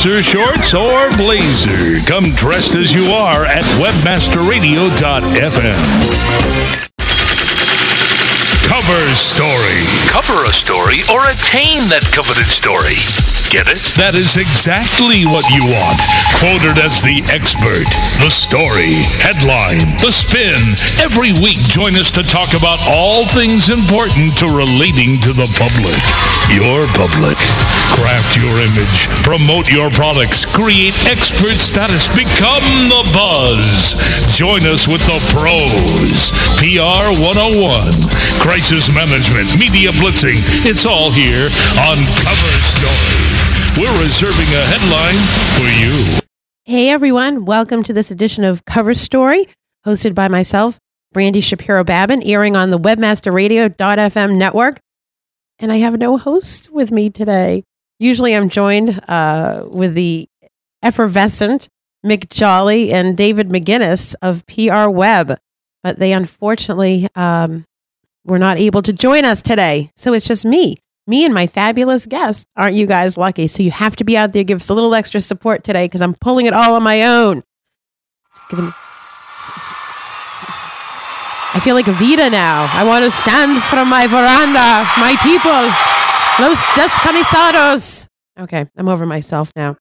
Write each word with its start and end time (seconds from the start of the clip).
boxer 0.00 0.22
shorts 0.22 0.72
or 0.72 1.10
blazer. 1.18 2.00
Come 2.06 2.24
dressed 2.34 2.74
as 2.74 2.90
you 2.92 3.12
are 3.12 3.44
at 3.44 3.62
webmasterradio.fm. 3.76 4.90
Cover 8.66 9.14
story. 9.14 9.84
Cover 10.08 10.46
a 10.46 10.52
story 10.52 11.00
or 11.12 11.20
attain 11.28 11.82
that 11.90 12.08
coveted 12.14 12.46
story. 12.46 13.29
Get 13.50 13.66
it? 13.66 13.82
That 13.98 14.14
is 14.14 14.38
exactly 14.38 15.26
what 15.26 15.42
you 15.50 15.66
want. 15.66 15.98
Quoted 16.38 16.78
as 16.78 17.02
the 17.02 17.18
expert, 17.34 17.82
the 18.22 18.30
story, 18.30 19.02
headline, 19.18 19.82
the 19.98 20.14
spin. 20.14 20.78
Every 21.02 21.34
week, 21.42 21.58
join 21.66 21.98
us 21.98 22.14
to 22.14 22.22
talk 22.22 22.54
about 22.54 22.78
all 22.86 23.26
things 23.26 23.66
important 23.66 24.38
to 24.38 24.46
relating 24.46 25.18
to 25.26 25.34
the 25.34 25.50
public. 25.58 25.98
Your 26.54 26.86
public. 26.94 27.34
Craft 27.98 28.38
your 28.38 28.54
image. 28.70 29.10
Promote 29.26 29.66
your 29.66 29.90
products. 29.90 30.46
Create 30.46 30.94
expert 31.10 31.58
status. 31.58 32.06
Become 32.14 32.62
the 32.86 33.02
buzz. 33.10 33.98
Join 34.30 34.62
us 34.62 34.86
with 34.86 35.02
the 35.10 35.18
pros. 35.34 36.30
PR 36.62 37.10
101. 37.18 37.98
Crisis 38.38 38.94
management. 38.94 39.58
Media 39.58 39.90
blitzing. 39.98 40.38
It's 40.62 40.86
all 40.86 41.10
here 41.10 41.50
on 41.82 41.98
Cover 42.22 42.54
Story. 42.62 43.39
We're 43.76 44.02
reserving 44.02 44.48
a 44.52 44.64
headline 44.66 45.20
for 45.54 45.68
you. 45.80 46.18
Hey 46.64 46.90
everyone, 46.90 47.44
welcome 47.44 47.84
to 47.84 47.92
this 47.92 48.10
edition 48.10 48.42
of 48.42 48.64
Cover 48.64 48.94
Story, 48.94 49.46
hosted 49.86 50.12
by 50.12 50.26
myself, 50.26 50.78
Brandy 51.12 51.40
Shapiro 51.40 51.84
Babin, 51.84 52.20
airing 52.24 52.56
on 52.56 52.70
the 52.70 52.78
webmasterradio.fm 52.78 54.36
network. 54.36 54.80
And 55.60 55.70
I 55.70 55.76
have 55.76 55.98
no 55.98 56.16
host 56.18 56.70
with 56.72 56.90
me 56.90 57.10
today. 57.10 57.62
Usually 58.00 58.34
I'm 58.34 58.48
joined 58.48 59.00
uh, 59.08 59.64
with 59.68 59.94
the 59.94 60.26
effervescent 60.82 61.68
Mick 62.04 62.28
Jolly 62.28 62.92
and 62.92 63.16
David 63.16 63.50
McInnis 63.50 64.16
of 64.20 64.44
PR 64.46 64.90
Web, 64.90 65.38
but 65.84 65.98
they 66.00 66.12
unfortunately 66.12 67.06
um, 67.14 67.64
were 68.24 68.38
not 68.38 68.58
able 68.58 68.82
to 68.82 68.92
join 68.92 69.24
us 69.24 69.40
today. 69.40 69.92
So 69.96 70.12
it's 70.12 70.26
just 70.26 70.44
me 70.44 70.76
me 71.10 71.24
and 71.26 71.34
my 71.34 71.46
fabulous 71.46 72.06
guest. 72.06 72.46
Aren't 72.56 72.76
you 72.76 72.86
guys 72.86 73.18
lucky? 73.18 73.48
So 73.48 73.62
you 73.62 73.70
have 73.72 73.96
to 73.96 74.04
be 74.04 74.16
out 74.16 74.32
there, 74.32 74.44
give 74.44 74.60
us 74.60 74.70
a 74.70 74.74
little 74.74 74.94
extra 74.94 75.20
support 75.20 75.64
today 75.64 75.84
because 75.84 76.00
I'm 76.00 76.14
pulling 76.14 76.46
it 76.46 76.54
all 76.54 76.76
on 76.76 76.82
my 76.82 77.02
own. 77.02 77.42
I 81.52 81.60
feel 81.62 81.74
like 81.74 81.86
Evita 81.86 82.30
now. 82.30 82.70
I 82.72 82.84
want 82.84 83.04
to 83.04 83.10
stand 83.10 83.62
from 83.64 83.88
my 83.88 84.06
veranda, 84.06 84.86
my 84.98 85.16
people, 85.22 85.50
los 86.40 86.58
descamisados. 86.78 88.06
Okay, 88.38 88.66
I'm 88.76 88.88
over 88.88 89.04
myself 89.04 89.50
now. 89.56 89.76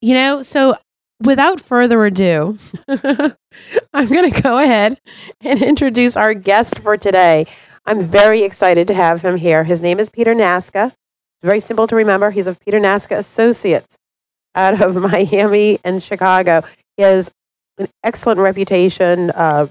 You 0.00 0.14
know, 0.14 0.42
so 0.42 0.74
without 1.20 1.60
further 1.60 2.04
ado, 2.04 2.58
I'm 2.88 4.08
going 4.08 4.30
to 4.30 4.42
go 4.42 4.58
ahead 4.58 5.00
and 5.40 5.62
introduce 5.62 6.16
our 6.16 6.34
guest 6.34 6.80
for 6.80 6.96
today. 6.96 7.46
I'm 7.88 8.00
very 8.00 8.42
excited 8.42 8.88
to 8.88 8.94
have 8.94 9.22
him 9.22 9.36
here. 9.36 9.62
His 9.62 9.80
name 9.80 10.00
is 10.00 10.08
Peter 10.08 10.34
Nasca. 10.34 10.92
Very 11.40 11.60
simple 11.60 11.86
to 11.86 11.94
remember. 11.94 12.32
He's 12.32 12.48
of 12.48 12.58
Peter 12.58 12.80
Nasca 12.80 13.16
Associates 13.16 13.96
out 14.56 14.82
of 14.82 14.96
Miami 15.12 15.78
and 15.84 16.02
Chicago. 16.02 16.64
He 16.96 17.04
has 17.04 17.30
an 17.78 17.88
excellent 18.02 18.40
reputation, 18.40 19.30
uh, 19.30 19.68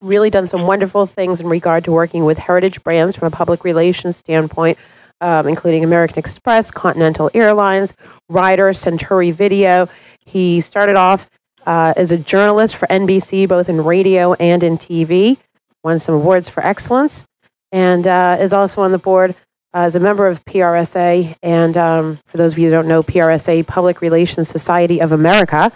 really 0.00 0.30
done 0.30 0.46
some 0.46 0.68
wonderful 0.68 1.06
things 1.06 1.40
in 1.40 1.48
regard 1.48 1.82
to 1.84 1.90
working 1.90 2.24
with 2.24 2.38
heritage 2.38 2.84
brands 2.84 3.16
from 3.16 3.26
a 3.26 3.30
public 3.32 3.64
relations 3.64 4.16
standpoint, 4.16 4.78
um, 5.20 5.48
including 5.48 5.82
American 5.82 6.18
Express, 6.18 6.70
Continental 6.70 7.28
Airlines, 7.34 7.92
Ryder, 8.28 8.70
Centuri 8.70 9.32
Video. 9.32 9.88
He 10.24 10.60
started 10.60 10.94
off 10.94 11.28
uh, 11.66 11.92
as 11.96 12.12
a 12.12 12.18
journalist 12.18 12.76
for 12.76 12.86
NBC, 12.86 13.48
both 13.48 13.68
in 13.68 13.82
radio 13.82 14.34
and 14.34 14.62
in 14.62 14.78
TV, 14.78 15.38
won 15.82 15.98
some 15.98 16.14
awards 16.14 16.48
for 16.48 16.64
excellence 16.64 17.26
and 17.72 18.06
uh, 18.06 18.36
is 18.40 18.52
also 18.52 18.80
on 18.82 18.92
the 18.92 18.98
board 18.98 19.30
uh, 19.74 19.78
as 19.80 19.94
a 19.94 20.00
member 20.00 20.26
of 20.26 20.44
PRSA. 20.44 21.36
And 21.42 21.76
um, 21.76 22.18
for 22.26 22.36
those 22.38 22.52
of 22.52 22.58
you 22.58 22.66
who 22.66 22.70
don't 22.72 22.88
know, 22.88 23.02
PRSA, 23.02 23.66
Public 23.66 24.00
Relations 24.00 24.48
Society 24.48 25.00
of 25.00 25.12
America. 25.12 25.70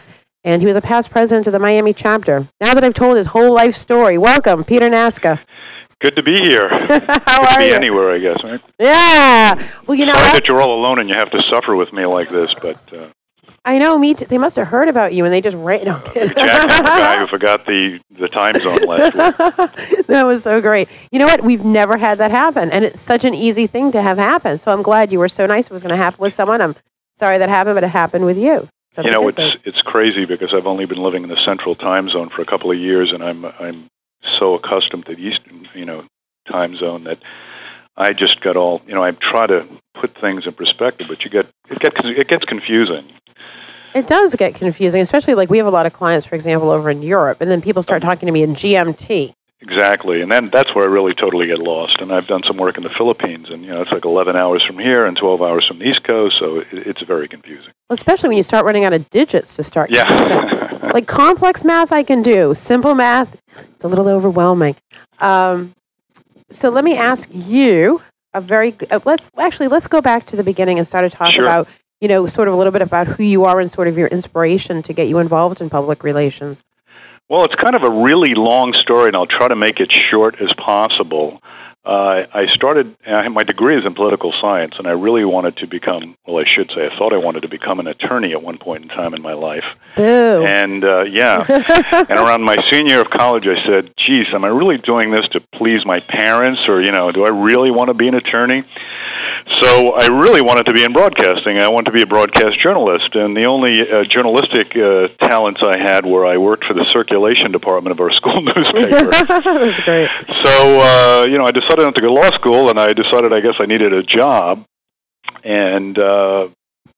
And 0.44 0.60
he 0.60 0.66
was 0.66 0.74
a 0.76 0.80
past 0.80 1.10
president 1.10 1.46
of 1.46 1.52
the 1.52 1.58
Miami 1.60 1.92
chapter. 1.94 2.48
Now 2.60 2.74
that 2.74 2.82
I've 2.82 2.94
told 2.94 3.16
his 3.16 3.28
whole 3.28 3.54
life 3.54 3.76
story, 3.76 4.18
welcome, 4.18 4.64
Peter 4.64 4.88
Nasca. 4.88 5.38
Good 6.00 6.16
to 6.16 6.22
be 6.22 6.36
here. 6.40 6.68
How 6.68 6.88
Good 6.88 7.08
are 7.28 7.52
to 7.52 7.58
be 7.58 7.66
you? 7.66 7.74
anywhere, 7.74 8.10
I 8.10 8.18
guess. 8.18 8.42
Right? 8.42 8.60
Yeah. 8.80 9.68
Well, 9.86 9.96
you 9.96 10.04
know 10.04 10.14
Sorry 10.14 10.32
that 10.32 10.48
you're 10.48 10.60
all 10.60 10.74
alone 10.74 10.98
and 10.98 11.08
you 11.08 11.14
have 11.14 11.30
to 11.30 11.42
suffer 11.44 11.76
with 11.76 11.92
me 11.92 12.06
like 12.06 12.28
this, 12.28 12.52
but 12.60 12.76
uh, 12.92 13.06
I 13.64 13.78
know. 13.78 13.96
Me. 13.98 14.14
T- 14.14 14.24
they 14.24 14.38
must 14.38 14.56
have 14.56 14.66
heard 14.68 14.88
about 14.88 15.12
you, 15.14 15.24
and 15.24 15.32
they 15.32 15.40
just 15.40 15.56
ran. 15.56 15.84
No, 15.84 16.00
kidding. 16.00 16.28
The 16.30 16.34
guy 16.34 17.18
who 17.18 17.26
forgot 17.26 17.64
the, 17.66 18.00
the 18.10 18.28
time 18.28 18.60
zone 18.60 18.82
last 18.86 19.14
week. 19.14 20.06
that 20.08 20.24
was 20.24 20.42
so 20.42 20.60
great. 20.60 20.88
You 21.12 21.20
know 21.20 21.26
what? 21.26 21.42
We've 21.42 21.64
never 21.64 21.96
had 21.96 22.18
that 22.18 22.30
happen, 22.32 22.70
and 22.72 22.84
it's 22.84 23.00
such 23.00 23.24
an 23.24 23.34
easy 23.34 23.66
thing 23.68 23.92
to 23.92 24.02
have 24.02 24.18
happen. 24.18 24.58
So 24.58 24.72
I'm 24.72 24.82
glad 24.82 25.12
you 25.12 25.18
were 25.20 25.28
so 25.28 25.46
nice. 25.46 25.66
It 25.66 25.70
was 25.70 25.82
going 25.82 25.90
to 25.90 25.96
happen 25.96 26.20
with 26.20 26.34
someone. 26.34 26.60
I'm 26.60 26.74
sorry 27.18 27.38
that 27.38 27.48
happened, 27.48 27.76
but 27.76 27.84
it 27.84 27.88
happened 27.88 28.24
with 28.24 28.36
you. 28.36 28.68
So 28.94 29.02
You 29.02 29.10
know, 29.12 29.28
it's 29.28 29.36
thing. 29.36 29.56
it's 29.64 29.80
crazy 29.80 30.24
because 30.26 30.52
I've 30.52 30.66
only 30.66 30.84
been 30.84 31.02
living 31.02 31.22
in 31.22 31.28
the 31.28 31.42
central 31.44 31.74
time 31.74 32.10
zone 32.10 32.28
for 32.30 32.42
a 32.42 32.44
couple 32.44 32.70
of 32.70 32.78
years, 32.78 33.12
and 33.12 33.22
I'm 33.22 33.44
I'm 33.44 33.86
so 34.38 34.54
accustomed 34.54 35.06
to 35.06 35.14
the 35.14 35.22
eastern 35.22 35.68
you 35.74 35.84
know 35.84 36.04
time 36.46 36.76
zone 36.76 37.04
that 37.04 37.18
I 37.96 38.12
just 38.12 38.40
got 38.40 38.56
all 38.56 38.82
you 38.86 38.94
know. 38.94 39.02
I 39.02 39.12
try 39.12 39.46
to 39.46 39.66
put 39.94 40.14
things 40.18 40.46
in 40.46 40.52
perspective, 40.52 41.06
but 41.08 41.24
you 41.24 41.30
get 41.30 41.46
it 41.70 41.78
gets 41.78 41.96
it 42.04 42.28
gets 42.28 42.44
confusing. 42.44 43.04
It 43.94 44.06
does 44.06 44.34
get 44.34 44.54
confusing, 44.54 45.00
especially 45.02 45.34
like 45.34 45.50
we 45.50 45.58
have 45.58 45.66
a 45.66 45.70
lot 45.70 45.86
of 45.86 45.92
clients, 45.92 46.26
for 46.26 46.34
example, 46.34 46.70
over 46.70 46.90
in 46.90 47.02
Europe, 47.02 47.40
and 47.40 47.50
then 47.50 47.60
people 47.60 47.82
start 47.82 48.02
talking 48.02 48.26
to 48.26 48.32
me 48.32 48.42
in 48.42 48.54
GMT. 48.54 49.34
Exactly, 49.60 50.22
and 50.22 50.30
then 50.32 50.48
that's 50.48 50.74
where 50.74 50.84
I 50.84 50.88
really 50.88 51.14
totally 51.14 51.46
get 51.46 51.58
lost. 51.60 52.00
And 52.00 52.12
I've 52.12 52.26
done 52.26 52.42
some 52.42 52.56
work 52.56 52.76
in 52.76 52.82
the 52.82 52.88
Philippines, 52.90 53.48
and 53.48 53.62
you 53.64 53.70
know 53.70 53.80
it's 53.80 53.92
like 53.92 54.04
11 54.04 54.34
hours 54.34 54.62
from 54.64 54.76
here 54.78 55.06
and 55.06 55.16
12 55.16 55.40
hours 55.40 55.66
from 55.66 55.78
the 55.78 55.84
East 55.88 56.02
Coast, 56.02 56.36
so 56.38 56.60
it, 56.60 56.66
it's 56.72 57.02
very 57.02 57.28
confusing. 57.28 57.72
Well, 57.88 57.94
especially 57.94 58.30
when 58.30 58.38
you 58.38 58.42
start 58.42 58.64
running 58.64 58.84
out 58.84 58.92
of 58.92 59.08
digits 59.10 59.54
to 59.56 59.62
start. 59.62 59.90
Yeah. 59.90 60.90
like 60.92 61.06
complex 61.06 61.62
math, 61.62 61.92
I 61.92 62.02
can 62.02 62.22
do. 62.22 62.54
Simple 62.56 62.96
math, 62.96 63.40
it's 63.56 63.84
a 63.84 63.88
little 63.88 64.08
overwhelming. 64.08 64.74
Um, 65.20 65.74
so 66.50 66.68
let 66.68 66.82
me 66.82 66.96
ask 66.96 67.28
you 67.32 68.02
a 68.34 68.40
very. 68.40 68.74
Uh, 68.90 68.98
let's 69.04 69.30
actually 69.38 69.68
let's 69.68 69.86
go 69.86 70.00
back 70.00 70.26
to 70.26 70.36
the 70.36 70.42
beginning 70.42 70.78
and 70.78 70.88
start 70.88 71.08
to 71.08 71.16
talk 71.16 71.30
Sure. 71.30 71.44
about 71.44 71.68
you 72.02 72.08
know 72.08 72.26
sort 72.26 72.48
of 72.48 72.54
a 72.54 72.56
little 72.56 72.72
bit 72.72 72.82
about 72.82 73.06
who 73.06 73.22
you 73.22 73.44
are 73.44 73.60
and 73.60 73.70
sort 73.72 73.86
of 73.86 73.96
your 73.96 74.08
inspiration 74.08 74.82
to 74.82 74.92
get 74.92 75.08
you 75.08 75.18
involved 75.18 75.60
in 75.60 75.70
public 75.70 76.02
relations. 76.02 76.64
Well, 77.28 77.44
it's 77.44 77.54
kind 77.54 77.76
of 77.76 77.84
a 77.84 77.90
really 77.90 78.34
long 78.34 78.74
story, 78.74 79.06
and 79.06 79.16
I'll 79.16 79.26
try 79.26 79.48
to 79.48 79.56
make 79.56 79.80
it 79.80 79.90
short 79.90 80.40
as 80.40 80.52
possible. 80.52 81.40
Uh, 81.84 82.26
I 82.32 82.46
started, 82.46 82.94
I, 83.06 83.26
my 83.28 83.42
degree 83.42 83.76
is 83.76 83.84
in 83.84 83.94
political 83.94 84.32
science, 84.32 84.78
and 84.78 84.86
I 84.86 84.92
really 84.92 85.24
wanted 85.24 85.56
to 85.58 85.66
become, 85.66 86.16
well, 86.26 86.38
I 86.38 86.44
should 86.44 86.70
say, 86.70 86.86
I 86.86 86.96
thought 86.96 87.12
I 87.12 87.16
wanted 87.16 87.42
to 87.42 87.48
become 87.48 87.80
an 87.80 87.86
attorney 87.86 88.32
at 88.32 88.42
one 88.42 88.58
point 88.58 88.82
in 88.82 88.88
time 88.88 89.14
in 89.14 89.22
my 89.22 89.32
life. 89.32 89.64
Boo. 89.96 90.44
And 90.44 90.84
uh, 90.84 91.02
yeah, 91.02 91.44
and 92.08 92.18
around 92.18 92.42
my 92.42 92.56
senior 92.70 92.94
year 92.94 93.00
of 93.00 93.10
college, 93.10 93.46
I 93.46 93.64
said, 93.64 93.92
geez, 93.96 94.32
am 94.34 94.44
I 94.44 94.48
really 94.48 94.78
doing 94.78 95.10
this 95.10 95.28
to 95.30 95.40
please 95.40 95.86
my 95.86 96.00
parents, 96.00 96.68
or, 96.68 96.82
you 96.82 96.92
know, 96.92 97.10
do 97.12 97.24
I 97.24 97.30
really 97.30 97.70
want 97.70 97.88
to 97.88 97.94
be 97.94 98.08
an 98.08 98.14
attorney? 98.14 98.64
So 99.60 99.92
I 99.92 100.06
really 100.06 100.40
wanted 100.40 100.66
to 100.66 100.72
be 100.72 100.84
in 100.84 100.92
broadcasting. 100.92 101.58
I 101.58 101.68
wanted 101.68 101.86
to 101.86 101.92
be 101.92 102.02
a 102.02 102.06
broadcast 102.06 102.58
journalist, 102.58 103.14
and 103.14 103.36
the 103.36 103.44
only 103.44 103.88
uh, 103.88 104.04
journalistic 104.04 104.76
uh, 104.76 105.08
talents 105.20 105.62
I 105.62 105.78
had 105.78 106.06
were 106.06 106.26
I 106.26 106.38
worked 106.38 106.64
for 106.64 106.74
the 106.74 106.84
circulation 106.86 107.52
department 107.52 107.92
of 107.92 108.00
our 108.00 108.10
school 108.20 108.40
newspaper. 108.40 109.10
That's 109.10 109.80
great. 109.80 110.10
so 110.44 110.80
uh, 110.80 111.26
you 111.28 111.38
know, 111.38 111.46
I 111.46 111.52
decided 111.52 111.82
not 111.82 111.94
to 111.94 112.00
go 112.00 112.08
to 112.08 112.12
law 112.12 112.30
school, 112.30 112.70
and 112.70 112.78
I 112.78 112.92
decided 112.92 113.32
I 113.32 113.40
guess 113.40 113.56
I 113.58 113.66
needed 113.66 113.92
a 113.92 114.02
job, 114.02 114.64
and 115.44 115.98
uh, 115.98 116.48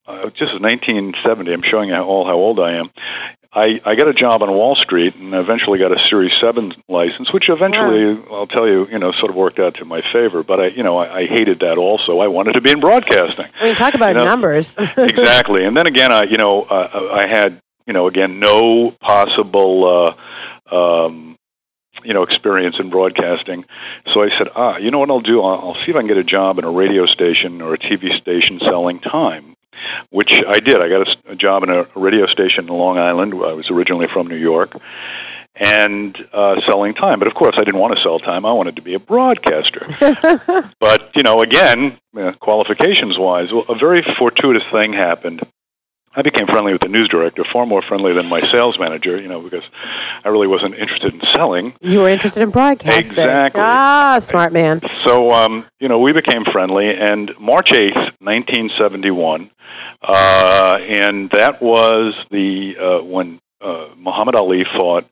uh, 0.07 0.31
just 0.31 0.53
in 0.53 0.63
1970, 0.63 1.53
I'm 1.53 1.63
showing 1.63 1.89
you 1.89 1.97
all 1.97 2.25
how 2.25 2.35
old 2.35 2.61
I 2.61 2.73
am. 2.73 2.91
I, 3.55 3.81
I 3.85 3.95
got 3.95 4.09
a 4.09 4.13
job 4.13 4.43
on 4.43 4.51
Wall 4.53 4.75
Street 4.75 5.15
and 5.15 5.33
eventually 5.33 5.79
got 5.79 5.93
a 5.93 6.09
Series 6.09 6.33
7 6.41 6.75
license, 6.89 7.33
which 7.33 7.49
eventually, 7.49 8.21
I'll 8.31 8.49
tell 8.49 8.67
you, 8.67 8.89
you 8.91 8.99
know, 8.99 9.13
sort 9.13 9.31
of 9.31 9.37
worked 9.37 9.61
out 9.61 9.75
to 9.77 9.85
my 9.85 10.03
favor. 10.03 10.43
But 10.43 10.61
I, 10.61 10.67
you 10.69 10.83
know, 10.83 10.99
I, 10.99 11.19
I 11.19 11.27
hated 11.27 11.61
that 11.61 11.79
also. 11.79 12.19
I 12.19 12.27
wanted 12.27 12.55
to 12.55 12.61
be 12.61 12.73
in 12.73 12.81
broadcasting. 12.81 13.47
I 13.61 13.65
mean, 13.65 13.75
talk 13.77 13.95
about 13.95 14.09
You 14.09 14.15
know, 14.15 14.25
numbers. 14.25 14.75
exactly. 14.97 15.65
And 15.65 15.77
then 15.77 15.87
again, 15.87 16.11
I, 16.11 16.25
you 16.25 16.37
know, 16.37 16.63
uh, 16.63 17.11
I 17.13 17.29
had, 17.29 17.61
you 17.87 17.93
know, 17.93 18.09
again, 18.09 18.41
no 18.41 18.91
possible, 18.91 20.17
uh, 20.71 21.05
um, 21.07 21.37
you 22.03 22.13
know, 22.13 22.25
experience 22.25 22.81
in 22.81 22.91
broadcasting. 22.91 23.65
So 24.13 24.23
I 24.23 24.31
said, 24.37 24.49
ah, 24.57 24.79
you 24.79 24.91
know 24.91 24.99
what 24.99 25.11
I'll 25.11 25.21
do? 25.21 25.43
I'll, 25.43 25.69
I'll 25.69 25.75
see 25.75 25.91
if 25.91 25.97
I 25.97 26.01
can 26.01 26.09
get 26.09 26.17
a 26.17 26.25
job 26.25 26.59
in 26.59 26.65
a 26.65 26.71
radio 26.71 27.07
station 27.07 27.63
or 27.63 27.75
a 27.75 27.79
TV 27.79 28.17
station 28.19 28.59
selling 28.59 28.99
time, 28.99 29.54
which 30.11 30.43
I 30.47 30.61
did. 30.61 30.83
I 30.83 30.89
got 30.89 31.09
a, 31.09 31.33
a 31.33 31.37
job 31.37 31.63
in 31.63 31.71
a 31.71 31.87
radio 31.95 32.27
station 32.27 32.67
in 32.67 32.73
Long 32.73 32.99
Island. 32.99 33.35
I 33.35 33.53
was 33.53 33.71
originally 33.71 34.07
from 34.07 34.27
New 34.27 34.37
York. 34.37 34.77
And 35.57 36.17
uh, 36.33 36.61
selling 36.63 36.95
time, 36.95 37.21
but 37.21 37.29
of 37.29 37.35
course 37.35 37.55
I 37.57 37.63
didn't 37.63 37.79
want 37.79 37.95
to 37.95 38.03
sell 38.03 38.19
time. 38.19 38.45
I 38.45 38.53
wanted 38.53 38.75
to 38.75 38.83
be 38.83 38.95
a 38.95 38.99
broadcaster. 38.99 39.87
but 40.81 41.15
you 41.15 41.23
know, 41.23 41.43
again, 41.43 41.97
uh, 42.17 42.33
qualifications 42.41 43.17
wise, 43.17 43.53
well, 43.53 43.65
a 43.69 43.77
very 43.77 44.03
fortuitous 44.03 44.65
thing 44.73 44.93
happened 44.93 45.45
I 46.17 46.23
became 46.23 46.47
friendly 46.47 46.73
with 46.73 46.83
the 46.83 46.89
news 46.89 47.09
director, 47.09 47.45
far 47.45 47.67
more 47.67 47.83
friendly 47.83 48.13
than 48.13 48.27
my 48.27 48.41
sales 48.51 48.79
manager, 48.79 49.21
you 49.21 49.27
know, 49.27 49.41
because 49.41 49.65
I 50.25 50.29
really 50.29 50.47
wasn't 50.47 50.77
interested 50.77 51.13
in 51.13 51.21
selling. 51.33 51.75
You 51.81 52.01
were 52.01 52.09
interested 52.09 52.43
in 52.43 52.51
broadcasting. 52.51 53.05
Exactly. 53.05 53.61
Ah, 53.61 54.21
smart 54.21 54.53
man. 54.53 54.81
So, 55.03 55.33
um, 55.33 55.67
you 55.81 55.89
know, 55.89 55.99
we 55.99 56.13
became 56.13 56.45
friendly, 56.45 56.95
and 56.95 57.39
March 57.41 57.73
8th, 57.73 58.13
1971, 58.21 59.51
uh, 60.03 60.79
and 60.81 61.31
that 61.31 61.61
was 61.61 62.15
the 62.31 62.77
uh, 62.79 62.99
when 63.01 63.41
uh, 63.61 63.89
Muhammad 63.97 64.37
Ali 64.37 64.65
fought 64.65 65.05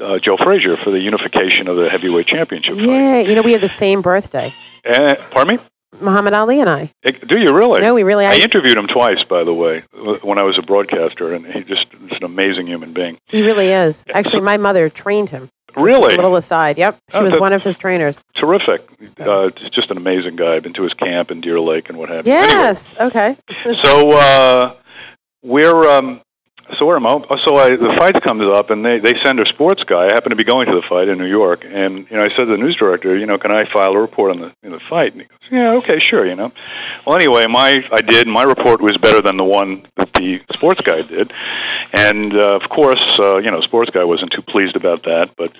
uh, 0.00 0.18
Joe 0.18 0.36
Frazier 0.36 0.76
for 0.76 0.90
the 0.90 1.00
unification 1.00 1.68
of 1.68 1.76
the 1.76 1.88
heavyweight 1.88 2.26
championship 2.26 2.76
fight. 2.76 3.26
You 3.28 3.34
know, 3.34 3.42
we 3.42 3.52
had 3.52 3.60
the 3.60 3.68
same 3.68 4.02
birthday. 4.02 4.52
Uh, 4.84 5.14
pardon 5.30 5.56
me? 5.56 5.62
Muhammad 6.00 6.32
Ali 6.34 6.60
and 6.60 6.68
I. 6.70 6.90
Eh, 7.04 7.12
Do 7.12 7.38
you 7.38 7.52
really? 7.54 7.80
No, 7.82 7.94
we 7.94 8.02
really. 8.02 8.24
I 8.26 8.32
I, 8.32 8.36
interviewed 8.36 8.76
him 8.78 8.86
twice, 8.86 9.22
by 9.24 9.44
the 9.44 9.54
way, 9.54 9.80
when 10.22 10.38
I 10.38 10.42
was 10.42 10.58
a 10.58 10.62
broadcaster, 10.62 11.32
and 11.34 11.46
he 11.46 11.62
just 11.62 11.92
is 12.10 12.16
an 12.18 12.24
amazing 12.24 12.66
human 12.66 12.92
being. 12.92 13.18
he 13.26 13.42
really 13.42 13.68
is. 13.68 14.02
Actually, 14.12 14.40
my 14.42 14.56
mother 14.56 14.88
trained 14.88 15.28
him. 15.30 15.48
Really? 15.76 16.12
A 16.12 16.16
little 16.16 16.36
aside. 16.36 16.76
Yep, 16.76 16.98
she 17.10 17.16
Oh, 17.16 17.24
was 17.24 17.34
one 17.40 17.52
of 17.54 17.62
his 17.62 17.78
trainers. 17.78 18.16
Terrific. 18.34 18.82
So- 19.18 19.46
Uh, 19.46 19.50
just 19.70 19.90
an 19.90 19.96
amazing 19.96 20.36
guy. 20.36 20.56
I've 20.56 20.62
been 20.62 20.74
to 20.74 20.82
his 20.82 20.92
camp 20.94 21.30
in 21.30 21.40
Deer 21.40 21.60
Lake 21.60 21.88
and 21.88 21.96
what 21.98 22.10
have 22.10 22.26
you. 22.26 22.32
Anyway, 22.34 22.48
Yes. 22.52 22.94
Okay. 23.00 23.36
so 23.82 24.10
uh, 24.12 24.74
we're 25.42 25.88
um, 25.88 26.20
so 26.78 26.86
where 26.86 26.96
am 26.96 27.06
So 27.38 27.56
I, 27.56 27.76
the 27.76 27.94
fight 27.96 28.20
comes 28.22 28.42
up, 28.42 28.70
and 28.70 28.84
they 28.84 28.98
they 28.98 29.18
send 29.20 29.40
a 29.40 29.46
sports 29.46 29.84
guy. 29.84 30.06
I 30.06 30.14
happen 30.14 30.30
to 30.30 30.36
be 30.36 30.44
going 30.44 30.66
to 30.68 30.74
the 30.74 30.82
fight 30.82 31.08
in 31.08 31.18
New 31.18 31.26
York, 31.26 31.64
and 31.66 32.08
you 32.10 32.16
know 32.16 32.24
I 32.24 32.28
said 32.28 32.44
to 32.44 32.46
the 32.46 32.56
news 32.56 32.76
director, 32.76 33.16
you 33.16 33.26
know, 33.26 33.38
can 33.38 33.50
I 33.50 33.64
file 33.64 33.92
a 33.92 34.00
report 34.00 34.30
on 34.30 34.40
the 34.40 34.54
in 34.62 34.72
the 34.72 34.80
fight? 34.80 35.12
And 35.12 35.22
he 35.22 35.28
goes, 35.28 35.38
yeah, 35.50 35.72
okay, 35.74 35.98
sure, 35.98 36.26
you 36.26 36.34
know. 36.34 36.52
Well, 37.06 37.16
anyway, 37.16 37.46
my 37.46 37.86
I 37.90 38.00
did. 38.00 38.26
My 38.26 38.42
report 38.42 38.80
was 38.80 38.96
better 38.96 39.20
than 39.20 39.36
the 39.36 39.44
one 39.44 39.86
that 39.96 40.12
the 40.14 40.40
sports 40.52 40.80
guy 40.80 41.02
did, 41.02 41.32
and 41.92 42.34
uh, 42.34 42.56
of 42.56 42.68
course, 42.68 43.02
uh, 43.18 43.38
you 43.38 43.50
know, 43.50 43.60
sports 43.60 43.90
guy 43.90 44.04
wasn't 44.04 44.32
too 44.32 44.42
pleased 44.42 44.76
about 44.76 45.04
that, 45.04 45.36
but. 45.36 45.52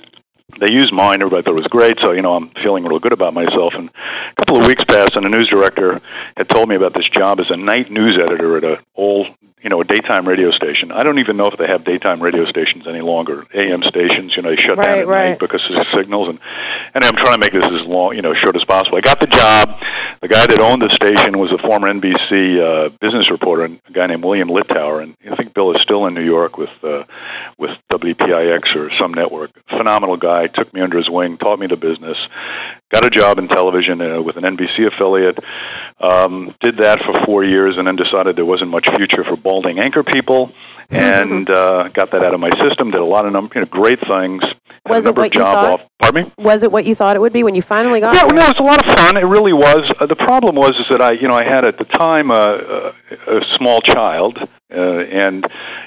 They 0.58 0.70
used 0.70 0.92
mine. 0.92 1.22
Everybody 1.22 1.42
thought 1.44 1.52
it 1.52 1.54
was 1.54 1.66
great, 1.66 1.98
so 1.98 2.12
you 2.12 2.20
know 2.20 2.36
I'm 2.36 2.50
feeling 2.50 2.84
real 2.84 2.98
good 2.98 3.14
about 3.14 3.32
myself. 3.32 3.72
And 3.72 3.88
a 3.88 4.34
couple 4.34 4.60
of 4.60 4.66
weeks 4.66 4.84
passed, 4.84 5.16
and 5.16 5.24
the 5.24 5.30
news 5.30 5.48
director 5.48 6.02
had 6.36 6.50
told 6.50 6.68
me 6.68 6.76
about 6.76 6.92
this 6.92 7.08
job 7.08 7.40
as 7.40 7.50
a 7.50 7.56
night 7.56 7.90
news 7.90 8.18
editor 8.18 8.58
at 8.58 8.64
a 8.64 8.78
old, 8.94 9.28
you 9.62 9.70
know, 9.70 9.80
a 9.80 9.84
daytime 9.84 10.26
radio 10.26 10.50
station. 10.50 10.90
I 10.90 11.02
don't 11.04 11.18
even 11.18 11.36
know 11.36 11.46
if 11.46 11.56
they 11.56 11.68
have 11.68 11.84
daytime 11.84 12.20
radio 12.20 12.44
stations 12.46 12.86
any 12.86 13.00
longer. 13.00 13.46
AM 13.54 13.82
stations, 13.84 14.36
you 14.36 14.42
know, 14.42 14.50
they 14.50 14.56
shut 14.56 14.76
down 14.76 14.98
at 14.98 15.06
right. 15.06 15.30
night 15.30 15.38
because 15.38 15.64
of 15.70 15.86
signals. 15.88 16.28
And 16.28 16.40
and 16.94 17.04
I'm 17.04 17.14
trying 17.14 17.34
to 17.34 17.38
make 17.38 17.52
this 17.52 17.64
as 17.64 17.86
long, 17.86 18.16
you 18.16 18.22
know, 18.22 18.34
short 18.34 18.56
as 18.56 18.64
possible. 18.64 18.98
I 18.98 19.00
got 19.00 19.20
the 19.20 19.26
job. 19.28 19.80
The 20.20 20.28
guy 20.28 20.46
that 20.46 20.60
owned 20.60 20.82
the 20.82 20.90
station 20.90 21.38
was 21.38 21.52
a 21.52 21.58
former 21.58 21.88
NBC 21.92 22.60
uh, 22.60 22.88
business 23.00 23.30
reporter, 23.30 23.64
and 23.64 23.80
a 23.88 23.92
guy 23.92 24.06
named 24.06 24.24
William 24.24 24.48
Littauer. 24.48 25.02
And 25.02 25.16
I 25.30 25.36
think 25.36 25.54
Bill 25.54 25.74
is 25.74 25.82
still 25.82 26.06
in 26.06 26.14
New 26.14 26.24
York 26.24 26.58
with 26.58 26.70
uh, 26.82 27.04
with 27.58 27.76
WPIX 27.90 28.76
or 28.76 28.90
some 28.96 29.14
network. 29.14 29.50
Phenomenal 29.68 30.16
guy. 30.16 30.48
Took 30.48 30.72
me 30.74 30.80
under 30.80 30.98
his 30.98 31.08
wing, 31.08 31.38
taught 31.38 31.58
me 31.58 31.66
the 31.66 31.76
business. 31.76 32.18
Got 32.92 33.06
a 33.06 33.10
job 33.10 33.38
in 33.38 33.48
television 33.48 34.02
uh, 34.02 34.20
with 34.20 34.36
an 34.36 34.44
NBC 34.44 34.86
affiliate. 34.86 35.38
Um, 35.98 36.54
did 36.60 36.76
that 36.76 37.02
for 37.02 37.24
four 37.24 37.42
years, 37.42 37.78
and 37.78 37.86
then 37.86 37.96
decided 37.96 38.36
there 38.36 38.44
wasn't 38.44 38.70
much 38.70 38.86
future 38.96 39.24
for 39.24 39.34
balding 39.34 39.78
anchor 39.78 40.02
people, 40.02 40.52
and 40.90 41.48
uh, 41.48 41.88
got 41.88 42.10
that 42.10 42.22
out 42.22 42.34
of 42.34 42.40
my 42.40 42.50
system. 42.58 42.90
Did 42.90 43.00
a 43.00 43.04
lot 43.04 43.24
of 43.24 43.32
num- 43.32 43.50
you 43.54 43.62
know, 43.62 43.66
great 43.66 43.98
things. 44.00 44.42
Was 44.86 45.06
it 45.06 45.14
what 45.16 45.32
you 45.34 45.40
thought? 45.40 45.80
off. 45.80 45.88
Pardon 46.02 46.24
me. 46.24 46.32
Was 46.36 46.64
it 46.64 46.70
what 46.72 46.84
you 46.84 46.94
thought 46.94 47.16
it 47.16 47.20
would 47.20 47.32
be 47.32 47.44
when 47.44 47.54
you 47.54 47.62
finally 47.62 48.00
got 48.00 48.14
Yeah, 48.14 48.26
there? 48.26 48.34
no, 48.34 48.48
was 48.48 48.58
a 48.58 48.62
lot 48.62 48.86
of 48.86 48.94
fun. 48.94 49.16
It 49.16 49.20
really 49.20 49.52
was. 49.54 49.90
Uh, 49.98 50.04
the 50.04 50.16
problem 50.16 50.56
was 50.56 50.78
is 50.78 50.88
that 50.90 51.00
I, 51.00 51.12
you 51.12 51.28
know, 51.28 51.34
I 51.36 51.44
had 51.44 51.64
at 51.64 51.78
the 51.78 51.84
time 51.84 52.30
uh, 52.30 52.92
a, 53.26 53.36
a 53.38 53.44
small 53.56 53.80
child, 53.80 54.36
uh, 54.70 54.76
and 54.76 55.46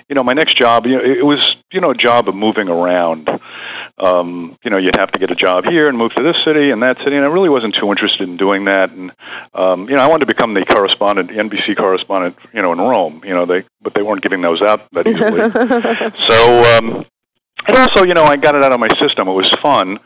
you 0.10 0.16
know, 0.16 0.24
my 0.24 0.34
next 0.34 0.56
job, 0.58 0.88
you 0.88 0.96
know, 0.98 1.04
it, 1.04 1.18
it 1.20 1.26
was, 1.26 1.58
you 1.72 1.82
know, 1.82 1.92
a 1.92 1.96
job 1.96 2.28
of 2.30 2.36
moving 2.36 2.68
around. 2.68 3.30
Um, 3.98 4.58
you 4.64 4.72
know, 4.72 4.78
you'd 4.78 4.98
have 4.98 5.12
to 5.14 5.20
get 5.20 5.32
a 5.32 5.36
job 5.36 5.64
here 5.64 5.88
and 5.88 5.98
move 5.98 6.14
to 6.16 6.24
this 6.24 6.44
city 6.44 6.72
and 6.72 6.84
that 6.84 6.98
city, 6.98 7.16
and 7.16 7.24
I 7.24 7.30
really 7.30 7.50
wasn't 7.50 7.76
too 7.76 7.90
interested 7.90 8.28
in 8.28 8.36
doing 8.36 8.66
that. 8.66 8.92
And 8.92 9.14
um, 9.54 9.90
you 9.90 9.96
know, 9.96 10.04
I 10.04 10.08
wanted 10.08 10.26
to 10.28 10.34
become 10.34 10.54
the 10.54 10.66
correspondent, 10.66 11.30
NBC 11.30 11.78
correspondent, 11.78 12.38
you 12.54 12.62
know, 12.62 12.74
in 12.74 12.80
Rome. 12.80 13.22
You 13.24 13.34
know, 13.34 13.46
they, 13.46 13.64
but 13.82 13.94
they 13.94 14.02
weren't 14.02 14.22
giving 14.22 14.42
those 14.42 14.62
out 14.62 14.90
that 14.92 15.08
easily. 15.08 15.42
So, 16.28 16.78
um, 16.78 17.06
and 17.68 17.78
also, 17.78 18.06
you 18.06 18.14
know, 18.14 18.24
I 18.24 18.36
got 18.36 18.56
it 18.56 18.64
out 18.64 18.72
of 18.72 18.80
my 18.80 18.90
system. 19.00 19.28
It 19.28 19.34
was 19.34 19.50
fun. 19.62 20.00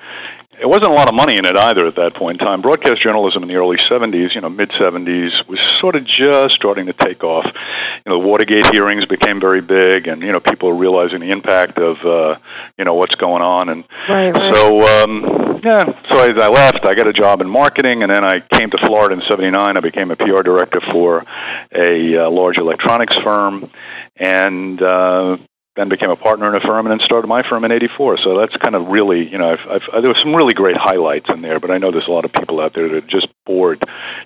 It 0.59 0.67
wasn't 0.67 0.91
a 0.91 0.93
lot 0.93 1.07
of 1.07 1.15
money 1.15 1.37
in 1.37 1.45
it 1.45 1.55
either 1.55 1.85
at 1.85 1.95
that 1.95 2.13
point 2.13 2.41
in 2.41 2.45
time. 2.45 2.61
Broadcast 2.61 3.01
journalism 3.01 3.43
in 3.43 3.49
the 3.49 3.55
early 3.55 3.77
70s, 3.77 4.35
you 4.35 4.41
know, 4.41 4.49
mid 4.49 4.69
70s, 4.69 5.47
was 5.47 5.59
sort 5.79 5.95
of 5.95 6.03
just 6.03 6.55
starting 6.55 6.87
to 6.87 6.93
take 6.93 7.23
off. 7.23 7.45
You 7.45 8.11
know, 8.11 8.21
the 8.21 8.27
Watergate 8.27 8.65
hearings 8.73 9.05
became 9.05 9.39
very 9.39 9.61
big, 9.61 10.07
and, 10.07 10.21
you 10.21 10.31
know, 10.33 10.41
people 10.41 10.69
were 10.69 10.75
realizing 10.75 11.21
the 11.21 11.31
impact 11.31 11.77
of, 11.77 12.03
uh, 12.05 12.37
you 12.77 12.83
know, 12.83 12.93
what's 12.93 13.15
going 13.15 13.41
on. 13.41 13.69
And 13.69 13.85
right, 14.09 14.31
right. 14.31 14.53
so, 14.53 15.03
um, 15.03 15.61
yeah, 15.63 15.85
so 16.09 16.17
I, 16.17 16.27
I 16.27 16.49
left. 16.49 16.85
I 16.85 16.93
got 16.93 17.07
a 17.07 17.13
job 17.13 17.41
in 17.41 17.49
marketing, 17.49 18.03
and 18.03 18.11
then 18.11 18.23
I 18.23 18.39
came 18.39 18.69
to 18.71 18.77
Florida 18.77 19.15
in 19.15 19.21
'79. 19.21 19.77
I 19.77 19.79
became 19.79 20.11
a 20.11 20.15
PR 20.15 20.41
director 20.41 20.79
for 20.79 21.25
a 21.73 22.17
uh, 22.17 22.29
large 22.29 22.57
electronics 22.57 23.15
firm, 23.17 23.69
and 24.15 24.81
uh, 24.81 25.37
then 25.79 25.89
became 25.89 26.09
a 26.09 26.15
partner 26.15 26.49
in 26.49 26.55
a 26.55 26.59
firm, 26.59 26.85
and 26.85 26.91
then 26.91 27.05
started 27.05 27.27
my 27.27 27.41
firm 27.41 27.63
in 27.63 27.71
'84. 27.71 28.17
So 28.17 28.37
that's 28.37 28.55
kind 28.57 28.75
of 28.75 28.89
really, 28.89 29.27
you 29.27 29.37
know, 29.37 29.51
I've, 29.51 29.67
I've, 29.69 30.01
there 30.01 30.11
were 30.11 30.19
some 30.19 30.35
really 30.35 30.53
great 30.53 30.77
highlights 30.77 31.29
in 31.29 31.41
there. 31.41 31.59
But 31.59 31.71
I 31.71 31.77
know 31.77 31.91
there's 31.91 32.07
a 32.07 32.11
lot 32.11 32.25
of 32.25 32.33
people 32.33 32.59
out 32.59 32.73
there 32.73 32.89
that 32.89 33.03
are 33.03 33.07
just 33.07 33.29
bored 33.45 33.83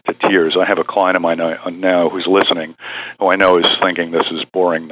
to 0.08 0.14
tears. 0.14 0.58
I 0.58 0.66
have 0.66 0.80
a 0.80 0.84
client 0.84 1.16
of 1.16 1.22
mine 1.22 1.38
now, 1.38 1.64
now 1.70 2.10
who's 2.10 2.28
listening, 2.28 2.76
who 3.20 3.28
I 3.28 3.36
know 3.36 3.58
is 3.58 3.68
thinking 3.80 4.12
this 4.12 4.30
is 4.32 4.44
boring 4.46 4.92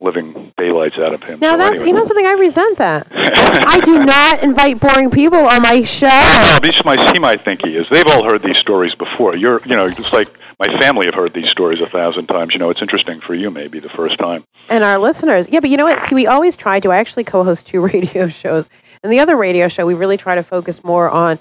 living 0.00 0.52
daylights 0.56 0.98
out 0.98 1.12
of 1.12 1.22
him. 1.22 1.38
now 1.40 1.52
So 1.52 1.56
that's 1.58 1.70
anyway. 1.76 1.86
you 1.88 1.92
know 1.94 2.04
something. 2.04 2.26
I 2.26 2.32
resent 2.32 2.78
that. 2.78 3.06
I 3.12 3.80
do 3.80 4.04
not 4.04 4.42
invite 4.42 4.80
boring 4.80 5.10
people 5.10 5.38
on 5.38 5.62
my 5.62 5.82
show. 5.82 6.06
No, 6.08 6.58
these 6.62 6.82
might, 6.84 7.12
he 7.12 7.18
might 7.18 7.42
think 7.42 7.62
he 7.64 7.76
is. 7.76 7.88
They've 7.88 8.06
all 8.08 8.24
heard 8.24 8.42
these 8.42 8.56
stories 8.56 8.94
before. 8.94 9.36
You're, 9.36 9.60
you 9.66 9.76
know, 9.76 9.86
it's 9.86 10.12
like 10.12 10.28
my 10.58 10.68
family 10.78 11.06
have 11.06 11.14
heard 11.14 11.32
these 11.34 11.48
stories 11.50 11.80
a 11.80 11.86
thousand 11.88 12.26
times. 12.26 12.52
You 12.54 12.58
know, 12.60 12.70
it's 12.70 12.82
interesting 12.82 13.20
for 13.20 13.34
you 13.34 13.50
maybe 13.50 13.78
the 13.78 13.88
first 13.90 14.18
time. 14.18 14.44
and 14.68 14.84
our 14.84 14.98
listeners. 14.98 15.48
Yeah, 15.48 15.60
but 15.60 15.70
you 15.70 15.76
know 15.76 15.84
what? 15.84 16.02
See, 16.08 16.14
we 16.14 16.26
always 16.26 16.56
try 16.56 16.80
to 16.80 16.90
I 16.92 16.96
actually 16.98 17.24
co-host 17.24 17.66
two 17.66 17.80
radio 17.86 18.28
shows, 18.28 18.68
and 19.02 19.12
the 19.12 19.20
other 19.20 19.36
radio 19.36 19.68
show 19.68 19.84
we 19.86 19.94
really 19.94 20.16
try 20.16 20.34
to 20.34 20.42
focus 20.42 20.82
more 20.82 21.10
on 21.10 21.38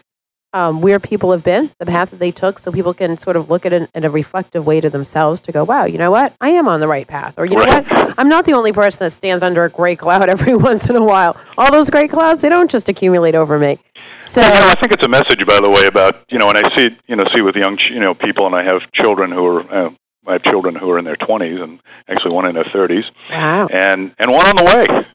um, 0.54 0.82
where 0.82 1.00
people 1.00 1.32
have 1.32 1.44
been, 1.44 1.72
the 1.80 1.86
path 1.86 2.10
that 2.12 2.20
they 2.20 2.32
took, 2.32 2.60
so 2.60 2.72
people 2.72 2.94
can 2.94 3.18
sort 3.18 3.36
of 3.36 3.50
look 3.50 3.66
at 3.66 3.74
it 3.74 3.90
in 3.94 4.04
a 4.04 4.10
reflective 4.10 4.66
way 4.66 4.82
to 4.82 4.90
themselves 4.90 5.42
to 5.42 5.52
go, 5.52 5.64
"Wow, 5.64 5.86
you 5.86 5.98
know 5.98 6.12
what? 6.12 6.34
I 6.42 6.50
am 6.50 6.68
on 6.68 6.80
the 6.80 6.88
right 6.88 7.08
path," 7.08 7.36
or 7.38 7.46
you 7.46 7.56
know 7.56 7.64
what? 7.66 8.20
I'm 8.20 8.30
not 8.30 8.46
the 8.46 8.54
only 8.54 8.72
person 8.72 9.00
that 9.00 9.12
stands 9.12 9.44
under 9.44 9.64
a 9.66 9.70
gray 9.70 9.96
cloud 9.96 10.30
every 10.36 10.56
once 10.56 10.90
in 10.90 10.96
a 10.96 11.04
while. 11.04 11.38
All 11.58 11.72
those 11.72 11.90
gray 11.90 12.08
clouds, 12.08 12.42
they 12.42 12.50
don't 12.50 12.70
just 12.70 12.90
accumulate 12.90 13.36
over 13.36 13.60
me. 13.60 13.80
So, 14.26 14.42
You 14.42 14.48
know, 14.48 14.68
I 14.68 14.76
think 14.76 14.92
it's 14.94 15.04
a 15.04 15.10
message, 15.10 15.46
by 15.46 15.60
the 15.60 15.70
way, 15.70 15.88
about 15.88 16.24
you 16.30 16.38
know, 16.38 16.50
and 16.50 16.58
I 16.58 16.76
see 16.76 16.86
it, 16.88 16.94
you 17.08 17.16
know, 17.16 17.26
see 17.34 17.42
with 17.42 17.56
young, 17.56 17.78
you 17.90 18.00
know, 18.00 18.14
people, 18.14 18.46
and 18.46 18.56
I 18.56 18.64
have 18.64 18.92
children 18.92 19.32
who 19.32 19.46
are, 19.46 19.74
uh, 19.74 19.90
I 20.28 20.34
have 20.34 20.44
children 20.44 20.76
who 20.76 20.92
are 20.92 21.00
in 21.00 21.06
their 21.06 21.16
twenties, 21.16 21.60
and 21.60 21.80
actually 22.08 22.34
one 22.36 22.46
in 22.46 22.56
their 22.56 22.64
thirties, 22.64 23.06
wow. 23.30 23.68
and 23.72 24.14
and 24.20 24.32
one 24.32 24.46
on 24.46 24.56
the 24.56 24.64
way. 24.64 25.06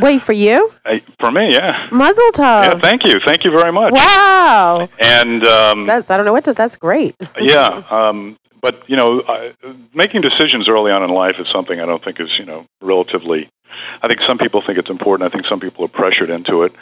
Wait 0.00 0.22
for 0.22 0.32
you, 0.32 0.72
I, 0.84 1.00
for 1.18 1.30
me, 1.30 1.52
yeah. 1.52 1.88
Muzzle 1.90 2.30
Yeah, 2.36 2.78
thank 2.78 3.04
you, 3.04 3.18
thank 3.20 3.44
you 3.44 3.50
very 3.50 3.72
much. 3.72 3.92
Wow, 3.92 4.88
And 4.98 5.44
um, 5.44 5.86
that's 5.86 6.10
I 6.10 6.16
don't 6.16 6.26
know 6.26 6.32
what 6.32 6.44
does. 6.44 6.56
That's 6.56 6.76
great. 6.76 7.16
yeah, 7.40 7.82
um, 7.90 8.36
but 8.60 8.88
you 8.88 8.96
know, 8.96 9.22
I, 9.26 9.52
making 9.94 10.22
decisions 10.22 10.68
early 10.68 10.92
on 10.92 11.02
in 11.02 11.10
life 11.10 11.38
is 11.38 11.48
something 11.48 11.80
I 11.80 11.86
don't 11.86 12.02
think 12.02 12.20
is 12.20 12.38
you 12.38 12.44
know 12.44 12.66
relatively. 12.80 13.48
I 14.02 14.08
think 14.08 14.20
some 14.22 14.38
people 14.38 14.62
think 14.62 14.78
it's 14.78 14.88
important. 14.88 15.30
I 15.30 15.32
think 15.34 15.46
some 15.46 15.60
people 15.60 15.84
are 15.84 15.88
pressured 15.88 16.30
into 16.30 16.62
it. 16.62 16.72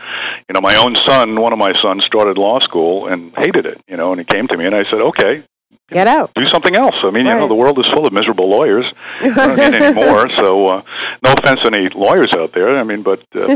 You 0.48 0.52
know, 0.52 0.60
my 0.60 0.76
own 0.76 0.96
son, 1.04 1.40
one 1.40 1.52
of 1.52 1.58
my 1.58 1.72
sons, 1.80 2.04
started 2.04 2.38
law 2.38 2.60
school 2.60 3.08
and 3.08 3.34
hated 3.36 3.66
it. 3.66 3.80
You 3.88 3.96
know, 3.96 4.12
and 4.12 4.20
he 4.20 4.24
came 4.24 4.46
to 4.48 4.56
me 4.56 4.66
and 4.66 4.74
I 4.74 4.84
said, 4.84 5.00
"Okay, 5.00 5.42
Get 5.90 6.06
out. 6.08 6.32
do 6.34 6.46
something 6.48 6.74
else." 6.74 6.96
I 7.02 7.10
mean, 7.10 7.26
you 7.26 7.32
know, 7.34 7.46
the 7.48 7.54
world 7.54 7.78
is 7.78 7.86
full 7.86 8.06
of 8.06 8.12
miserable 8.12 8.48
lawyers. 8.48 8.86
I 9.20 9.28
don't 9.28 9.56
need 9.56 9.74
any 9.80 9.94
more. 9.94 10.28
So, 10.30 10.66
uh, 10.68 10.82
no 11.22 11.32
offense 11.32 11.60
to 11.60 11.66
any 11.66 11.88
lawyers 11.90 12.32
out 12.32 12.52
there. 12.52 12.78
I 12.78 12.82
mean, 12.84 13.02
but 13.02 13.22
uh, 13.34 13.48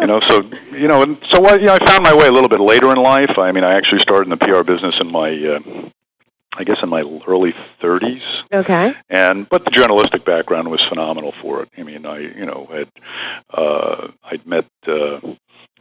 you 0.00 0.06
know, 0.06 0.20
so 0.20 0.42
you 0.72 0.88
know, 0.88 1.02
and 1.02 1.18
so 1.30 1.44
I, 1.44 1.54
you 1.56 1.66
know, 1.66 1.74
I 1.80 1.84
found 1.84 2.04
my 2.04 2.14
way 2.14 2.26
a 2.28 2.32
little 2.32 2.48
bit 2.48 2.60
later 2.60 2.90
in 2.92 2.96
life. 2.96 3.38
I 3.38 3.52
mean, 3.52 3.64
I 3.64 3.74
actually 3.74 4.00
started 4.02 4.30
in 4.30 4.30
the 4.30 4.44
PR 4.44 4.62
business 4.62 5.00
in 5.00 5.10
my, 5.10 5.30
uh, 5.30 5.60
I 6.56 6.64
guess, 6.64 6.82
in 6.82 6.88
my 6.88 7.02
early 7.26 7.54
30s, 7.82 8.22
Okay. 8.52 8.94
and 9.10 9.48
but 9.48 9.64
the 9.64 9.70
journalistic 9.70 10.24
background 10.24 10.70
was 10.70 10.82
phenomenal 10.82 11.32
for 11.32 11.62
it. 11.62 11.68
I 11.76 11.82
mean, 11.82 12.06
I 12.06 12.18
you 12.20 12.46
know 12.46 12.68
had 12.70 12.88
uh, 13.52 14.08
I'd 14.24 14.46
met. 14.46 14.66
Uh, 14.86 15.20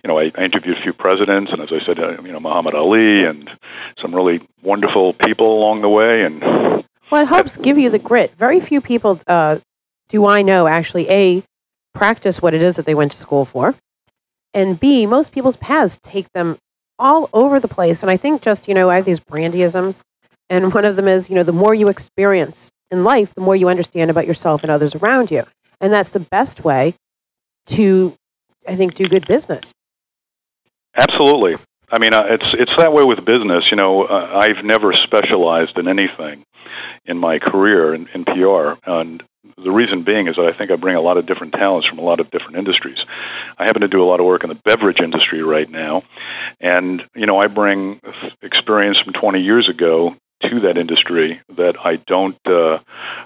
you 0.07 0.13
know, 0.13 0.19
I, 0.19 0.31
I 0.35 0.45
interviewed 0.45 0.77
a 0.77 0.81
few 0.81 0.93
presidents, 0.93 1.51
and 1.51 1.61
as 1.61 1.69
I 1.69 1.79
said, 1.83 1.99
uh, 1.99 2.21
you 2.21 2.31
know, 2.31 2.39
Muhammad 2.39 2.75
Ali, 2.75 3.25
and 3.25 3.51
some 3.99 4.15
really 4.15 4.39
wonderful 4.61 5.11
people 5.11 5.57
along 5.57 5.81
the 5.81 5.89
way. 5.89 6.23
And 6.23 6.41
Well, 7.11 7.23
it 7.23 7.27
helps 7.27 7.57
give 7.57 7.77
you 7.77 7.89
the 7.89 7.99
grit. 7.99 8.31
Very 8.37 8.61
few 8.61 8.79
people 8.79 9.19
uh, 9.27 9.59
do 10.07 10.25
I 10.25 10.43
know 10.43 10.65
actually 10.65 11.09
a 11.09 11.43
practice 11.93 12.41
what 12.41 12.53
it 12.53 12.61
is 12.61 12.77
that 12.77 12.85
they 12.85 12.95
went 12.95 13.11
to 13.11 13.17
school 13.17 13.43
for, 13.43 13.75
and 14.53 14.79
b 14.79 15.05
most 15.05 15.33
people's 15.33 15.57
paths 15.57 15.99
take 16.03 16.31
them 16.31 16.57
all 16.97 17.29
over 17.33 17.59
the 17.59 17.67
place. 17.67 18.01
And 18.01 18.09
I 18.09 18.15
think 18.15 18.41
just 18.41 18.65
you 18.69 18.73
know 18.73 18.89
I 18.89 18.95
have 18.95 19.05
these 19.05 19.19
brandyisms, 19.19 19.99
and 20.49 20.73
one 20.73 20.85
of 20.85 20.95
them 20.95 21.09
is 21.09 21.27
you 21.27 21.35
know 21.35 21.43
the 21.43 21.51
more 21.51 21.75
you 21.75 21.89
experience 21.89 22.71
in 22.91 23.03
life, 23.03 23.33
the 23.33 23.41
more 23.41 23.57
you 23.57 23.67
understand 23.67 24.09
about 24.09 24.25
yourself 24.25 24.63
and 24.63 24.71
others 24.71 24.95
around 24.95 25.31
you. 25.31 25.43
And 25.81 25.91
that's 25.91 26.11
the 26.11 26.21
best 26.21 26.63
way 26.63 26.95
to, 27.67 28.15
I 28.65 28.77
think, 28.77 28.95
do 28.95 29.09
good 29.09 29.27
business. 29.27 29.73
Absolutely. 30.97 31.57
I 31.89 31.99
mean, 31.99 32.13
uh, 32.13 32.25
it's 32.29 32.53
it's 32.53 32.75
that 32.77 32.91
way 32.91 33.03
with 33.03 33.23
business. 33.23 33.71
You 33.71 33.77
know, 33.77 34.03
uh, 34.03 34.31
I've 34.33 34.65
never 34.65 34.93
specialized 34.93 35.77
in 35.77 35.87
anything 35.87 36.43
in 37.05 37.17
my 37.17 37.39
career 37.39 37.93
in, 37.93 38.09
in 38.13 38.25
PR, 38.25 38.73
and 38.85 39.23
the 39.57 39.71
reason 39.71 40.03
being 40.03 40.27
is 40.27 40.35
that 40.35 40.45
I 40.45 40.51
think 40.51 40.69
I 40.69 40.75
bring 40.75 40.95
a 40.95 41.01
lot 41.01 41.17
of 41.17 41.25
different 41.25 41.53
talents 41.53 41.87
from 41.87 41.99
a 41.99 42.01
lot 42.01 42.19
of 42.19 42.29
different 42.29 42.57
industries. 42.57 43.05
I 43.57 43.65
happen 43.65 43.81
to 43.81 43.87
do 43.87 44.03
a 44.03 44.05
lot 44.05 44.19
of 44.19 44.25
work 44.25 44.43
in 44.43 44.49
the 44.49 44.55
beverage 44.55 44.99
industry 44.99 45.41
right 45.41 45.69
now, 45.69 46.03
and 46.59 47.05
you 47.15 47.25
know, 47.25 47.39
I 47.39 47.47
bring 47.47 48.01
experience 48.41 48.99
from 48.99 49.13
20 49.13 49.39
years 49.39 49.69
ago 49.69 50.15
to 50.41 50.59
that 50.61 50.77
industry 50.77 51.41
that 51.49 51.75
I 51.83 51.95
don't 51.95 52.37
uh, 52.45 52.79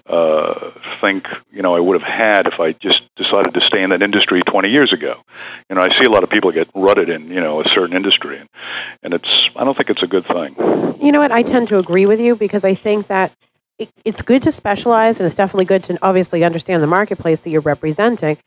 uh, 0.06 0.72
think 1.02 1.28
you 1.52 1.62
know 1.62 1.76
I 1.76 1.80
would 1.80 2.00
have 2.00 2.10
had 2.10 2.48
if 2.48 2.60
I 2.60 2.72
just 2.74 3.04
decided 3.16 3.54
to 3.54 3.62
stay 3.62 3.84
in 3.84 3.90
that 3.90 4.02
industry 4.02 4.42
20 4.42 4.70
years 4.70 4.94
ago. 4.94 5.22
You 5.70 5.76
know, 5.76 5.82
I 5.82 5.98
see 5.98 6.06
a 6.06 6.10
lot 6.10 6.24
of 6.24 6.30
people 6.30 6.52
get 6.52 6.70
rutted 6.74 7.10
in 7.10 7.28
you 7.28 7.42
know 7.42 7.62
a 7.62 7.68
certain 7.70 7.96
industry, 7.96 8.38
and, 8.38 8.50
and 9.04 9.14
it's 9.14 9.50
I 9.56 9.64
don't 9.64 9.76
think 9.76 9.90
it's 9.90 10.04
a 10.04 10.08
good 10.08 10.26
thing. 10.26 10.56
You 11.02 11.12
know 11.12 11.20
what? 11.20 11.32
I 11.32 11.44
tend 11.44 11.68
to 11.70 11.80
agree 11.80 12.06
with 12.06 12.20
you 12.20 12.36
because 12.36 12.64
I 12.64 12.76
think 12.76 13.08
that 13.08 13.34
it, 13.78 13.90
it's 14.06 14.22
good 14.22 14.44
to 14.44 14.52
specialize, 14.52 15.18
and 15.20 15.26
it's 15.26 15.36
definitely 15.36 15.66
good 15.66 15.84
to 15.86 15.98
obviously 16.02 16.44
understand 16.44 16.82
the 16.82 16.88
marketplace 16.88 17.42
that 17.42 17.50
you're 17.50 17.62
representing. 17.62 18.38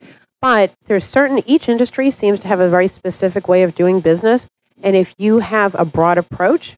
But 0.40 0.73
there's 0.87 1.06
certain 1.06 1.42
each 1.47 1.68
industry 1.68 2.11
seems 2.11 2.40
to 2.40 2.49
have 2.49 2.61
a 2.61 2.68
very 2.68 2.88
specific 2.88 3.49
way 3.49 3.62
of 3.62 3.75
doing 3.75 4.00
business, 4.00 4.47
and 4.83 4.97
if 4.97 5.14
you 5.18 5.40
have 5.40 5.75
a 5.75 5.85
broad 5.85 6.18
approach 6.18 6.76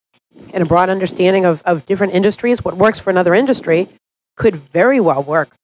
and 0.53 0.63
a 0.63 0.67
broad 0.67 0.89
understanding 0.89 1.45
of, 1.45 1.63
of 1.65 1.87
different 1.87 2.15
industries, 2.15 2.65
what 2.65 2.77
works 2.77 2.99
for 2.99 3.11
another 3.11 3.35
industry 3.35 3.89
could 4.37 4.57
very 4.57 5.01
well 5.01 5.23
work 5.23 5.57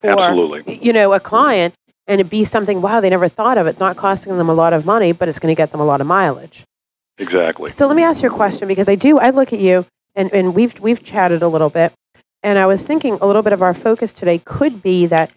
for 0.00 0.18
Absolutely. 0.18 0.78
you 0.82 0.92
know 0.92 1.12
a 1.12 1.20
client 1.20 1.74
and 2.06 2.20
it 2.20 2.30
be 2.30 2.44
something 2.44 2.80
wow 2.80 3.00
they 3.00 3.10
never 3.10 3.28
thought 3.28 3.58
of 3.58 3.66
it's 3.66 3.80
not 3.80 3.96
costing 3.96 4.36
them 4.38 4.48
a 4.48 4.54
lot 4.54 4.72
of 4.72 4.86
money 4.86 5.12
but 5.12 5.28
it's 5.28 5.38
going 5.38 5.54
to 5.54 5.56
get 5.56 5.72
them 5.72 5.80
a 5.80 5.84
lot 5.84 6.00
of 6.00 6.06
mileage 6.06 6.64
Exactly. 7.18 7.70
so 7.70 7.86
let 7.86 7.96
me 7.96 8.02
ask 8.02 8.22
you 8.22 8.30
a 8.30 8.34
question 8.34 8.66
because 8.66 8.88
i 8.88 8.94
do 8.94 9.18
i 9.18 9.30
look 9.30 9.52
at 9.52 9.58
you 9.58 9.84
and, 10.14 10.32
and 10.32 10.54
we've 10.54 10.78
we've 10.80 11.04
chatted 11.04 11.42
a 11.42 11.48
little 11.48 11.68
bit 11.70 11.92
and 12.42 12.58
i 12.58 12.66
was 12.66 12.82
thinking 12.82 13.18
a 13.20 13.26
little 13.26 13.42
bit 13.42 13.52
of 13.52 13.62
our 13.62 13.74
focus 13.74 14.12
today 14.12 14.38
could 14.38 14.82
be 14.82 15.06
that 15.06 15.30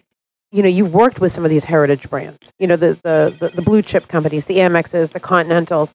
you 0.50 0.62
know 0.62 0.68
you've 0.68 0.94
worked 0.94 1.20
with 1.20 1.32
some 1.32 1.44
of 1.44 1.50
these 1.50 1.64
heritage 1.64 2.08
brands 2.08 2.38
you 2.58 2.66
know 2.66 2.76
the 2.76 2.98
the, 3.02 3.36
the, 3.38 3.48
the 3.56 3.62
blue 3.62 3.82
chip 3.82 4.08
companies 4.08 4.46
the 4.46 4.58
amexes 4.58 5.10
the 5.12 5.20
continentals 5.20 5.92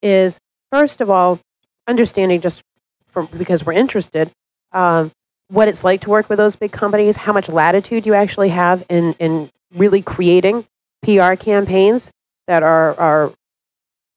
is 0.00 0.38
first 0.72 1.00
of 1.02 1.10
all 1.10 1.38
understanding 1.86 2.40
just 2.40 2.62
from 3.08 3.26
because 3.36 3.64
we're 3.64 3.72
interested 3.72 4.30
um, 4.72 5.10
what 5.48 5.68
it's 5.68 5.84
like 5.84 6.00
to 6.02 6.10
work 6.10 6.28
with 6.28 6.38
those 6.38 6.56
big 6.56 6.72
companies, 6.72 7.16
how 7.16 7.32
much 7.32 7.48
latitude 7.48 8.06
you 8.06 8.14
actually 8.14 8.50
have 8.50 8.84
in 8.88 9.14
in 9.18 9.50
really 9.74 10.02
creating 10.02 10.66
PR 11.02 11.34
campaigns 11.34 12.10
that 12.46 12.62
are 12.62 12.98
are 12.98 13.32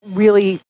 really 0.05 0.61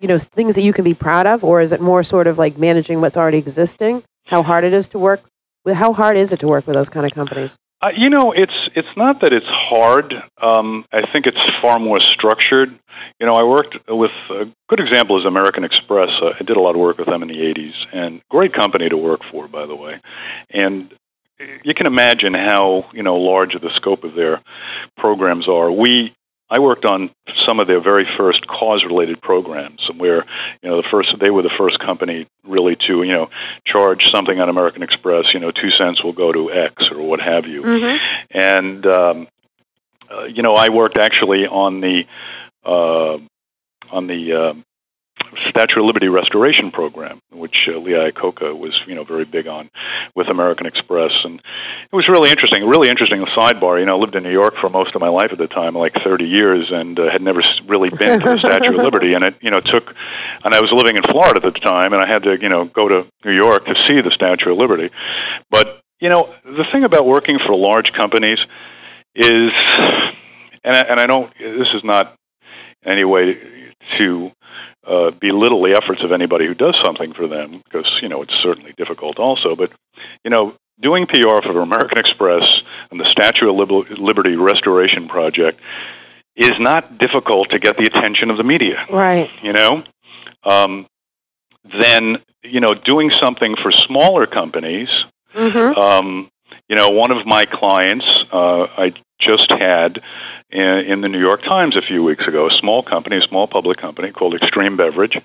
you 0.00 0.08
know 0.08 0.18
things 0.18 0.54
that 0.54 0.62
you 0.62 0.72
can 0.72 0.84
be 0.84 0.94
proud 0.94 1.26
of, 1.26 1.44
or 1.44 1.60
is 1.60 1.72
it 1.72 1.80
more 1.80 2.02
sort 2.02 2.26
of 2.26 2.38
like 2.38 2.58
managing 2.58 3.00
what's 3.00 3.16
already 3.16 3.38
existing? 3.38 4.02
How 4.26 4.42
hard 4.42 4.64
it 4.64 4.72
is 4.72 4.88
to 4.88 4.98
work 4.98 5.22
with? 5.64 5.76
How 5.76 5.92
hard 5.92 6.16
is 6.16 6.32
it 6.32 6.40
to 6.40 6.48
work 6.48 6.66
with 6.66 6.74
those 6.74 6.88
kind 6.88 7.06
of 7.06 7.12
companies? 7.12 7.56
Uh, 7.82 7.92
you 7.96 8.10
know, 8.10 8.32
it's 8.32 8.68
it's 8.74 8.94
not 8.96 9.20
that 9.20 9.32
it's 9.32 9.46
hard. 9.46 10.22
Um, 10.38 10.84
I 10.92 11.06
think 11.06 11.26
it's 11.26 11.40
far 11.62 11.78
more 11.78 11.98
structured. 11.98 12.70
You 13.18 13.26
know, 13.26 13.34
I 13.34 13.42
worked 13.42 13.88
with 13.88 14.12
a 14.28 14.48
good 14.68 14.80
example 14.80 15.18
is 15.18 15.24
American 15.24 15.64
Express. 15.64 16.10
Uh, 16.20 16.34
I 16.38 16.42
did 16.42 16.58
a 16.58 16.60
lot 16.60 16.74
of 16.74 16.80
work 16.80 16.98
with 16.98 17.06
them 17.06 17.22
in 17.22 17.28
the 17.28 17.38
'80s, 17.38 17.86
and 17.92 18.20
great 18.28 18.52
company 18.52 18.88
to 18.90 18.98
work 18.98 19.24
for, 19.24 19.48
by 19.48 19.64
the 19.64 19.74
way. 19.74 19.98
And 20.50 20.92
you 21.64 21.72
can 21.72 21.86
imagine 21.86 22.34
how 22.34 22.90
you 22.92 23.02
know 23.02 23.16
large 23.16 23.58
the 23.58 23.70
scope 23.70 24.04
of 24.04 24.14
their 24.14 24.42
programs 24.98 25.48
are. 25.48 25.72
We 25.72 26.14
I 26.50 26.58
worked 26.58 26.84
on 26.84 27.10
some 27.44 27.60
of 27.60 27.68
their 27.68 27.78
very 27.80 28.04
first 28.04 28.46
cause-related 28.46 29.20
programs, 29.20 29.88
where 29.96 30.24
you 30.62 30.68
know 30.68 30.76
the 30.76 30.88
first 30.88 31.18
they 31.18 31.30
were 31.30 31.42
the 31.42 31.50
first 31.50 31.78
company 31.78 32.26
really 32.44 32.76
to 32.76 33.02
you 33.02 33.12
know 33.12 33.30
charge 33.64 34.10
something 34.10 34.40
on 34.40 34.48
American 34.48 34.82
Express. 34.82 35.32
You 35.32 35.40
know, 35.40 35.52
two 35.52 35.70
cents 35.70 36.02
will 36.02 36.12
go 36.12 36.32
to 36.32 36.52
X 36.52 36.90
or 36.90 37.00
what 37.00 37.20
have 37.20 37.46
you. 37.46 37.62
Mm-hmm. 37.62 38.26
And 38.32 38.86
um, 38.86 39.28
uh, 40.10 40.24
you 40.24 40.42
know, 40.42 40.54
I 40.54 40.70
worked 40.70 40.98
actually 40.98 41.46
on 41.46 41.80
the 41.80 42.06
uh, 42.64 43.18
on 43.90 44.06
the 44.06 44.32
uh, 44.32 44.54
Statue 45.48 45.80
of 45.80 45.86
Liberty 45.86 46.08
restoration 46.08 46.70
program, 46.70 47.20
which 47.30 47.68
uh, 47.68 47.78
Lee 47.78 47.92
Iacocca 47.92 48.58
was 48.58 48.80
you 48.86 48.94
know 48.94 49.04
very 49.04 49.24
big 49.24 49.46
on 49.46 49.70
with 50.14 50.28
American 50.28 50.66
Express, 50.66 51.24
and 51.24 51.40
it 51.40 51.94
was 51.94 52.08
really 52.08 52.30
interesting. 52.30 52.66
Really 52.66 52.88
interesting 52.88 53.24
sidebar. 53.26 53.78
You 53.78 53.86
know, 53.86 53.96
I 53.96 54.00
lived 54.00 54.16
in 54.16 54.22
New 54.22 54.32
York 54.32 54.56
for 54.56 54.68
most 54.68 54.94
of 54.94 55.00
my 55.00 55.08
life 55.08 55.32
at 55.32 55.38
the 55.38 55.46
time, 55.46 55.74
like 55.74 55.94
30 55.94 56.24
years, 56.24 56.70
and 56.70 56.98
uh, 56.98 57.10
had 57.10 57.22
never 57.22 57.42
really 57.66 57.90
been 57.90 58.20
to 58.20 58.28
the 58.30 58.38
Statue 58.38 58.70
of 58.70 58.76
Liberty. 58.76 59.14
And 59.14 59.24
it 59.24 59.34
you 59.40 59.50
know 59.50 59.60
took, 59.60 59.94
and 60.44 60.54
I 60.54 60.60
was 60.60 60.72
living 60.72 60.96
in 60.96 61.02
Florida 61.04 61.46
at 61.46 61.54
the 61.54 61.60
time, 61.60 61.92
and 61.92 62.02
I 62.02 62.06
had 62.06 62.24
to 62.24 62.40
you 62.40 62.48
know 62.48 62.64
go 62.64 62.88
to 62.88 63.06
New 63.24 63.32
York 63.32 63.66
to 63.66 63.74
see 63.86 64.00
the 64.00 64.10
Statue 64.10 64.52
of 64.52 64.58
Liberty. 64.58 64.90
But 65.50 65.80
you 66.00 66.08
know, 66.08 66.34
the 66.44 66.64
thing 66.64 66.84
about 66.84 67.06
working 67.06 67.38
for 67.38 67.54
large 67.54 67.92
companies 67.92 68.40
is, 69.14 69.52
and 70.64 70.76
I, 70.76 70.80
and 70.80 71.00
I 71.00 71.06
don't. 71.06 71.32
This 71.38 71.72
is 71.74 71.84
not 71.84 72.16
in 72.82 72.92
any 72.92 73.04
way 73.04 73.38
to 73.98 74.32
uh, 74.86 75.10
belittle 75.12 75.62
the 75.62 75.76
efforts 75.76 76.02
of 76.02 76.12
anybody 76.12 76.46
who 76.46 76.54
does 76.54 76.76
something 76.82 77.12
for 77.12 77.26
them, 77.26 77.62
because 77.64 78.00
you 78.02 78.08
know 78.08 78.22
it's 78.22 78.34
certainly 78.34 78.72
difficult 78.72 79.18
also. 79.18 79.56
But 79.56 79.72
you 80.24 80.30
know, 80.30 80.54
doing 80.80 81.06
PR 81.06 81.40
for 81.42 81.60
American 81.60 81.98
Express 82.04 82.62
and 82.90 82.98
the 82.98 83.10
Statue 83.10 83.50
of 83.50 83.70
Liberty 83.98 84.36
Restoration 84.36 85.08
Project 85.08 85.60
is 86.36 86.58
not 86.58 86.98
difficult 86.98 87.50
to 87.50 87.58
get 87.58 87.76
the 87.76 87.84
attention 87.84 88.30
of 88.30 88.36
the 88.36 88.44
media. 88.44 88.86
Right. 88.90 89.30
You 89.42 89.52
know, 89.52 89.84
um, 90.44 90.86
then 91.64 92.22
you 92.42 92.60
know, 92.60 92.74
doing 92.74 93.10
something 93.10 93.56
for 93.56 93.70
smaller 93.70 94.26
companies 94.26 95.04
Mm-hmm. 95.34 95.78
um, 95.78 96.30
you 96.68 96.76
know, 96.76 96.90
one 96.90 97.10
of 97.10 97.26
my 97.26 97.44
clients 97.44 98.06
uh, 98.32 98.66
I 98.76 98.92
just 99.20 99.50
had 99.50 100.02
in, 100.50 100.62
in 100.62 101.00
the 101.00 101.08
New 101.08 101.20
York 101.20 101.42
Times 101.42 101.76
a 101.76 101.82
few 101.82 102.02
weeks 102.02 102.26
ago, 102.26 102.48
a 102.48 102.50
small 102.50 102.82
company, 102.82 103.16
a 103.16 103.22
small 103.22 103.46
public 103.46 103.78
company 103.78 104.10
called 104.10 104.34
Extreme 104.34 104.76
Beverage, 104.76 105.20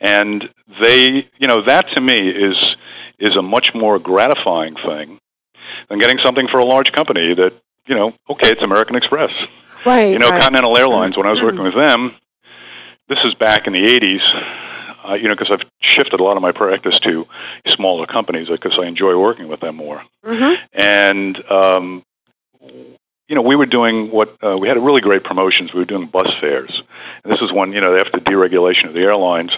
and 0.00 0.48
they, 0.80 1.28
you 1.38 1.46
know, 1.46 1.60
that 1.62 1.88
to 1.90 2.00
me 2.00 2.28
is 2.28 2.76
is 3.18 3.36
a 3.36 3.42
much 3.42 3.74
more 3.74 3.98
gratifying 3.98 4.74
thing 4.74 5.18
than 5.88 5.98
getting 5.98 6.18
something 6.18 6.48
for 6.48 6.58
a 6.58 6.64
large 6.64 6.90
company 6.92 7.34
that, 7.34 7.52
you 7.86 7.94
know, 7.94 8.14
okay, 8.28 8.50
it's 8.50 8.62
American 8.62 8.96
Express. 8.96 9.30
Right. 9.84 10.12
You 10.12 10.18
know, 10.18 10.28
right. 10.28 10.40
Continental 10.40 10.76
Airlines. 10.78 11.16
When 11.16 11.26
I 11.26 11.30
was 11.30 11.42
working 11.42 11.62
with 11.62 11.74
them, 11.74 12.14
this 13.08 13.22
is 13.24 13.34
back 13.34 13.66
in 13.66 13.72
the 13.72 13.98
'80s. 13.98 14.22
Uh, 15.04 15.14
you 15.14 15.26
know, 15.26 15.34
because 15.34 15.50
I've 15.50 15.68
shifted 15.80 16.20
a 16.20 16.22
lot 16.22 16.36
of 16.36 16.42
my 16.42 16.52
practice 16.52 16.98
to 17.00 17.26
smaller 17.66 18.06
companies 18.06 18.48
because 18.48 18.78
I 18.78 18.86
enjoy 18.86 19.18
working 19.18 19.48
with 19.48 19.58
them 19.58 19.74
more. 19.74 20.00
Mm-hmm. 20.24 20.64
And 20.72 21.50
um, 21.50 22.04
you 23.28 23.34
know, 23.34 23.42
we 23.42 23.56
were 23.56 23.66
doing 23.66 24.10
what 24.10 24.36
uh, 24.44 24.56
we 24.58 24.68
had 24.68 24.76
really 24.78 25.00
great 25.00 25.22
promotions. 25.22 25.72
We 25.72 25.80
were 25.80 25.86
doing 25.86 26.06
bus 26.06 26.32
fares. 26.40 26.82
And 27.24 27.32
this 27.32 27.40
is 27.40 27.52
when 27.52 27.72
you 27.72 27.80
know 27.80 27.96
after 27.96 28.18
deregulation 28.18 28.84
of 28.84 28.94
the 28.94 29.00
airlines. 29.00 29.56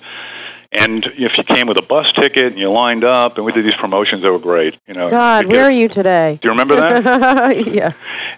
And 0.76 1.06
if 1.06 1.38
you 1.38 1.44
came 1.44 1.66
with 1.68 1.78
a 1.78 1.82
bus 1.82 2.12
ticket 2.12 2.46
and 2.46 2.58
you 2.58 2.70
lined 2.70 3.04
up, 3.04 3.36
and 3.36 3.44
we 3.46 3.52
did 3.52 3.64
these 3.64 3.76
promotions 3.76 4.22
that 4.22 4.32
were 4.32 4.38
great. 4.38 4.76
You 4.86 4.94
know, 4.94 5.08
God, 5.08 5.46
get- 5.46 5.52
where 5.54 5.64
are 5.64 5.70
you 5.70 5.88
today? 5.88 6.38
do 6.42 6.48
you 6.48 6.50
remember 6.50 6.76
that? 6.76 7.66
yeah. 7.72 7.92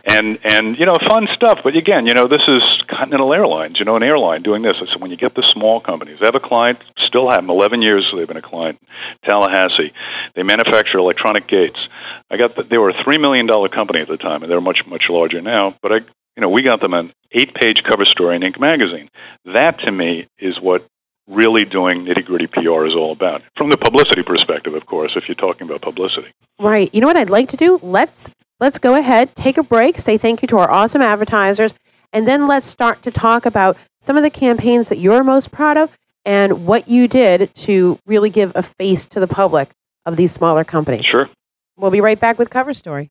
and 0.04 0.38
and 0.44 0.78
you 0.78 0.86
know 0.86 0.98
fun 0.98 1.26
stuff 1.32 1.60
but 1.62 1.74
again 1.76 2.06
you 2.06 2.14
know 2.14 2.26
this 2.26 2.46
is 2.48 2.62
continental 2.86 3.32
airlines 3.32 3.78
you 3.78 3.84
know 3.84 3.96
an 3.96 4.02
airline 4.02 4.42
doing 4.42 4.62
this 4.62 4.78
so 4.78 4.98
when 4.98 5.10
you 5.10 5.16
get 5.16 5.34
the 5.34 5.42
small 5.42 5.80
companies 5.80 6.18
they 6.18 6.26
have 6.26 6.34
a 6.34 6.40
client 6.40 6.78
still 6.98 7.28
have 7.28 7.40
them 7.40 7.50
11 7.50 7.82
years 7.82 8.10
they've 8.14 8.28
been 8.28 8.36
a 8.36 8.42
client 8.42 8.78
tallahassee 9.24 9.92
they 10.34 10.42
manufacture 10.42 10.98
electronic 10.98 11.46
gates 11.46 11.88
i 12.30 12.36
got 12.36 12.54
the, 12.56 12.62
they 12.62 12.78
were 12.78 12.90
a 12.90 13.02
three 13.04 13.18
million 13.18 13.46
dollar 13.46 13.68
company 13.68 14.00
at 14.00 14.08
the 14.08 14.16
time 14.16 14.42
and 14.42 14.50
they're 14.50 14.60
much 14.60 14.86
much 14.86 15.08
larger 15.08 15.40
now 15.40 15.74
but 15.82 15.92
i 15.92 15.96
you 15.96 16.40
know 16.40 16.48
we 16.48 16.62
got 16.62 16.80
them 16.80 16.94
an 16.94 17.12
eight 17.32 17.54
page 17.54 17.82
cover 17.82 18.04
story 18.04 18.36
in 18.36 18.42
inc 18.42 18.58
magazine 18.60 19.08
that 19.44 19.78
to 19.80 19.90
me 19.90 20.26
is 20.38 20.60
what 20.60 20.86
really 21.26 21.64
doing 21.64 22.04
nitty 22.04 22.24
gritty 22.24 22.46
pr 22.46 22.84
is 22.86 22.94
all 22.94 23.12
about 23.12 23.42
from 23.56 23.70
the 23.70 23.76
publicity 23.76 24.22
perspective 24.22 24.74
of 24.74 24.86
course 24.86 25.16
if 25.16 25.28
you're 25.28 25.34
talking 25.34 25.66
about 25.66 25.80
publicity 25.80 26.28
Right. 26.58 26.92
You 26.94 27.00
know 27.00 27.06
what 27.06 27.16
I'd 27.16 27.30
like 27.30 27.50
to 27.50 27.56
do? 27.56 27.78
Let's 27.82 28.30
let's 28.60 28.78
go 28.78 28.94
ahead, 28.94 29.36
take 29.36 29.58
a 29.58 29.62
break, 29.62 30.00
say 30.00 30.16
thank 30.16 30.40
you 30.40 30.48
to 30.48 30.58
our 30.58 30.70
awesome 30.70 31.02
advertisers, 31.02 31.74
and 32.12 32.26
then 32.26 32.46
let's 32.46 32.66
start 32.66 33.02
to 33.02 33.10
talk 33.10 33.44
about 33.44 33.76
some 34.00 34.16
of 34.16 34.22
the 34.22 34.30
campaigns 34.30 34.88
that 34.88 34.98
you're 34.98 35.22
most 35.22 35.50
proud 35.50 35.76
of 35.76 35.96
and 36.24 36.66
what 36.66 36.88
you 36.88 37.08
did 37.08 37.54
to 37.54 37.98
really 38.06 38.30
give 38.30 38.52
a 38.54 38.62
face 38.62 39.06
to 39.08 39.20
the 39.20 39.26
public 39.26 39.70
of 40.06 40.16
these 40.16 40.32
smaller 40.32 40.64
companies. 40.64 41.04
sure 41.04 41.28
We'll 41.76 41.90
be 41.90 42.00
right 42.00 42.18
back 42.18 42.38
with 42.38 42.48
Cover 42.48 42.72
Story. 42.72 43.10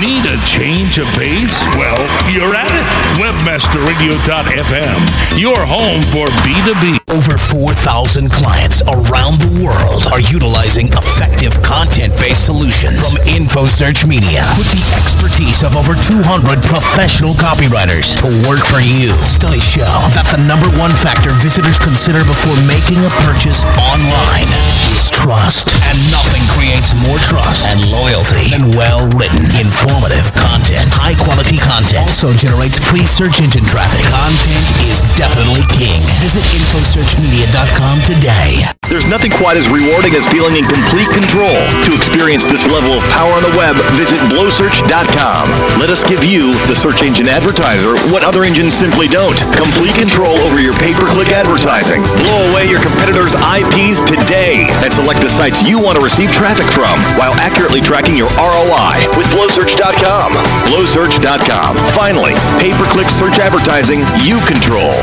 Need 0.00 0.24
a 0.24 0.36
change 0.48 0.96
of 0.96 1.04
pace? 1.12 1.60
Well, 1.76 2.00
you're 2.32 2.56
at 2.56 2.72
it. 2.72 2.88
Webmasterradio.fm, 3.20 5.00
your 5.36 5.60
home 5.60 6.00
for 6.08 6.24
B2B. 6.40 7.04
Over 7.12 7.36
4,000 7.36 8.32
clients 8.32 8.80
around 8.88 9.44
the 9.44 9.52
world 9.60 10.08
are 10.08 10.24
utilizing 10.24 10.88
effective 10.88 11.52
content-based 11.60 12.48
solutions 12.48 13.12
from 13.12 13.20
InfoSearch 13.28 14.08
Media 14.08 14.40
with 14.56 14.72
the 14.72 14.80
expertise 14.96 15.60
of 15.60 15.76
over 15.76 15.92
200 15.92 16.64
professional 16.64 17.36
copywriters 17.36 18.16
to 18.24 18.32
work 18.48 18.64
for 18.64 18.80
you. 18.80 19.12
Studies 19.28 19.68
show 19.68 19.90
that 20.16 20.24
the 20.32 20.40
number 20.48 20.72
one 20.80 20.96
factor 20.96 21.28
visitors 21.44 21.76
consider 21.76 22.24
before 22.24 22.56
making 22.64 23.04
a 23.04 23.12
purchase 23.28 23.68
online 23.76 24.48
is 24.96 25.12
trust. 25.12 25.68
And 25.92 25.98
nothing 26.08 26.40
creates 26.56 26.96
more 26.96 27.20
trust 27.20 27.68
and 27.68 27.84
loyalty 27.92 28.48
than 28.48 28.72
well-written, 28.72 29.44
informative 29.70 30.26
content. 30.34 30.90
High-quality 30.90 31.62
content 31.62 32.02
also 32.10 32.34
generates 32.34 32.82
free 32.82 33.06
search 33.06 33.38
engine 33.38 33.62
traffic. 33.62 34.02
Content 34.10 34.66
is 34.90 34.98
definitely 35.14 35.62
king. 35.70 36.02
Visit 36.18 36.42
InfoSearchMedia.com 36.50 38.02
today. 38.02 38.66
There's 38.90 39.06
nothing 39.06 39.30
quite 39.30 39.54
as 39.54 39.70
rewarding 39.70 40.18
as 40.18 40.26
feeling 40.26 40.58
in 40.58 40.66
complete 40.66 41.06
control. 41.14 41.54
To 41.86 41.90
experience 41.94 42.42
this 42.42 42.66
level 42.66 42.98
of 42.98 43.02
power 43.14 43.30
on 43.30 43.46
the 43.46 43.54
web, 43.54 43.78
visit 43.94 44.18
blowsearch.com. 44.34 45.44
Let 45.78 45.94
us 45.94 46.02
give 46.02 46.26
you, 46.26 46.50
the 46.66 46.74
search 46.74 47.06
engine 47.06 47.30
advertiser, 47.30 47.94
what 48.10 48.26
other 48.26 48.42
engines 48.42 48.74
simply 48.74 49.06
don't. 49.06 49.38
Complete 49.54 49.94
control 49.94 50.34
over 50.42 50.58
your 50.58 50.74
pay-per-click 50.82 51.30
advertising. 51.30 52.02
Blow 52.26 52.50
away 52.50 52.66
your 52.66 52.82
competitors' 52.82 53.38
IPs 53.38 54.02
today 54.10 54.66
and 54.82 54.90
select 54.90 55.22
the 55.22 55.30
sites 55.30 55.62
you 55.62 55.78
want 55.78 55.94
to 55.94 56.02
receive 56.02 56.34
traffic 56.34 56.66
from 56.74 56.98
while 57.14 57.38
accurately 57.38 57.78
tracking 57.78 58.18
your 58.18 58.34
ROI 58.34 59.06
with 59.14 59.30
blowsearch.com. 59.60 60.32
Blowsearch.com. 60.72 61.76
Finally, 61.92 62.32
pay-per-click 62.58 63.08
search 63.08 63.38
advertising 63.38 64.00
you 64.24 64.40
control. 64.46 64.96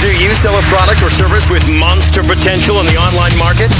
Do 0.00 0.08
you 0.10 0.30
sell 0.34 0.58
a 0.58 0.62
product 0.62 1.02
or 1.02 1.10
service 1.10 1.48
with 1.50 1.62
monster 1.78 2.22
potential 2.22 2.80
in 2.80 2.86
the 2.86 2.96
online 2.98 3.36
market? 3.38 3.70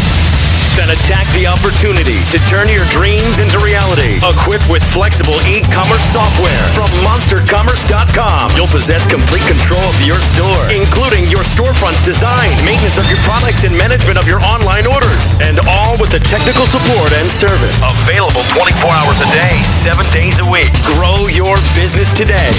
Then 0.76 0.92
attack 0.92 1.24
the 1.32 1.48
opportunity 1.48 2.20
to 2.36 2.38
turn 2.52 2.68
your 2.68 2.84
dreams 2.92 3.40
into 3.40 3.56
reality. 3.64 4.20
Equipped 4.20 4.68
with 4.68 4.84
flexible 4.84 5.40
e-commerce 5.48 6.04
software 6.12 6.52
from 6.76 6.92
monstercommerce.com, 7.00 8.52
you'll 8.60 8.68
possess 8.68 9.08
complete 9.08 9.40
control 9.48 9.80
of 9.80 9.96
your 10.04 10.20
store, 10.20 10.60
including 10.68 11.24
your 11.32 11.40
storefront's 11.40 12.04
design, 12.04 12.52
maintenance 12.68 13.00
of 13.00 13.08
your 13.08 13.16
products, 13.24 13.64
and 13.64 13.72
management 13.72 14.20
of 14.20 14.28
your 14.28 14.44
online 14.44 14.84
orders. 14.84 15.40
And 15.40 15.56
all 15.64 15.96
with 15.96 16.12
the 16.12 16.20
technical 16.20 16.68
support 16.68 17.08
and 17.16 17.24
service. 17.32 17.80
Available 18.04 18.44
24 18.52 18.92
hours 19.00 19.24
a 19.24 19.28
day, 19.32 19.56
7 19.80 20.04
days 20.12 20.44
a 20.44 20.46
week. 20.52 20.76
Grow 20.92 21.24
your 21.32 21.56
business 21.72 22.12
today 22.12 22.52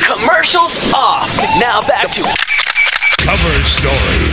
Commercials 0.04 0.76
off. 0.92 1.34
Now 1.58 1.80
back 1.88 2.10
to 2.10 2.20
Cover 3.24 3.62
story. 3.64 4.28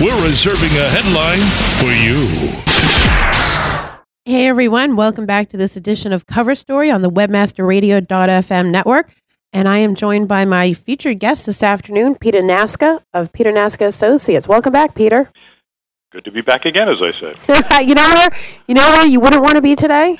We're 0.00 0.24
reserving 0.24 0.70
a 0.78 0.88
headline 0.88 1.42
for 1.80 1.90
you. 1.90 2.28
Hey 4.24 4.46
everyone, 4.46 4.94
welcome 4.94 5.26
back 5.26 5.48
to 5.48 5.56
this 5.56 5.76
edition 5.76 6.12
of 6.12 6.26
Cover 6.26 6.54
Story 6.54 6.92
on 6.92 7.02
the 7.02 7.10
webmasterradio.fm 7.10 8.70
network. 8.70 9.16
And 9.52 9.66
I 9.66 9.78
am 9.78 9.96
joined 9.96 10.28
by 10.28 10.44
my 10.44 10.74
featured 10.74 11.18
guest 11.18 11.46
this 11.46 11.64
afternoon, 11.64 12.14
Peter 12.14 12.40
Nasca 12.40 13.02
of 13.12 13.32
Peter 13.32 13.50
Nasca 13.50 13.88
Associates. 13.88 14.46
Welcome 14.46 14.72
back, 14.72 14.94
Peter. 14.94 15.28
Good 16.10 16.24
to 16.24 16.30
be 16.30 16.40
back 16.40 16.64
again, 16.64 16.88
as 16.88 17.02
I 17.02 17.12
said. 17.12 17.36
you 17.86 17.94
know 17.94 18.02
where 18.14 18.28
you 18.66 18.74
know 18.74 18.88
where 18.88 19.06
you 19.06 19.20
wouldn't 19.20 19.42
want 19.42 19.56
to 19.56 19.60
be 19.60 19.76
today? 19.76 20.18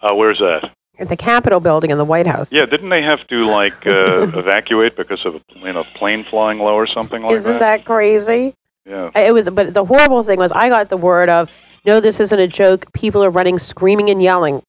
Uh, 0.00 0.14
where's 0.14 0.38
that? 0.38 0.72
At 0.98 1.10
the 1.10 1.16
Capitol 1.16 1.60
building 1.60 1.90
in 1.90 1.98
the 1.98 2.06
White 2.06 2.26
House. 2.26 2.50
Yeah, 2.50 2.64
didn't 2.64 2.88
they 2.88 3.02
have 3.02 3.26
to 3.28 3.44
like 3.44 3.86
uh, 3.86 4.22
evacuate 4.34 4.96
because 4.96 5.26
of 5.26 5.34
a 5.34 5.42
you 5.56 5.74
know 5.74 5.84
plane 5.94 6.24
flying 6.24 6.58
low 6.58 6.74
or 6.74 6.86
something 6.86 7.22
like 7.22 7.32
Isn't 7.32 7.58
that 7.58 7.84
crazy? 7.84 8.54
Yeah. 8.86 9.10
It 9.14 9.34
was 9.34 9.50
but 9.50 9.74
the 9.74 9.84
horrible 9.84 10.22
thing 10.22 10.38
was 10.38 10.52
I 10.52 10.70
got 10.70 10.88
the 10.88 10.96
word 10.96 11.28
of 11.28 11.50
no, 11.84 12.00
this 12.00 12.18
isn't 12.18 12.38
a 12.38 12.48
joke. 12.48 12.90
People 12.94 13.22
are 13.22 13.30
running 13.30 13.58
screaming 13.58 14.08
and 14.08 14.22
yelling 14.22 14.62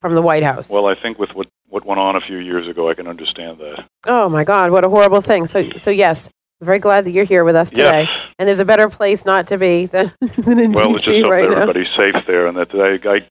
from 0.00 0.16
the 0.16 0.22
White 0.22 0.42
House. 0.42 0.70
Well, 0.70 0.86
I 0.86 0.96
think 0.96 1.20
with 1.20 1.36
what 1.36 1.46
what 1.68 1.86
went 1.86 2.00
on 2.00 2.16
a 2.16 2.20
few 2.20 2.38
years 2.38 2.66
ago, 2.66 2.88
I 2.88 2.94
can 2.94 3.06
understand 3.06 3.58
that. 3.58 3.84
Oh 4.06 4.28
my 4.28 4.42
God, 4.42 4.72
what 4.72 4.82
a 4.82 4.88
horrible 4.88 5.20
thing. 5.20 5.46
So 5.46 5.70
so 5.78 5.90
yes, 5.90 6.30
very 6.64 6.78
glad 6.78 7.04
that 7.04 7.10
you're 7.12 7.24
here 7.24 7.44
with 7.44 7.54
us 7.56 7.70
today. 7.70 8.02
Yeah. 8.02 8.22
And 8.38 8.48
there's 8.48 8.58
a 8.60 8.64
better 8.64 8.88
place 8.88 9.24
not 9.24 9.46
to 9.48 9.58
be 9.58 9.86
than, 9.94 10.12
than 10.38 10.58
in 10.58 10.72
Well, 10.72 10.94
DC 10.94 11.22
hope 11.22 11.30
right 11.30 11.48
now. 11.48 11.56
everybody's 11.56 11.90
safe 11.94 12.16
there, 12.26 12.46
and 12.46 12.56
that 12.56 12.74
I, 12.74 12.98
I 13.16 13.26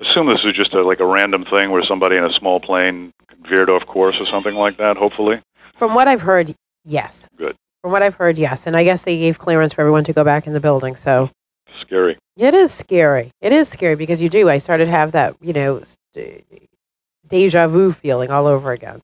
assume 0.00 0.26
this 0.26 0.44
is 0.44 0.52
just 0.54 0.72
a, 0.74 0.82
like 0.82 1.00
a 1.00 1.06
random 1.06 1.44
thing 1.44 1.70
where 1.70 1.82
somebody 1.84 2.16
in 2.16 2.24
a 2.24 2.32
small 2.32 2.60
plane 2.60 3.12
veered 3.48 3.68
off 3.70 3.86
course 3.86 4.16
or 4.20 4.26
something 4.26 4.54
like 4.54 4.76
that. 4.78 4.96
Hopefully, 4.96 5.40
From 5.76 5.94
what 5.94 6.06
I've 6.08 6.22
heard, 6.22 6.54
yes. 6.84 7.28
Good. 7.36 7.56
From 7.82 7.92
what 7.92 8.02
I've 8.02 8.14
heard, 8.14 8.38
yes. 8.38 8.66
And 8.66 8.76
I 8.76 8.84
guess 8.84 9.02
they 9.02 9.18
gave 9.18 9.38
clearance 9.38 9.72
for 9.74 9.82
everyone 9.82 10.04
to 10.04 10.12
go 10.12 10.24
back 10.24 10.46
in 10.46 10.52
the 10.54 10.60
building. 10.60 10.96
So 10.96 11.30
scary. 11.80 12.16
it 12.36 12.54
is 12.54 12.72
scary. 12.72 13.30
It 13.42 13.52
is 13.52 13.68
scary 13.68 13.94
because 13.96 14.20
you 14.20 14.28
do. 14.30 14.48
I 14.48 14.56
started 14.58 14.86
to 14.86 14.90
have 14.90 15.12
that, 15.12 15.36
you 15.42 15.52
know, 15.52 15.82
deja 17.28 17.66
vu 17.68 17.92
feeling 17.92 18.30
all 18.30 18.46
over 18.46 18.72
again. 18.72 19.00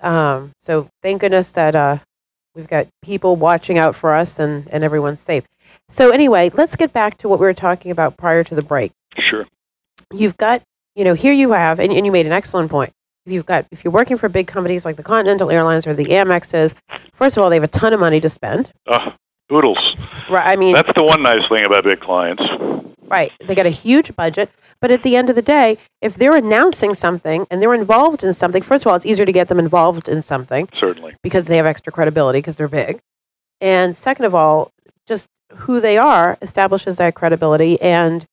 Um, 0.00 0.52
so 0.62 0.88
thank 1.02 1.20
goodness 1.20 1.50
that 1.52 1.74
uh, 1.74 1.98
we've 2.58 2.68
got 2.68 2.88
people 3.02 3.36
watching 3.36 3.78
out 3.78 3.94
for 3.94 4.12
us 4.14 4.38
and, 4.40 4.68
and 4.70 4.82
everyone's 4.82 5.20
safe. 5.20 5.44
So 5.88 6.10
anyway, 6.10 6.50
let's 6.52 6.74
get 6.76 6.92
back 6.92 7.16
to 7.18 7.28
what 7.28 7.38
we 7.38 7.46
were 7.46 7.54
talking 7.54 7.92
about 7.92 8.16
prior 8.18 8.42
to 8.44 8.54
the 8.54 8.62
break. 8.62 8.92
Sure. 9.16 9.46
you've 10.12 10.36
got, 10.36 10.62
you 10.96 11.04
know, 11.04 11.14
here 11.14 11.32
you 11.32 11.52
have, 11.52 11.78
and, 11.78 11.92
and 11.92 12.04
you 12.04 12.12
made 12.12 12.26
an 12.26 12.32
excellent 12.32 12.70
point. 12.70 12.92
If 13.24 13.32
you've 13.32 13.46
got, 13.46 13.66
if 13.70 13.84
you're 13.84 13.92
working 13.92 14.16
for 14.18 14.28
big 14.28 14.48
companies 14.48 14.84
like 14.84 14.96
the 14.96 15.02
Continental 15.02 15.50
Airlines 15.50 15.86
or 15.86 15.94
the 15.94 16.06
Amexes, 16.06 16.74
first 17.12 17.36
of 17.36 17.42
all, 17.44 17.48
they 17.50 17.56
have 17.56 17.62
a 17.64 17.68
ton 17.68 17.92
of 17.92 18.00
money 18.00 18.20
to 18.20 18.28
spend. 18.28 18.72
Uh, 18.86 19.12
oodles. 19.52 19.96
Right. 20.28 20.46
I 20.46 20.56
mean, 20.56 20.74
That's 20.74 20.92
the 20.94 21.04
one 21.04 21.22
nice 21.22 21.46
thing 21.48 21.64
about 21.64 21.84
big 21.84 22.00
clients. 22.00 22.42
right. 23.02 23.32
They 23.40 23.54
got 23.54 23.66
a 23.66 23.70
huge 23.70 24.16
budget, 24.16 24.50
but 24.80 24.90
at 24.90 25.02
the 25.02 25.16
end 25.16 25.28
of 25.28 25.36
the 25.36 25.42
day, 25.42 25.78
if 26.00 26.14
they're 26.14 26.36
announcing 26.36 26.94
something 26.94 27.46
and 27.50 27.60
they're 27.60 27.74
involved 27.74 28.22
in 28.22 28.32
something, 28.32 28.62
first 28.62 28.84
of 28.84 28.90
all, 28.90 28.96
it's 28.96 29.06
easier 29.06 29.26
to 29.26 29.32
get 29.32 29.48
them 29.48 29.58
involved 29.58 30.08
in 30.08 30.22
something 30.22 30.68
Certainly. 30.78 31.16
because 31.22 31.46
they 31.46 31.56
have 31.56 31.66
extra 31.66 31.92
credibility 31.92 32.38
because 32.38 32.56
they're 32.56 32.68
big. 32.68 33.00
And 33.60 33.96
second 33.96 34.24
of 34.24 34.34
all, 34.34 34.70
just 35.06 35.26
who 35.52 35.80
they 35.80 35.98
are 35.98 36.38
establishes 36.42 36.96
that 36.96 37.14
credibility. 37.14 37.80
And, 37.80 38.24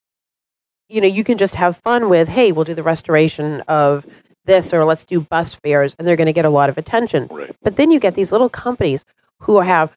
you 0.88 1.00
know, 1.00 1.06
you 1.08 1.24
can 1.24 1.38
just 1.38 1.54
have 1.56 1.78
fun 1.78 2.08
with, 2.08 2.28
hey, 2.28 2.52
we'll 2.52 2.64
do 2.64 2.74
the 2.74 2.82
restoration 2.82 3.62
of 3.62 4.06
this 4.44 4.72
or 4.72 4.84
let's 4.84 5.04
do 5.04 5.20
bus 5.20 5.54
fares. 5.54 5.96
And 5.98 6.06
they're 6.06 6.16
going 6.16 6.26
to 6.26 6.32
get 6.32 6.44
a 6.44 6.50
lot 6.50 6.68
of 6.68 6.78
attention. 6.78 7.26
Right. 7.30 7.54
But 7.62 7.76
then 7.76 7.90
you 7.90 7.98
get 7.98 8.14
these 8.14 8.30
little 8.30 8.48
companies 8.48 9.04
who 9.40 9.60
have, 9.60 9.96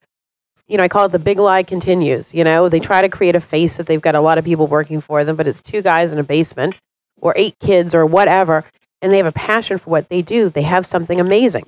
you 0.69 0.77
know, 0.77 0.83
I 0.83 0.87
call 0.87 1.05
it 1.05 1.11
the 1.11 1.19
big 1.19 1.39
lie 1.39 1.63
continues. 1.63 2.33
You 2.33 2.43
know, 2.43 2.69
they 2.69 2.79
try 2.79 3.01
to 3.01 3.09
create 3.09 3.35
a 3.35 3.41
face 3.41 3.77
that 3.77 3.87
they've 3.87 4.01
got 4.01 4.13
a 4.15 4.21
lot 4.21 4.37
of 4.37 4.45
people 4.45 4.67
working 4.67 5.01
for 5.01 5.23
them, 5.23 5.35
but 5.35 5.47
it's 5.47 5.63
two 5.63 5.81
guys 5.81 6.13
in 6.13 6.19
a 6.19 6.23
basement 6.23 6.75
or 7.19 7.33
eight 7.35 7.57
kids 7.59 7.95
or 7.95 8.05
whatever. 8.05 8.63
And 9.01 9.11
they 9.11 9.17
have 9.17 9.25
a 9.25 9.31
passion 9.31 9.79
for 9.79 9.89
what 9.89 10.09
they 10.09 10.21
do. 10.21 10.49
They 10.49 10.61
have 10.61 10.85
something 10.85 11.19
amazing. 11.19 11.65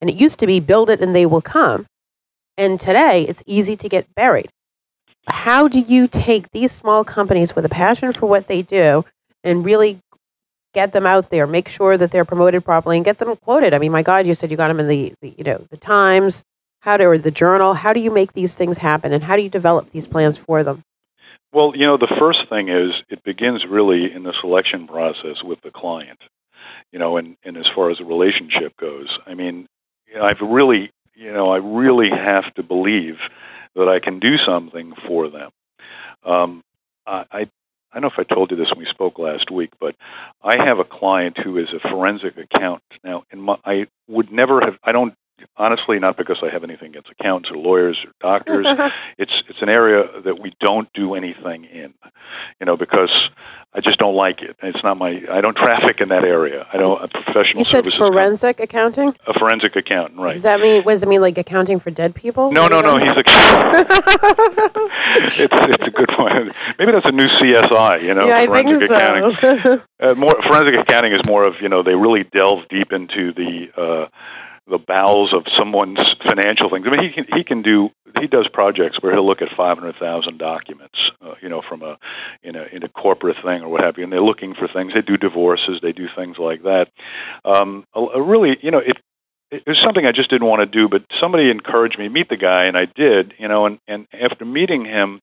And 0.00 0.10
it 0.10 0.16
used 0.16 0.40
to 0.40 0.46
be 0.48 0.58
build 0.58 0.90
it 0.90 1.00
and 1.00 1.14
they 1.14 1.24
will 1.24 1.40
come. 1.40 1.86
And 2.58 2.80
today 2.80 3.22
it's 3.28 3.44
easy 3.46 3.76
to 3.76 3.88
get 3.88 4.12
buried. 4.16 4.50
How 5.28 5.68
do 5.68 5.78
you 5.78 6.08
take 6.08 6.50
these 6.50 6.72
small 6.72 7.04
companies 7.04 7.54
with 7.54 7.64
a 7.64 7.68
passion 7.68 8.12
for 8.12 8.26
what 8.26 8.48
they 8.48 8.62
do 8.62 9.04
and 9.44 9.64
really 9.64 10.00
get 10.74 10.92
them 10.92 11.06
out 11.06 11.30
there, 11.30 11.46
make 11.46 11.68
sure 11.68 11.96
that 11.96 12.10
they're 12.10 12.24
promoted 12.24 12.64
properly 12.64 12.96
and 12.96 13.04
get 13.04 13.18
them 13.18 13.36
quoted? 13.36 13.72
I 13.72 13.78
mean, 13.78 13.92
my 13.92 14.02
God, 14.02 14.26
you 14.26 14.34
said 14.34 14.50
you 14.50 14.56
got 14.56 14.68
them 14.68 14.80
in 14.80 14.88
the, 14.88 15.14
the 15.20 15.32
you 15.38 15.44
know, 15.44 15.64
the 15.70 15.76
Times, 15.76 16.42
how 16.82 16.96
do, 16.96 17.04
or 17.04 17.16
the 17.16 17.30
Journal. 17.30 17.74
How 17.74 17.92
do 17.92 18.00
you 18.00 18.10
make 18.10 18.32
these 18.32 18.54
things 18.54 18.76
happen 18.76 19.12
and 19.12 19.22
how 19.22 19.36
do 19.36 19.42
you 19.42 19.48
develop 19.48 19.90
these 19.92 20.04
plans 20.04 20.36
for 20.36 20.62
them? 20.64 20.82
Well, 21.52 21.76
you 21.76 21.86
know, 21.86 21.96
the 21.96 22.08
first 22.08 22.48
thing 22.48 22.68
is 22.68 23.02
it 23.08 23.22
begins 23.22 23.64
really 23.64 24.12
in 24.12 24.24
the 24.24 24.32
selection 24.32 24.88
process 24.88 25.42
with 25.42 25.60
the 25.60 25.70
client. 25.70 26.18
You 26.90 26.98
know, 26.98 27.16
and, 27.16 27.36
and 27.44 27.56
as 27.56 27.68
far 27.68 27.90
as 27.90 27.98
the 27.98 28.04
relationship 28.04 28.76
goes, 28.76 29.18
I 29.26 29.34
mean, 29.34 29.66
you 30.08 30.16
know, 30.16 30.24
I've 30.24 30.40
really, 30.40 30.90
you 31.14 31.32
know, 31.32 31.50
I 31.50 31.58
really 31.58 32.10
have 32.10 32.52
to 32.54 32.62
believe 32.62 33.18
that 33.76 33.88
I 33.88 34.00
can 34.00 34.18
do 34.18 34.36
something 34.36 34.92
for 35.06 35.28
them. 35.28 35.50
Um, 36.24 36.62
I, 37.06 37.24
I 37.30 37.48
I 37.92 38.00
don't 38.00 38.02
know 38.02 38.08
if 38.08 38.30
I 38.30 38.34
told 38.34 38.50
you 38.50 38.56
this 38.56 38.70
when 38.70 38.78
we 38.78 38.86
spoke 38.86 39.18
last 39.18 39.50
week, 39.50 39.70
but 39.78 39.94
I 40.42 40.56
have 40.56 40.78
a 40.78 40.84
client 40.84 41.36
who 41.36 41.58
is 41.58 41.74
a 41.74 41.78
forensic 41.78 42.38
accountant. 42.38 43.00
Now, 43.04 43.24
in 43.30 43.38
my, 43.38 43.58
I 43.66 43.86
would 44.08 44.32
never 44.32 44.62
have, 44.62 44.78
I 44.82 44.92
don't 44.92 45.14
honestly 45.56 45.98
not 45.98 46.16
because 46.16 46.42
I 46.42 46.48
have 46.50 46.64
anything 46.64 46.90
against 46.90 47.10
accountants 47.10 47.50
or 47.50 47.56
lawyers 47.56 48.04
or 48.04 48.12
doctors. 48.20 48.66
it's 49.18 49.42
it's 49.48 49.62
an 49.62 49.68
area 49.68 50.20
that 50.20 50.38
we 50.38 50.54
don't 50.60 50.92
do 50.92 51.14
anything 51.14 51.64
in, 51.64 51.94
you 52.60 52.66
know, 52.66 52.76
because 52.76 53.30
I 53.74 53.80
just 53.80 53.98
don't 53.98 54.14
like 54.14 54.42
it. 54.42 54.54
It's 54.62 54.82
not 54.82 54.98
my. 54.98 55.24
I 55.30 55.40
don't 55.40 55.56
traffic 55.56 56.02
in 56.02 56.10
that 56.10 56.24
area. 56.24 56.66
I 56.70 56.76
don't. 56.76 57.02
A 57.02 57.08
professional. 57.08 57.60
You 57.60 57.64
said 57.64 57.84
com- 57.84 57.92
forensic 57.92 58.60
accounting. 58.60 59.16
a 59.26 59.32
forensic 59.32 59.74
accountant, 59.76 60.20
right? 60.20 60.34
Does 60.34 60.42
that 60.42 60.60
mean? 60.60 60.82
What 60.82 60.92
does 60.92 61.02
it 61.02 61.08
mean? 61.08 61.22
Like 61.22 61.38
accounting 61.38 61.80
for 61.80 61.90
dead 61.90 62.14
people? 62.14 62.52
No, 62.52 62.66
no, 62.68 62.82
no. 62.82 62.98
He's 62.98 63.12
a. 63.12 63.22
it's 65.16 65.38
it's 65.40 65.86
a 65.86 65.90
good 65.90 66.10
point. 66.10 66.52
Maybe 66.78 66.92
that's 66.92 67.06
a 67.06 67.12
new 67.12 67.28
CSI. 67.28 68.02
You 68.02 68.12
know, 68.12 68.26
yeah, 68.26 68.36
I 68.36 68.46
forensic 68.46 68.90
think 68.90 68.90
accounting. 68.90 69.80
Uh, 70.02 70.14
more 70.14 70.34
forensic 70.42 70.74
accounting 70.74 71.12
is 71.12 71.24
more 71.26 71.46
of 71.46 71.60
you 71.60 71.68
know 71.68 71.84
they 71.84 71.94
really 71.94 72.24
delve 72.24 72.66
deep 72.68 72.92
into 72.92 73.32
the 73.32 73.70
uh, 73.76 74.08
the 74.66 74.78
bowels 74.78 75.32
of 75.32 75.46
someone's 75.56 76.00
financial 76.24 76.70
things. 76.70 76.86
I 76.86 76.90
mean, 76.90 77.02
he 77.02 77.10
can 77.10 77.26
he 77.32 77.44
can 77.44 77.62
do 77.62 77.90
he 78.20 78.26
does 78.26 78.48
projects 78.48 79.02
where 79.02 79.12
he'll 79.12 79.26
look 79.26 79.42
at 79.42 79.50
five 79.50 79.78
hundred 79.78 79.96
thousand 79.96 80.38
documents, 80.38 81.10
uh, 81.20 81.34
you 81.40 81.48
know, 81.48 81.62
from 81.62 81.82
a 81.82 81.98
in 82.42 82.56
a 82.56 82.62
in 82.64 82.82
a 82.82 82.88
corporate 82.88 83.38
thing 83.42 83.62
or 83.62 83.68
what 83.68 83.82
have 83.82 83.98
you, 83.98 84.04
and 84.04 84.12
they're 84.12 84.20
looking 84.20 84.54
for 84.54 84.68
things. 84.68 84.94
They 84.94 85.02
do 85.02 85.16
divorces, 85.16 85.80
they 85.80 85.92
do 85.92 86.08
things 86.08 86.38
like 86.38 86.62
that. 86.62 86.88
Um, 87.44 87.84
a, 87.94 88.00
a 88.00 88.22
really, 88.22 88.58
you 88.62 88.70
know, 88.70 88.78
it 88.78 88.98
it 89.52 89.66
was 89.66 89.78
something 89.80 90.06
I 90.06 90.12
just 90.12 90.30
didn't 90.30 90.48
want 90.48 90.60
to 90.60 90.66
do, 90.66 90.88
but 90.88 91.04
somebody 91.20 91.50
encouraged 91.50 91.98
me 91.98 92.04
to 92.04 92.10
meet 92.10 92.28
the 92.28 92.38
guy, 92.38 92.64
and 92.64 92.76
I 92.76 92.86
did, 92.86 93.34
you 93.38 93.48
know, 93.48 93.66
and, 93.66 93.78
and 93.86 94.06
after 94.12 94.46
meeting 94.46 94.86
him, 94.86 95.20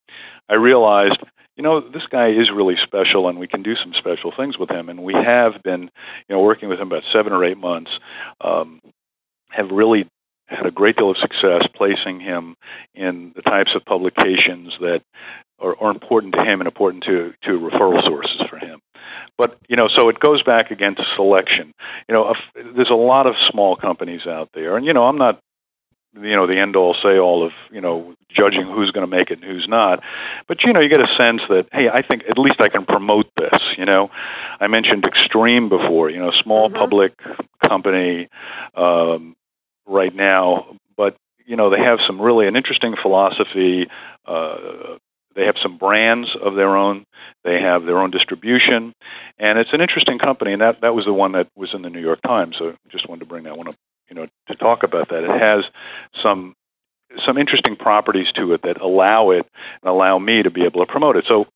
I 0.48 0.56
realized, 0.56 1.20
you 1.56 1.64
know, 1.64 1.80
this 1.80 2.06
guy 2.06 2.28
is 2.28 2.52
really 2.52 2.78
special, 2.78 3.28
and 3.28 3.40
we 3.40 3.48
can 3.48 3.64
do 3.64 3.76
some 3.76 3.94
special 3.96 4.32
things 4.32 4.58
with 4.58 4.70
him, 4.70 4.90
and 4.90 5.04
we 5.04 5.14
have 5.14 5.64
been, 5.64 5.82
you 5.82 5.90
know, 6.30 6.44
working 6.44 6.70
with 6.70 6.80
him 6.80 6.90
about 6.92 7.06
seven 7.12 7.34
or 7.34 7.44
eight 7.44 7.58
months, 7.58 7.92
um, 8.42 8.80
have 9.50 9.72
really 9.72 10.08
had 10.48 10.66
a 10.66 10.72
great 10.72 10.96
deal 10.98 11.12
of 11.12 11.18
success 11.18 11.68
placing 11.74 12.20
him 12.20 12.56
in 12.96 13.32
the 13.36 13.42
types 13.42 13.76
of 13.76 13.86
publications 13.86 14.76
that 14.82 15.04
are, 15.60 15.76
are 15.80 15.92
important 15.92 16.34
to 16.34 16.44
him 16.44 16.60
and 16.60 16.68
important 16.68 17.04
to, 17.04 17.34
to 17.44 17.60
referral 17.60 18.04
sources 18.04 18.42
for 18.48 18.58
him. 18.58 18.82
But 19.38 19.58
you 19.68 19.76
know, 19.76 19.88
so 19.88 20.10
it 20.10 20.20
goes 20.20 20.44
back 20.44 20.72
again 20.72 20.96
to 20.96 21.06
selection. 21.16 21.74
You 22.08 22.14
know, 22.14 22.32
if- 22.32 22.76
there's 22.76 22.90
a 22.90 22.96
lot 22.96 23.28
of 23.28 23.36
small 23.50 23.76
companies 23.76 24.26
out 24.28 24.50
there, 24.54 24.76
and 24.76 24.86
you 24.86 24.94
know, 24.94 25.06
I'm 25.08 25.18
not, 25.18 25.40
you 26.16 26.36
know, 26.36 26.46
the 26.48 26.58
end 26.58 26.76
all 26.76 26.94
say 26.96 27.20
all 27.20 27.44
of 27.44 27.54
you 27.72 27.80
know 27.82 28.16
judging 28.30 28.66
who's 28.66 28.92
going 28.92 29.06
to 29.08 29.10
make 29.16 29.32
it 29.32 29.42
and 29.42 29.52
who's 29.52 29.68
not. 29.68 30.04
But 30.48 30.64
you 30.64 30.74
know, 30.74 30.80
you 30.80 30.90
get 30.90 31.02
a 31.02 31.16
sense 31.16 31.42
that 31.50 31.68
hey, 31.72 31.90
I 31.90 32.02
think 32.02 32.26
at 32.28 32.38
least 32.38 32.60
I 32.60 32.70
can 32.70 32.86
promote 32.86 33.30
this. 33.38 33.78
You 33.78 33.86
know, 33.86 34.10
I 34.60 34.68
mentioned 34.68 35.06
Extreme 35.06 35.70
before. 35.70 36.10
You 36.10 36.20
know, 36.20 36.32
small 36.32 36.70
Mhm. 36.70 36.76
public 36.76 37.14
company 37.64 38.28
um, 38.76 39.36
right 39.90 40.14
now, 40.14 40.76
but 40.96 41.16
you 41.46 41.56
know, 41.56 41.70
they 41.70 41.80
have 41.80 42.00
some 42.02 42.22
really 42.22 42.48
an 42.48 42.56
interesting 42.56 42.96
philosophy. 42.96 43.90
Uh, 44.26 44.98
they 45.36 45.46
have 45.46 45.58
some 45.58 45.78
brands 45.78 46.36
of 46.36 46.56
their 46.56 46.76
own. 46.76 47.06
They 47.44 47.62
have 47.62 47.86
their 47.86 48.00
own 48.00 48.12
distribution, 48.12 48.94
and 49.38 49.58
it's 49.58 49.74
an 49.74 49.82
interesting 49.82 50.20
company. 50.20 50.54
And 50.54 50.62
that 50.62 50.82
that 50.82 50.94
was 50.94 51.06
the 51.06 51.14
one 51.14 51.32
that 51.34 51.48
was 51.56 51.74
in 51.74 51.82
the 51.82 51.90
New 51.90 52.02
York 52.02 52.22
Times. 52.22 52.58
So 52.58 52.76
just 52.90 53.08
wanted 53.08 53.22
to 53.22 53.26
bring 53.26 53.44
that 53.46 53.58
one 53.58 53.68
up, 53.68 53.76
you 54.10 54.16
know, 54.16 54.28
to 54.48 54.56
talk 54.56 54.84
about 54.84 55.10
that. 55.10 55.24
It 55.24 55.30
has 55.30 55.66
some 56.22 56.56
some 57.26 57.38
interesting 57.40 57.76
properties 57.76 58.32
to 58.34 58.54
it 58.54 58.62
that 58.62 58.80
allow 58.82 59.32
it 59.32 59.48
and 59.82 59.90
allow 59.90 60.20
me 60.20 60.44
to 60.44 60.52
be 60.52 60.66
able 60.66 60.86
to 60.86 60.92
promote 60.92 61.16
it. 61.16 61.26
So 61.26 61.48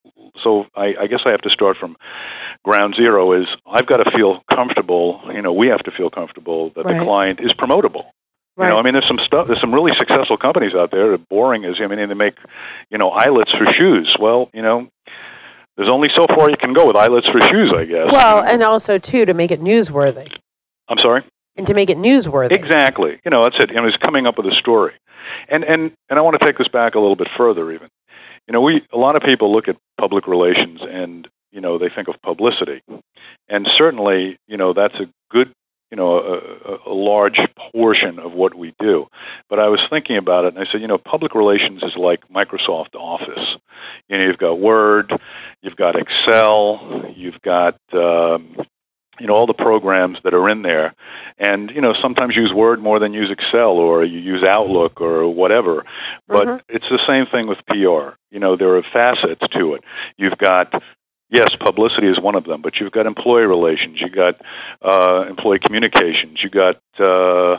so 0.42 0.66
I, 0.76 0.96
I 1.02 1.08
guess 1.08 1.22
I 1.26 1.32
have 1.32 1.42
to 1.42 1.50
start 1.52 1.78
from 1.78 1.96
ground 2.64 2.96
zero. 2.96 3.34
Is 3.34 3.48
I've 3.68 3.86
got 3.86 3.98
to 3.98 4.10
feel 4.12 4.44
comfortable. 4.52 5.22
You 5.32 5.42
know, 5.42 5.54
we 5.54 5.68
have 5.68 5.84
to 5.84 5.92
feel 5.92 6.10
comfortable 6.10 6.70
that 6.72 6.86
Right. 6.86 6.98
the 6.98 7.04
client 7.04 7.40
is 7.40 7.54
promotable. 7.54 8.06
You 8.58 8.66
know, 8.66 8.78
I 8.78 8.84
mean, 8.84 8.94
there's 8.94 9.08
some 9.08 9.20
stuff. 9.20 9.48
There's 9.48 9.60
some 9.60 9.74
really 9.74 9.96
successful 9.98 10.38
companies 10.38 10.76
out 10.76 10.92
there 10.92 11.18
boring 11.18 11.66
as 11.66 11.82
I 11.82 11.88
mean, 11.88 12.08
they 12.08 12.14
make, 12.14 12.36
you 12.92 13.00
know, 13.00 13.10
eyelets 13.10 13.52
for 13.52 13.66
shoes. 13.74 14.16
Well, 14.20 14.50
you 14.54 14.62
know, 14.62 14.88
there's 15.76 15.90
only 15.90 16.10
so 16.10 16.28
far 16.28 16.50
you 16.52 16.58
can 16.58 16.74
go 16.74 16.86
with 16.86 16.96
eyelets 16.96 17.28
for 17.28 17.42
shoes, 17.42 17.72
I 17.74 17.86
guess. 17.86 18.12
well, 18.12 18.44
and 18.44 18.62
also 18.62 19.00
too 19.00 19.26
to 19.26 19.34
make 19.34 19.50
it 19.50 19.60
newsworthy 19.60 20.32
I'm 20.88 21.00
sorry. 21.00 21.24
and 21.56 21.66
to 21.66 21.74
make 21.74 21.90
it 21.90 21.98
newsworthy. 21.98 22.52
Exactly. 22.52 23.20
You 23.26 23.32
know, 23.32 23.44
that's 23.44 23.60
it. 23.60 23.70
You 23.72 23.78
know, 23.78 23.88
it's 23.88 23.98
coming 23.98 24.28
up 24.28 24.38
with 24.38 24.46
a 24.48 24.56
story, 24.56 24.94
and 25.50 25.64
and 25.64 25.92
and 26.10 26.20
I 26.20 26.22
want 26.22 26.40
to 26.40 26.46
take 26.46 26.58
this 26.58 26.68
back 26.68 26.94
a 26.94 27.00
little 27.00 27.16
bit 27.16 27.30
further. 27.36 27.72
Even, 27.72 27.88
you 28.48 28.52
know, 28.52 28.62
we 28.62 28.86
a 28.92 28.98
lot 28.98 29.16
of 29.16 29.24
people 29.24 29.52
look 29.52 29.68
at 29.68 29.78
public 29.98 30.28
relations 30.28 30.82
and 30.82 31.28
you 31.52 31.62
know 31.62 31.80
they 31.80 31.90
think 31.90 32.08
of 32.08 32.22
publicity, 32.22 32.84
and 33.50 33.68
certainly 33.68 34.38
you 34.48 34.58
know 34.58 34.74
that's 34.74 35.00
a 35.00 35.10
good 35.32 35.52
you 35.94 35.98
know 35.98 36.18
a, 36.18 36.90
a, 36.90 36.92
large 36.92 37.40
portion 37.72 38.18
of 38.18 38.34
what 38.34 38.56
we 38.56 38.74
do. 38.80 39.08
But 39.48 39.60
I 39.60 39.68
was 39.68 39.80
thinking 39.92 40.18
about 40.18 40.46
it, 40.46 40.56
and 40.56 40.68
I 40.68 40.72
said, 40.72 40.82
you 40.82 40.88
know, 40.88 40.98
public 40.98 41.36
relations 41.36 41.84
is 41.84 41.96
like 41.96 42.28
Microsoft 42.30 42.96
Office. 42.96 43.58
You 44.10 44.18
know, 44.18 44.24
you've 44.24 44.40
got 44.40 44.58
Word, 44.58 45.14
you've 45.62 45.76
got 45.76 45.96
Excel, 45.96 47.14
you've 47.16 47.40
got 47.44 47.78
um, 47.94 48.56
you 49.20 49.28
know 49.28 49.36
all 49.36 49.46
the 49.46 49.54
programs 49.54 50.18
that 50.24 50.34
are 50.34 50.50
in 50.50 50.64
there 50.64 50.96
and 51.38 51.70
you 51.70 51.82
know 51.82 51.94
sometimes 51.94 52.36
use 52.36 52.52
word 52.52 52.82
more 52.82 52.98
than 52.98 53.14
use 53.14 53.30
excel 53.30 53.74
or 53.74 54.04
you 54.04 54.18
use 54.18 54.42
outlook 54.42 55.00
or 55.00 55.28
whatever 55.28 55.86
but 56.28 56.48
Mhm. 56.48 56.62
it's 56.68 56.90
the 56.90 57.06
same 57.06 57.28
thing 57.28 57.46
with 57.46 57.64
pr 57.68 57.76
you 58.32 58.40
know 58.40 58.56
there 58.56 58.76
are 58.76 58.82
facets 58.82 59.48
to 59.50 59.76
it 59.76 59.84
you've 60.18 60.40
got 60.40 60.82
yes 61.34 61.54
publicity 61.58 62.08
is 62.08 62.20
one 62.20 62.36
of 62.36 62.46
them 62.46 62.62
but 62.62 62.80
you've 62.80 62.92
got 62.92 63.06
employee 63.06 63.46
relations 63.46 64.00
you've 64.00 64.14
got 64.14 64.40
uh, 64.82 65.26
employee 65.28 65.60
communications 65.60 66.42
you've 66.42 66.54
got 66.54 66.80
uh, 67.00 67.58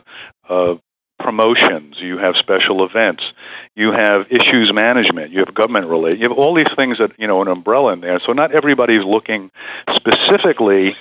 uh, 0.48 0.76
promotions 1.18 2.00
you 2.00 2.16
have 2.16 2.36
special 2.36 2.84
events 2.84 3.32
you 3.76 3.92
have 3.92 4.26
issues 4.30 4.72
management 4.72 5.30
you 5.30 5.40
have 5.40 5.52
government 5.52 5.86
relate 5.86 6.18
you 6.18 6.28
have 6.28 6.36
all 6.38 6.54
these 6.54 6.72
things 6.74 6.98
that 6.98 7.12
you 7.18 7.26
know 7.26 7.42
an 7.42 7.48
umbrella 7.48 7.92
in 7.92 8.00
there 8.00 8.18
so 8.20 8.32
not 8.32 8.52
everybody's 8.52 9.04
looking 9.04 9.50
specifically 9.94 10.96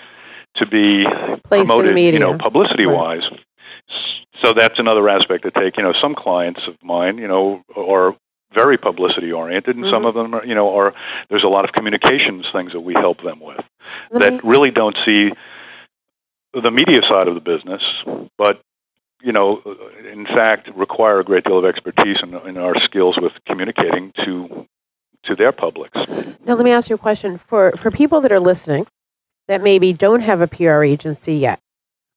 to 0.55 0.65
be 0.65 1.05
Placed 1.05 1.43
in 1.51 1.65
promoted, 1.67 1.97
you 1.97 2.19
know, 2.19 2.38
publicity 2.38 2.86
wise. 2.86 3.23
So 4.41 4.53
that's 4.53 4.79
another 4.79 5.07
aspect 5.09 5.43
to 5.43 5.51
take. 5.51 5.77
You 5.77 5.83
know, 5.83 5.93
some 5.93 6.15
clients 6.15 6.67
of 6.67 6.77
mine, 6.83 7.17
you 7.17 7.27
know, 7.27 7.63
are 7.75 8.15
very 8.53 8.77
publicity 8.77 9.31
oriented, 9.31 9.75
and 9.75 9.85
some 9.89 10.03
Mhm. 10.03 10.07
of 10.07 10.13
them, 10.13 10.33
are, 10.35 10.45
you 10.45 10.55
know, 10.55 10.75
are 10.75 10.93
there's 11.29 11.43
a 11.43 11.49
lot 11.49 11.65
of 11.65 11.71
communications 11.73 12.45
things 12.51 12.71
that 12.73 12.81
we 12.81 12.93
help 12.93 13.21
them 13.21 13.39
with 13.39 13.63
that 14.11 14.43
really 14.43 14.71
don't 14.71 14.97
see 15.05 15.33
the 16.53 16.71
media 16.71 17.01
side 17.03 17.27
of 17.27 17.33
the 17.35 17.41
business, 17.41 17.83
but 18.37 18.59
you 19.21 19.31
know, 19.31 19.61
in 20.11 20.25
fact, 20.25 20.69
require 20.75 21.19
a 21.19 21.23
great 21.23 21.45
deal 21.45 21.57
of 21.57 21.63
expertise 21.65 22.21
in, 22.21 22.33
in 22.45 22.57
our 22.57 22.77
skills 22.81 23.17
with 23.17 23.33
communicating 23.45 24.11
to 24.25 24.67
to 25.23 25.35
their 25.35 25.53
publics. 25.53 25.95
Now, 26.45 26.55
let 26.55 26.65
me 26.65 26.71
ask 26.71 26.89
you 26.89 26.95
a 26.95 26.99
question. 26.99 27.37
For, 27.37 27.71
for 27.77 27.89
people 27.89 28.19
that 28.21 28.31
are 28.33 28.41
listening 28.41 28.85
that 29.47 29.61
maybe 29.61 29.93
don't 29.93 30.19
have 30.19 30.41
a 30.41 30.47
PR 30.47 30.83
agency 30.83 31.35
yet, 31.35 31.59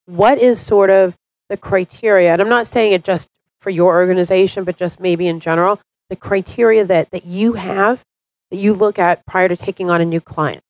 what 0.06 0.38
is 0.38 0.60
sort 0.60 0.90
of 0.90 1.16
the 1.48 1.56
criteria? 1.56 2.32
And 2.32 2.42
I'm 2.42 2.48
not 2.48 2.66
saying 2.66 2.92
it 2.92 3.04
just 3.04 3.28
for 3.60 3.70
your 3.70 3.94
organization, 3.94 4.64
but 4.64 4.76
just 4.76 4.98
maybe 4.98 5.28
in 5.28 5.38
general, 5.38 5.80
the 6.08 6.16
criteria 6.16 6.84
that, 6.84 7.10
that 7.10 7.24
you 7.24 7.54
have 7.54 8.02
that 8.50 8.56
you 8.56 8.74
look 8.74 8.98
at 8.98 9.26
prior 9.26 9.48
to 9.48 9.56
taking 9.56 9.90
on 9.90 10.00
a 10.00 10.04
new 10.04 10.20
client. 10.20 10.62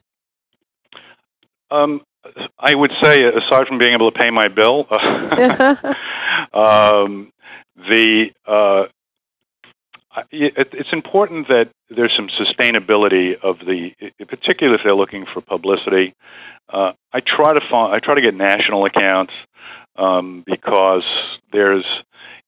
Um, 1.71 2.03
I 2.59 2.75
would 2.75 2.93
say, 3.03 3.25
aside 3.25 3.69
from 3.69 3.79
being 3.79 3.93
able 3.93 4.11
to 4.11 4.19
pay 4.19 4.31
my 4.31 4.49
bill, 4.49 4.87
um, 6.53 7.31
the 7.77 8.33
uh, 8.47 8.87
it, 10.31 10.73
it's 10.73 10.93
important 10.93 11.49
that 11.49 11.69
there's 11.91 12.13
some 12.15 12.29
sustainability 12.29 13.39
of 13.39 13.59
the, 13.59 13.95
particularly 14.27 14.79
if 14.79 14.85
they're 14.85 14.95
looking 14.95 15.27
for 15.27 15.41
publicity. 15.41 16.15
Uh, 16.69 16.95
I 17.13 17.21
try 17.21 17.53
to 17.53 17.61
find, 17.61 17.95
I 17.95 18.01
try 18.01 18.15
to 18.15 18.21
get 18.21 18.35
national 18.35 18.85
accounts 18.87 19.33
um, 19.99 20.43
because 20.47 21.05
there's 21.53 21.85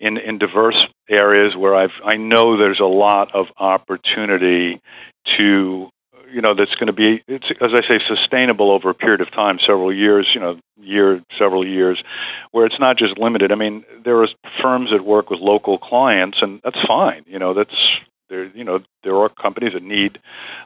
in 0.00 0.16
in 0.18 0.38
diverse 0.38 0.87
areas 1.08 1.56
where 1.56 1.74
I've 1.74 1.92
I 2.04 2.16
know 2.16 2.56
there's 2.56 2.80
a 2.80 2.87
lot 2.87 3.34
of 3.34 3.48
opportunity 3.58 4.80
to 5.37 5.90
you 6.30 6.40
know 6.40 6.54
that's 6.54 6.74
going 6.74 6.88
to 6.88 6.92
be 6.92 7.22
it's 7.26 7.50
as 7.61 7.74
I 7.74 7.82
say 7.82 7.98
sustainable 8.06 8.70
over 8.70 8.90
a 8.90 8.94
period 8.94 9.20
of 9.20 9.30
time, 9.30 9.58
several 9.58 9.92
years, 9.92 10.32
you 10.34 10.40
know, 10.40 10.58
year 10.80 11.22
several 11.37 11.66
years, 11.66 12.02
where 12.50 12.66
it's 12.66 12.78
not 12.78 12.96
just 12.96 13.18
limited. 13.18 13.52
I 13.52 13.56
mean, 13.56 13.84
there 14.04 14.22
are 14.22 14.28
firms 14.61 14.90
that 14.90 15.04
work 15.04 15.30
with 15.30 15.40
local 15.40 15.78
clients, 15.78 16.42
and 16.42 16.61
that's 16.62 16.80
fine. 16.82 17.24
You 17.26 17.38
know, 17.38 17.54
that's 17.54 18.00
there. 18.29 18.47
You 18.47 18.64
know, 18.64 18.81
there 19.03 19.17
are 19.17 19.29
companies 19.29 19.73
that 19.73 19.83
need 19.83 20.19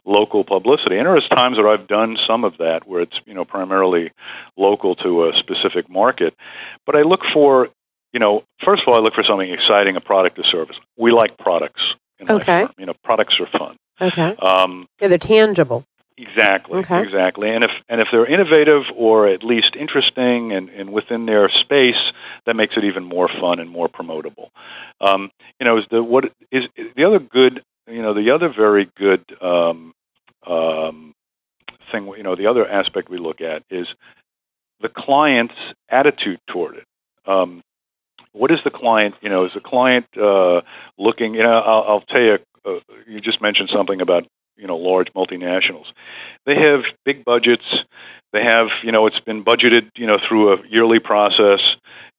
local 0.05 0.45
publicity, 0.45 0.99
and 0.99 1.07
there 1.07 1.17
is 1.17 1.29
times 1.29 1.57
that 1.57 1.67
I've 1.67 1.87
done 1.87 2.19
some 2.27 2.45
of 2.45 2.59
that 2.59 2.87
where 2.87 3.03
it's 3.03 3.21
you 3.27 3.35
know 3.35 3.45
primarily 3.45 4.13
local 4.57 4.95
to 4.97 5.29
a 5.29 5.37
specific 5.37 5.89
market. 5.89 6.35
But 6.87 6.97
I 6.97 7.03
look 7.03 7.25
for 7.33 7.71
you 8.13 8.21
know, 8.21 8.45
first 8.63 8.83
of 8.83 8.89
all, 8.89 8.95
I 8.95 8.99
look 8.99 9.15
for 9.15 9.23
something 9.23 9.51
exciting, 9.51 9.97
a 9.97 10.01
product 10.01 10.39
or 10.39 10.45
service. 10.45 10.77
We 10.97 11.13
like 11.13 11.39
products. 11.39 11.95
Okay. 12.29 12.67
You 12.79 12.87
know, 12.87 12.95
products 13.03 13.41
are 13.41 13.47
fun. 13.47 13.77
okay. 14.01 14.37
Um, 14.37 14.87
Yeah, 15.01 15.09
they're 15.09 15.19
tangible. 15.19 15.85
Exactly, 16.17 16.81
Okay. 16.81 17.03
exactly. 17.03 17.51
And 17.51 17.65
if 17.65 17.71
and 17.89 18.01
if 18.01 18.09
they're 18.11 18.27
innovative 18.27 18.85
or 18.95 19.27
at 19.27 19.43
least 19.43 19.77
interesting 19.77 20.53
and, 20.53 20.69
and 20.69 20.93
within 20.93 21.27
their 21.27 21.49
space, 21.49 22.13
that 22.45 22.55
makes 22.55 22.77
it 22.77 22.85
even 22.85 23.05
more 23.05 23.29
fun 23.29 23.59
and 23.61 23.71
more 23.71 23.89
promotable. 23.89 24.51
Um, 25.01 25.31
you 25.59 25.65
know, 25.65 25.79
is 25.79 25.87
the 25.91 26.03
what 26.03 26.33
is 26.51 26.69
the 26.97 27.05
other 27.05 27.19
good? 27.19 27.65
You 27.87 28.03
know, 28.03 28.13
the 28.15 28.31
other 28.31 28.49
very 28.49 28.89
good 28.97 29.25
um, 29.41 29.95
um, 30.47 31.15
thing. 31.91 32.07
You 32.07 32.23
know, 32.23 32.35
the 32.35 32.47
other 32.47 32.69
aspect 32.69 33.09
we 33.09 33.19
look 33.19 33.41
at 33.41 33.65
is 33.71 33.89
the 34.81 34.89
client's 34.89 35.55
attitude 35.89 36.41
toward 36.47 36.77
it. 36.77 36.87
Um, 37.27 37.63
what 38.33 38.51
is 38.51 38.63
the 38.65 38.71
client? 38.71 39.15
You 39.21 39.31
know, 39.31 39.45
is 39.45 39.55
the 39.55 39.61
client 39.61 40.07
uh, 40.17 40.63
looking? 40.99 41.35
You 41.35 41.43
know, 41.43 41.59
I'll, 41.59 41.85
I'll 41.85 42.01
tell 42.01 42.23
you. 42.23 42.39
Uh, 42.65 42.79
you 43.09 43.21
just 43.21 43.41
mentioned 43.43 43.71
something 43.71 44.01
about 44.01 44.25
you 44.57 44.67
know 44.67 44.77
large 44.77 45.13
multinationals. 45.13 45.87
They 46.47 46.57
have 46.57 46.85
big 47.05 47.25
budgets. 47.25 47.65
They 48.33 48.43
have 48.43 48.69
you 48.83 48.93
know 48.93 49.07
it's 49.07 49.21
been 49.21 49.45
budgeted 49.45 49.91
you 49.97 50.07
know 50.07 50.19
through 50.19 50.53
a 50.53 50.67
yearly 50.67 50.99
process. 50.99 51.61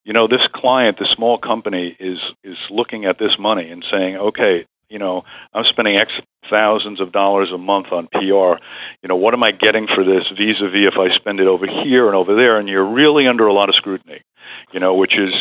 You 0.06 0.14
know 0.14 0.28
this 0.28 0.46
client, 0.48 1.00
this 1.00 1.10
small 1.10 1.38
company 1.38 1.96
is 2.00 2.20
is 2.44 2.58
looking 2.70 3.06
at 3.06 3.18
this 3.18 3.40
money 3.40 3.70
and 3.70 3.84
saying, 3.90 4.18
okay, 4.18 4.66
you 4.90 5.00
know 5.00 5.24
I'm 5.54 5.66
spending 5.66 5.98
X 5.98 6.12
thousands 6.50 7.00
of 7.00 7.12
dollars 7.12 7.52
a 7.52 7.58
month 7.58 7.92
on 7.92 8.08
PR. 8.08 8.18
You 9.02 9.08
know 9.08 9.16
what 9.16 9.34
am 9.34 9.44
I 9.44 9.52
getting 9.52 9.88
for 9.88 10.04
this 10.04 10.28
vis-a-vis 10.30 10.94
if 10.94 10.98
I 10.98 11.14
spend 11.16 11.40
it 11.40 11.48
over 11.48 11.66
here 11.66 12.08
and 12.08 12.16
over 12.16 12.36
there? 12.36 12.58
And 12.58 12.68
you're 12.68 12.86
really 12.86 13.28
under 13.28 13.48
a 13.48 13.54
lot 13.54 13.70
of 13.70 13.76
scrutiny. 13.76 14.22
You 14.72 14.80
know, 14.80 14.96
which 14.96 15.18
is 15.18 15.34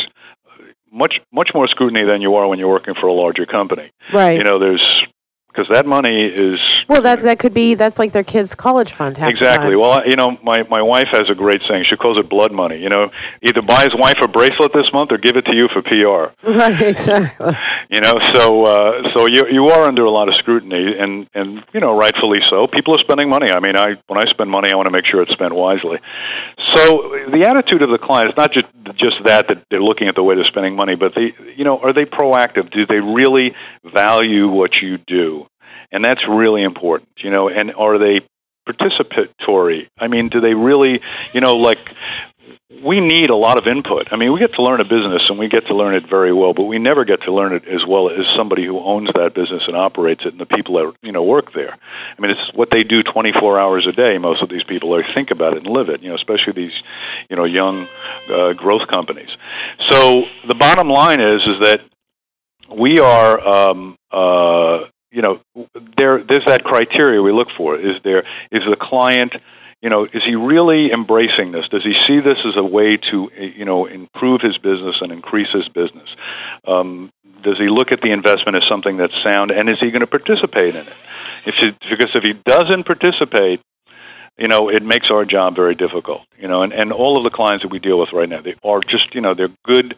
much 0.92 1.20
much 1.33 1.55
more 1.55 1.66
scrutiny 1.66 2.05
than 2.05 2.20
you 2.20 2.37
are 2.37 2.46
when 2.46 2.59
you're 2.59 2.68
working 2.68 2.94
for 2.94 3.07
a 3.07 3.12
larger 3.12 3.46
company. 3.46 3.90
Right. 4.12 4.38
You 4.38 4.44
know, 4.44 4.59
there's 4.59 5.07
because 5.53 5.69
that 5.69 5.85
money 5.85 6.23
is 6.25 6.59
well, 6.88 7.03
that's 7.03 7.23
that 7.23 7.38
could 7.38 7.53
be 7.53 7.75
that's 7.75 7.99
like 7.99 8.12
their 8.12 8.25
kids' 8.25 8.55
college 8.55 8.93
fund. 8.93 9.19
exactly. 9.19 9.77
Well, 9.77 10.07
you 10.07 10.17
know, 10.17 10.38
my 10.43 10.62
my 10.65 10.81
wife 10.81 11.09
has 11.09 11.29
a 11.29 11.35
great 11.35 11.62
saying. 11.62 11.85
She 11.85 11.97
calls 11.97 12.19
it 12.19 12.29
blood 12.29 12.53
money. 12.53 12.77
You 12.77 12.88
know, 12.88 13.11
either 13.43 13.61
buy 13.61 13.85
his 13.85 13.95
wife 13.95 14.19
a 14.21 14.29
bracelet 14.29 14.73
this 14.73 14.93
month 14.93 15.12
or 15.12 15.19
give 15.19 15.37
it 15.37 15.45
to 15.47 15.55
you 15.55 15.69
for 15.69 15.83
PR. 15.83 16.33
Right. 16.62 16.81
Exactly. 16.83 17.57
You 17.91 18.01
know, 18.01 18.21
so 18.35 18.65
uh, 18.65 19.12
so 19.12 19.27
you 19.27 19.47
you 19.49 19.69
are 19.69 19.87
under 19.87 20.05
a 20.05 20.11
lot 20.11 20.29
of 20.29 20.35
scrutiny, 20.37 20.97
and 20.97 21.29
and 21.35 21.65
you 21.73 21.81
know, 21.81 21.97
rightfully 21.97 22.41
so. 22.49 22.67
People 22.67 22.95
are 22.95 22.99
spending 22.99 23.29
money. 23.29 23.51
I 23.51 23.59
mean, 23.59 23.77
I 23.77 23.97
when 24.07 24.21
I 24.21 24.31
spend 24.31 24.51
money, 24.51 24.71
I 24.71 24.75
want 24.75 24.87
to 24.87 24.91
make 24.91 25.05
sure 25.05 25.23
it's 25.23 25.33
spent 25.33 25.55
wisely. 25.55 25.99
So 26.75 27.27
the 27.29 27.47
attitude 27.47 27.83
of 27.83 27.91
the 27.91 27.99
client 27.99 28.31
is 28.31 28.37
not 28.37 28.53
just 28.53 28.69
just 28.95 29.25
that 29.25 29.49
that 29.49 29.69
they're 29.71 29.83
looking 29.83 30.09
at 30.09 30.15
the 30.15 30.23
way 30.23 30.35
they're 30.35 30.45
spending 30.45 30.77
money, 30.77 30.95
but 30.95 31.15
they 31.15 31.35
you 31.57 31.65
know, 31.65 31.79
are 31.79 31.93
they 31.93 32.05
proactive? 32.05 32.71
Do 32.71 32.87
they 32.87 33.01
really 33.01 33.55
value 33.85 34.49
what 34.49 34.81
you 34.81 34.99
do? 34.99 35.41
And 35.92 36.05
that's 36.05 36.26
really 36.26 36.62
important. 36.62 37.11
You 37.18 37.31
know, 37.31 37.48
and 37.48 37.72
are 37.74 37.98
they 37.98 38.22
participatory? 38.66 39.88
I 39.98 40.09
mean, 40.09 40.28
do 40.28 40.40
they 40.40 40.55
really, 40.55 41.00
you 41.33 41.40
know, 41.40 41.57
like 41.57 41.94
we 42.83 43.00
need 43.00 43.31
a 43.31 43.37
lot 43.37 43.59
of 43.59 43.66
input. 43.66 44.12
I 44.12 44.16
mean, 44.16 44.33
we 44.33 44.40
get 44.40 44.55
to 44.55 44.62
learn 44.62 44.81
a 44.81 44.85
business 44.85 45.28
and 45.28 45.38
we 45.38 45.48
get 45.48 45.66
to 45.66 45.74
learn 45.74 45.94
it 45.94 46.07
very 46.07 46.33
well, 46.33 46.52
but 46.52 46.64
we 46.64 46.78
never 46.78 47.05
get 47.05 47.22
to 47.22 47.33
learn 47.33 47.52
it 47.52 47.66
as 47.66 47.87
well 47.87 48.09
as 48.09 48.26
somebody 48.35 48.64
who 48.64 48.78
owns 48.81 49.11
that 49.12 49.35
business 49.35 49.68
and 49.68 49.76
operates 49.76 50.24
it 50.24 50.33
and 50.33 50.40
the 50.40 50.46
people 50.46 50.74
that, 50.74 50.94
you 51.02 51.12
know, 51.12 51.22
work 51.22 51.52
there. 51.52 51.72
I 51.72 52.20
mean, 52.20 52.31
it's 52.31 52.52
what 52.55 52.70
they 52.70 52.83
do 52.83 53.02
24 53.02 53.59
hours 53.59 53.87
a 53.87 53.92
day. 53.92 54.18
Most 54.18 54.42
of 54.42 54.48
these 54.48 54.64
people 54.64 54.94
are 54.94 55.05
think 55.05 55.31
about 55.31 55.55
it 55.55 55.59
and 55.59 55.66
live 55.66 55.90
it, 55.90 56.02
you 56.02 56.09
know, 56.09 56.14
especially 56.14 56.55
these, 56.55 56.83
you 57.28 57.37
know, 57.37 57.44
young 57.44 57.88
uh, 58.28 58.52
growth 58.55 58.88
companies. 58.88 59.31
So 59.90 60.26
the 60.46 60.55
bottom 60.55 60.88
line 60.88 61.20
is, 61.20 61.46
is 61.46 61.61
that 61.61 61.83
we 62.68 62.98
are, 62.98 63.40
um, 63.46 63.96
uh, 64.11 64.87
you 65.12 65.22
know, 65.22 65.40
there, 65.96 66.18
there's 66.18 66.46
that 66.46 66.64
criteria 66.64 67.22
we 67.22 67.33
look 67.33 67.51
for. 67.51 67.77
Is 67.77 68.01
there, 68.03 68.25
is 68.51 68.64
the 68.64 68.77
client, 68.77 69.37
you 69.83 69.90
know, 69.90 70.05
is 70.05 70.25
he 70.25 70.35
really 70.35 70.90
embracing 70.90 71.53
this? 71.53 71.68
Does 71.68 71.85
he 71.85 71.94
see 72.07 72.20
this 72.20 72.38
as 72.44 72.57
a 72.57 72.64
way 72.64 72.96
to, 72.96 73.31
uh, 73.38 73.42
you 73.42 73.64
know, 73.64 73.87
improve 73.87 74.40
his 74.40 74.59
business 74.59 75.03
and 75.03 75.12
increase 75.12 75.51
his 75.51 75.68
business? 75.68 76.16
Um, 76.66 77.12
does 77.42 77.59
he 77.59 77.68
look 77.68 77.92
at 77.92 78.01
the 78.01 78.12
investment 78.12 78.57
as 78.57 78.64
something 78.64 78.96
that's 78.96 79.20
sound, 79.22 79.51
and 79.51 79.68
is 79.68 79.81
he 79.81 79.90
going 79.90 80.01
to 80.01 80.07
participate 80.07 80.75
in 80.75 80.87
it? 80.87 80.96
If 81.44 81.57
he, 81.57 81.77
because 81.90 82.14
if 82.14 82.22
he 82.22 82.33
doesn't 82.33 82.85
participate, 82.85 83.61
you 84.38 84.48
know, 84.48 84.70
it 84.70 84.83
makes 84.83 85.11
our 85.11 85.25
job 85.25 85.55
very 85.55 85.75
difficult. 85.75 86.22
You 86.38 86.48
know, 86.48 86.62
and, 86.62 86.72
and 86.72 86.92
all 86.92 87.18
of 87.18 87.25
the 87.25 87.31
clients 87.31 87.64
that 87.64 87.72
we 87.72 87.81
deal 87.81 87.98
with 87.98 88.12
right 88.12 88.29
now, 88.29 88.40
they 88.40 88.55
are 88.64 88.81
just, 88.81 89.14
you 89.14 89.20
know, 89.20 89.35
they're 89.35 89.51
good. 89.64 89.96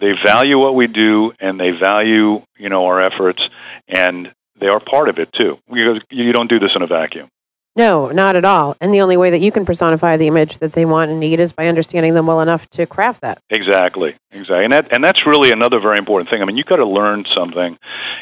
They 0.00 0.12
value 0.12 0.58
what 0.58 0.74
we 0.74 0.86
do, 0.86 1.32
and 1.38 1.60
they 1.60 1.70
value, 1.70 2.42
you 2.56 2.68
know, 2.70 2.86
our 2.86 3.00
efforts, 3.00 3.48
and 3.86 4.32
they 4.60 4.68
are 4.68 4.80
part 4.80 5.08
of 5.08 5.18
it 5.18 5.32
too. 5.32 5.58
Because 5.72 6.02
you 6.10 6.32
don't 6.32 6.48
do 6.48 6.58
this 6.58 6.74
in 6.74 6.82
a 6.82 6.86
vacuum. 6.86 7.28
No, 7.78 8.10
not 8.10 8.34
at 8.34 8.44
all. 8.44 8.76
And 8.80 8.92
the 8.92 9.00
only 9.02 9.16
way 9.16 9.30
that 9.30 9.38
you 9.38 9.52
can 9.52 9.64
personify 9.64 10.16
the 10.16 10.26
image 10.26 10.58
that 10.58 10.72
they 10.72 10.84
want 10.84 11.12
and 11.12 11.20
need 11.20 11.38
is 11.38 11.52
by 11.52 11.68
understanding 11.68 12.12
them 12.12 12.26
well 12.26 12.40
enough 12.40 12.68
to 12.70 12.86
craft 12.86 13.20
that. 13.20 13.38
Exactly, 13.50 14.16
exactly, 14.32 14.64
and 14.64 14.72
that 14.72 14.92
and 14.92 15.04
that's 15.04 15.24
really 15.24 15.52
another 15.52 15.78
very 15.78 15.96
important 15.96 16.28
thing. 16.28 16.42
I 16.42 16.44
mean, 16.44 16.56
you 16.56 16.64
got 16.64 16.76
to 16.76 16.88
learn 16.88 17.24
something. 17.36 17.78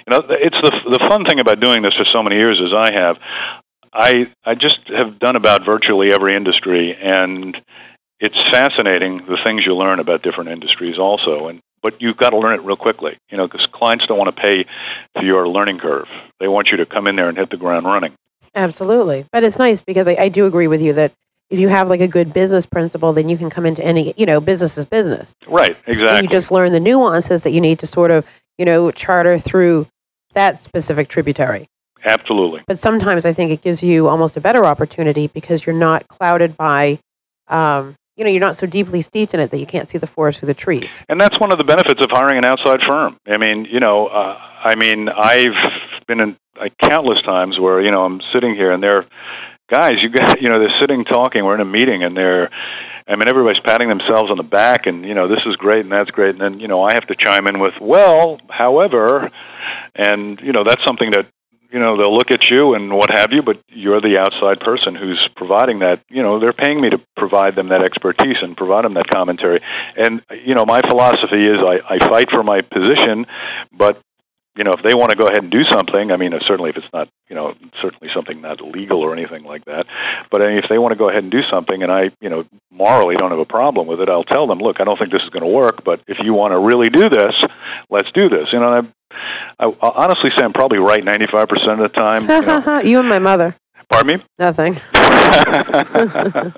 You 0.06 0.10
know, 0.10 0.26
it's 0.28 0.60
the 0.60 0.90
the 0.90 0.98
fun 0.98 1.24
thing 1.24 1.40
about 1.40 1.58
doing 1.58 1.80
this 1.80 1.94
for 1.94 2.04
so 2.04 2.22
many 2.22 2.36
years 2.36 2.60
as 2.60 2.74
I 2.74 2.92
have. 2.92 3.18
I 3.94 4.30
I 4.44 4.54
just 4.56 4.88
have 4.88 5.18
done 5.18 5.36
about 5.36 5.64
virtually 5.64 6.12
every 6.12 6.34
industry, 6.34 6.94
and 6.94 7.58
it's 8.20 8.38
fascinating 8.50 9.24
the 9.24 9.38
things 9.38 9.64
you 9.64 9.74
learn 9.74 10.00
about 10.00 10.20
different 10.20 10.50
industries 10.50 10.98
also. 10.98 11.48
And 11.48 11.62
but 11.82 12.00
you've 12.00 12.16
got 12.16 12.30
to 12.30 12.36
learn 12.36 12.58
it 12.58 12.62
real 12.62 12.76
quickly, 12.76 13.18
you 13.30 13.36
know, 13.36 13.46
because 13.46 13.66
clients 13.66 14.06
don't 14.06 14.18
want 14.18 14.34
to 14.34 14.40
pay 14.40 14.64
for 15.14 15.24
your 15.24 15.48
learning 15.48 15.78
curve. 15.78 16.08
They 16.40 16.48
want 16.48 16.70
you 16.70 16.76
to 16.78 16.86
come 16.86 17.06
in 17.06 17.16
there 17.16 17.28
and 17.28 17.36
hit 17.36 17.50
the 17.50 17.56
ground 17.56 17.86
running. 17.86 18.12
Absolutely. 18.54 19.26
But 19.32 19.44
it's 19.44 19.58
nice 19.58 19.80
because 19.80 20.08
I, 20.08 20.14
I 20.14 20.28
do 20.28 20.46
agree 20.46 20.66
with 20.66 20.80
you 20.80 20.94
that 20.94 21.12
if 21.50 21.60
you 21.60 21.68
have 21.68 21.88
like 21.88 22.00
a 22.00 22.08
good 22.08 22.32
business 22.32 22.66
principle, 22.66 23.12
then 23.12 23.28
you 23.28 23.36
can 23.36 23.50
come 23.50 23.66
into 23.66 23.84
any, 23.84 24.14
you 24.16 24.26
know, 24.26 24.40
business 24.40 24.76
is 24.76 24.84
business. 24.84 25.34
Right, 25.46 25.76
And 25.86 25.96
exactly. 25.96 26.22
you 26.22 26.28
just 26.28 26.50
learn 26.50 26.72
the 26.72 26.80
nuances 26.80 27.42
that 27.42 27.50
you 27.50 27.60
need 27.60 27.78
to 27.80 27.86
sort 27.86 28.10
of, 28.10 28.26
you 28.58 28.64
know, 28.64 28.90
charter 28.90 29.38
through 29.38 29.86
that 30.32 30.60
specific 30.62 31.08
tributary. 31.08 31.68
Absolutely. 32.04 32.62
But 32.66 32.78
sometimes 32.78 33.24
I 33.24 33.32
think 33.32 33.50
it 33.52 33.62
gives 33.62 33.82
you 33.82 34.08
almost 34.08 34.36
a 34.36 34.40
better 34.40 34.64
opportunity 34.64 35.28
because 35.28 35.66
you're 35.66 35.74
not 35.74 36.08
clouded 36.08 36.56
by, 36.56 36.98
um, 37.48 37.94
you 38.16 38.24
know, 38.24 38.30
you're 38.30 38.40
not 38.40 38.56
so 38.56 38.66
deeply 38.66 39.02
steeped 39.02 39.34
in 39.34 39.40
it 39.40 39.50
that 39.50 39.58
you 39.58 39.66
can't 39.66 39.88
see 39.88 39.98
the 39.98 40.06
forest 40.06 40.38
through 40.38 40.46
the 40.46 40.54
trees. 40.54 41.02
And 41.08 41.20
that's 41.20 41.38
one 41.38 41.52
of 41.52 41.58
the 41.58 41.64
benefits 41.64 42.00
of 42.00 42.10
hiring 42.10 42.38
an 42.38 42.44
outside 42.44 42.82
firm. 42.82 43.18
I 43.26 43.36
mean, 43.36 43.66
you 43.66 43.78
know, 43.78 44.06
uh, 44.06 44.40
I 44.64 44.74
mean, 44.74 45.08
I've 45.08 45.54
been 46.06 46.20
in 46.20 46.36
uh, 46.58 46.70
countless 46.78 47.20
times 47.22 47.58
where 47.60 47.80
you 47.80 47.90
know 47.90 48.04
I'm 48.04 48.20
sitting 48.20 48.54
here 48.54 48.72
and 48.72 48.82
they're 48.82 49.04
guys, 49.68 50.02
you 50.02 50.08
got, 50.08 50.40
you 50.42 50.48
know, 50.48 50.58
they're 50.58 50.78
sitting 50.78 51.04
talking. 51.04 51.44
We're 51.44 51.54
in 51.54 51.60
a 51.60 51.66
meeting 51.66 52.02
and 52.02 52.16
they're, 52.16 52.50
I 53.06 53.16
mean, 53.16 53.28
everybody's 53.28 53.60
patting 53.60 53.88
themselves 53.88 54.30
on 54.30 54.36
the 54.36 54.42
back 54.42 54.86
and 54.86 55.04
you 55.04 55.14
know 55.14 55.28
this 55.28 55.44
is 55.46 55.56
great 55.56 55.80
and 55.80 55.92
that's 55.92 56.10
great, 56.10 56.30
and 56.30 56.40
then 56.40 56.60
you 56.60 56.68
know 56.68 56.82
I 56.82 56.94
have 56.94 57.06
to 57.08 57.14
chime 57.14 57.46
in 57.46 57.60
with, 57.60 57.80
well, 57.80 58.40
however, 58.48 59.30
and 59.94 60.40
you 60.40 60.52
know 60.52 60.64
that's 60.64 60.82
something 60.84 61.10
that 61.10 61.26
you 61.76 61.82
know 61.82 61.94
they'll 61.98 62.16
look 62.16 62.30
at 62.30 62.48
you 62.48 62.72
and 62.72 62.90
what 62.96 63.10
have 63.10 63.34
you 63.34 63.42
but 63.42 63.60
you're 63.68 64.00
the 64.00 64.16
outside 64.16 64.58
person 64.60 64.94
who's 64.94 65.28
providing 65.36 65.80
that 65.80 66.00
you 66.08 66.22
know 66.22 66.38
they're 66.38 66.54
paying 66.54 66.80
me 66.80 66.88
to 66.88 66.96
provide 67.18 67.54
them 67.54 67.68
that 67.68 67.82
expertise 67.82 68.38
and 68.40 68.56
provide 68.56 68.86
them 68.86 68.94
that 68.94 69.08
commentary. 69.08 69.60
And 69.94 70.24
you 70.42 70.54
know 70.54 70.64
my 70.64 70.80
philosophy 70.80 71.46
is 71.46 71.58
i, 71.58 71.82
I 71.86 71.98
fight 71.98 72.30
for 72.30 72.42
my 72.42 72.62
position 72.62 73.26
but 73.70 74.00
you 74.56 74.64
know 74.64 74.72
if 74.72 74.82
they 74.82 74.94
want 74.94 75.10
to 75.10 75.16
go 75.16 75.26
ahead 75.26 75.42
and 75.42 75.50
do 75.50 75.64
something 75.64 76.10
i 76.10 76.16
mean 76.16 76.32
uh, 76.32 76.40
certainly 76.40 76.70
if 76.70 76.76
it's 76.76 76.92
not 76.92 77.08
you 77.28 77.34
know 77.34 77.54
certainly 77.80 78.12
something 78.12 78.40
not 78.40 78.60
legal 78.60 79.00
or 79.00 79.12
anything 79.12 79.44
like 79.44 79.64
that 79.64 79.86
but 80.30 80.42
I 80.42 80.48
mean, 80.48 80.58
if 80.58 80.68
they 80.68 80.78
want 80.78 80.92
to 80.92 80.98
go 80.98 81.08
ahead 81.08 81.22
and 81.22 81.30
do 81.30 81.42
something 81.42 81.82
and 81.82 81.92
i 81.92 82.10
you 82.20 82.28
know 82.28 82.44
morally 82.70 83.16
don't 83.16 83.30
have 83.30 83.38
a 83.38 83.44
problem 83.44 83.86
with 83.86 84.00
it 84.00 84.08
i'll 84.08 84.24
tell 84.24 84.46
them 84.46 84.58
look 84.58 84.80
i 84.80 84.84
don't 84.84 84.98
think 84.98 85.12
this 85.12 85.22
is 85.22 85.30
going 85.30 85.44
to 85.44 85.48
work 85.48 85.84
but 85.84 86.00
if 86.06 86.18
you 86.20 86.34
want 86.34 86.52
to 86.52 86.58
really 86.58 86.88
do 86.88 87.08
this 87.08 87.44
let's 87.90 88.10
do 88.12 88.28
this 88.28 88.52
you 88.52 88.58
know 88.58 88.68
I, 88.68 88.80
I, 89.58 89.74
I'll 89.80 89.90
honestly 89.90 90.30
say 90.30 90.42
I'm 90.42 90.52
probably 90.52 90.78
right 90.78 91.02
95% 91.02 91.72
of 91.72 91.78
the 91.78 91.88
time. 91.88 92.28
You 92.28 92.42
know. 92.42 92.78
you 92.80 92.98
and 92.98 93.08
my 93.08 93.18
mother. 93.18 93.56
Pardon 93.88 94.18
me? 94.18 94.24
Nothing. 94.38 94.80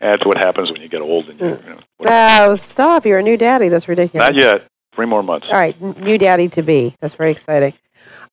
That's 0.00 0.24
what 0.24 0.38
happens 0.38 0.70
when 0.70 0.80
you 0.80 0.88
get 0.88 1.00
old. 1.00 1.28
And 1.28 1.40
you, 1.40 1.46
you 1.46 1.54
know. 1.54 1.80
Oh, 2.00 2.56
stop. 2.56 3.04
You're 3.04 3.18
a 3.18 3.22
new 3.22 3.36
daddy. 3.36 3.68
That's 3.68 3.88
ridiculous. 3.88 4.28
Not 4.28 4.34
yet. 4.34 4.64
Three 4.98 5.06
more 5.06 5.22
months. 5.22 5.46
All 5.46 5.54
right, 5.54 5.80
new 5.80 6.18
daddy 6.18 6.48
to 6.48 6.62
be. 6.62 6.92
That's 6.98 7.14
very 7.14 7.30
exciting. 7.30 7.72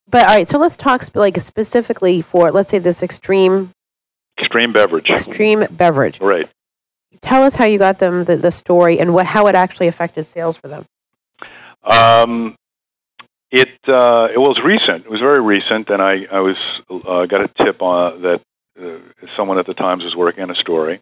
But 0.10 0.23
all 0.28 0.34
right, 0.34 0.49
so 0.49 0.58
let's 0.58 0.75
talk 0.75 1.04
sp- 1.06 1.17
like 1.17 1.39
specifically 1.39 2.23
for 2.23 2.51
let's 2.51 2.69
say 2.69 2.80
this 2.80 3.04
extreme 3.04 3.69
Extreme 4.39 4.71
beverage. 4.71 5.12
extreme 5.12 5.67
beverage. 5.69 6.19
Right. 6.19 6.49
Tell 7.21 7.43
us 7.43 7.54
how 7.54 7.65
you 7.65 7.78
got 7.78 7.99
them 7.99 8.23
the, 8.23 8.36
the 8.36 8.51
story 8.51 8.97
and 8.97 9.13
what 9.13 9.28
how 9.28 9.45
it 9.45 9.54
actually 9.54 9.89
affected 9.89 10.25
sales 10.25 10.58
for 10.58 10.67
them. 10.67 10.88
Um, 11.84 12.56
it 13.51 13.69
uh, 13.88 14.30
it 14.34 14.39
was 14.39 14.60
recent. 14.63 15.06
It 15.06 15.12
was 15.12 15.19
very 15.19 15.41
recent, 15.41 15.91
and 15.91 16.01
I 16.01 16.25
I 16.32 16.39
was 16.39 16.58
uh, 16.89 17.28
got 17.28 17.41
a 17.41 17.47
tip 17.47 17.80
on 17.84 18.23
that 18.23 18.41
uh, 18.82 18.97
someone 19.36 19.60
at 19.60 19.67
the 19.67 19.75
Times 19.75 20.04
was 20.04 20.15
working 20.15 20.41
on 20.41 20.49
a 20.49 20.56
story, 20.56 20.99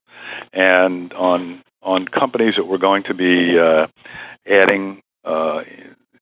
and 0.52 1.14
on 1.14 1.64
on 1.82 2.04
companies 2.06 2.58
that 2.58 2.66
were 2.68 2.78
going 2.78 3.04
to 3.04 3.14
be 3.14 3.58
uh, 3.58 3.88
adding 4.46 5.00
uh, 5.24 5.64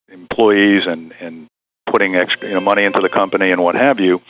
employees 0.09 0.85
and 0.85 1.13
and 1.19 1.47
putting 1.85 2.15
extra 2.15 2.47
you 2.47 2.53
know 2.53 2.61
money 2.61 2.83
into 2.83 3.01
the 3.01 3.09
company 3.09 3.51
and 3.51 3.63
what 3.63 3.75
have 3.75 3.99
you. 3.99 4.21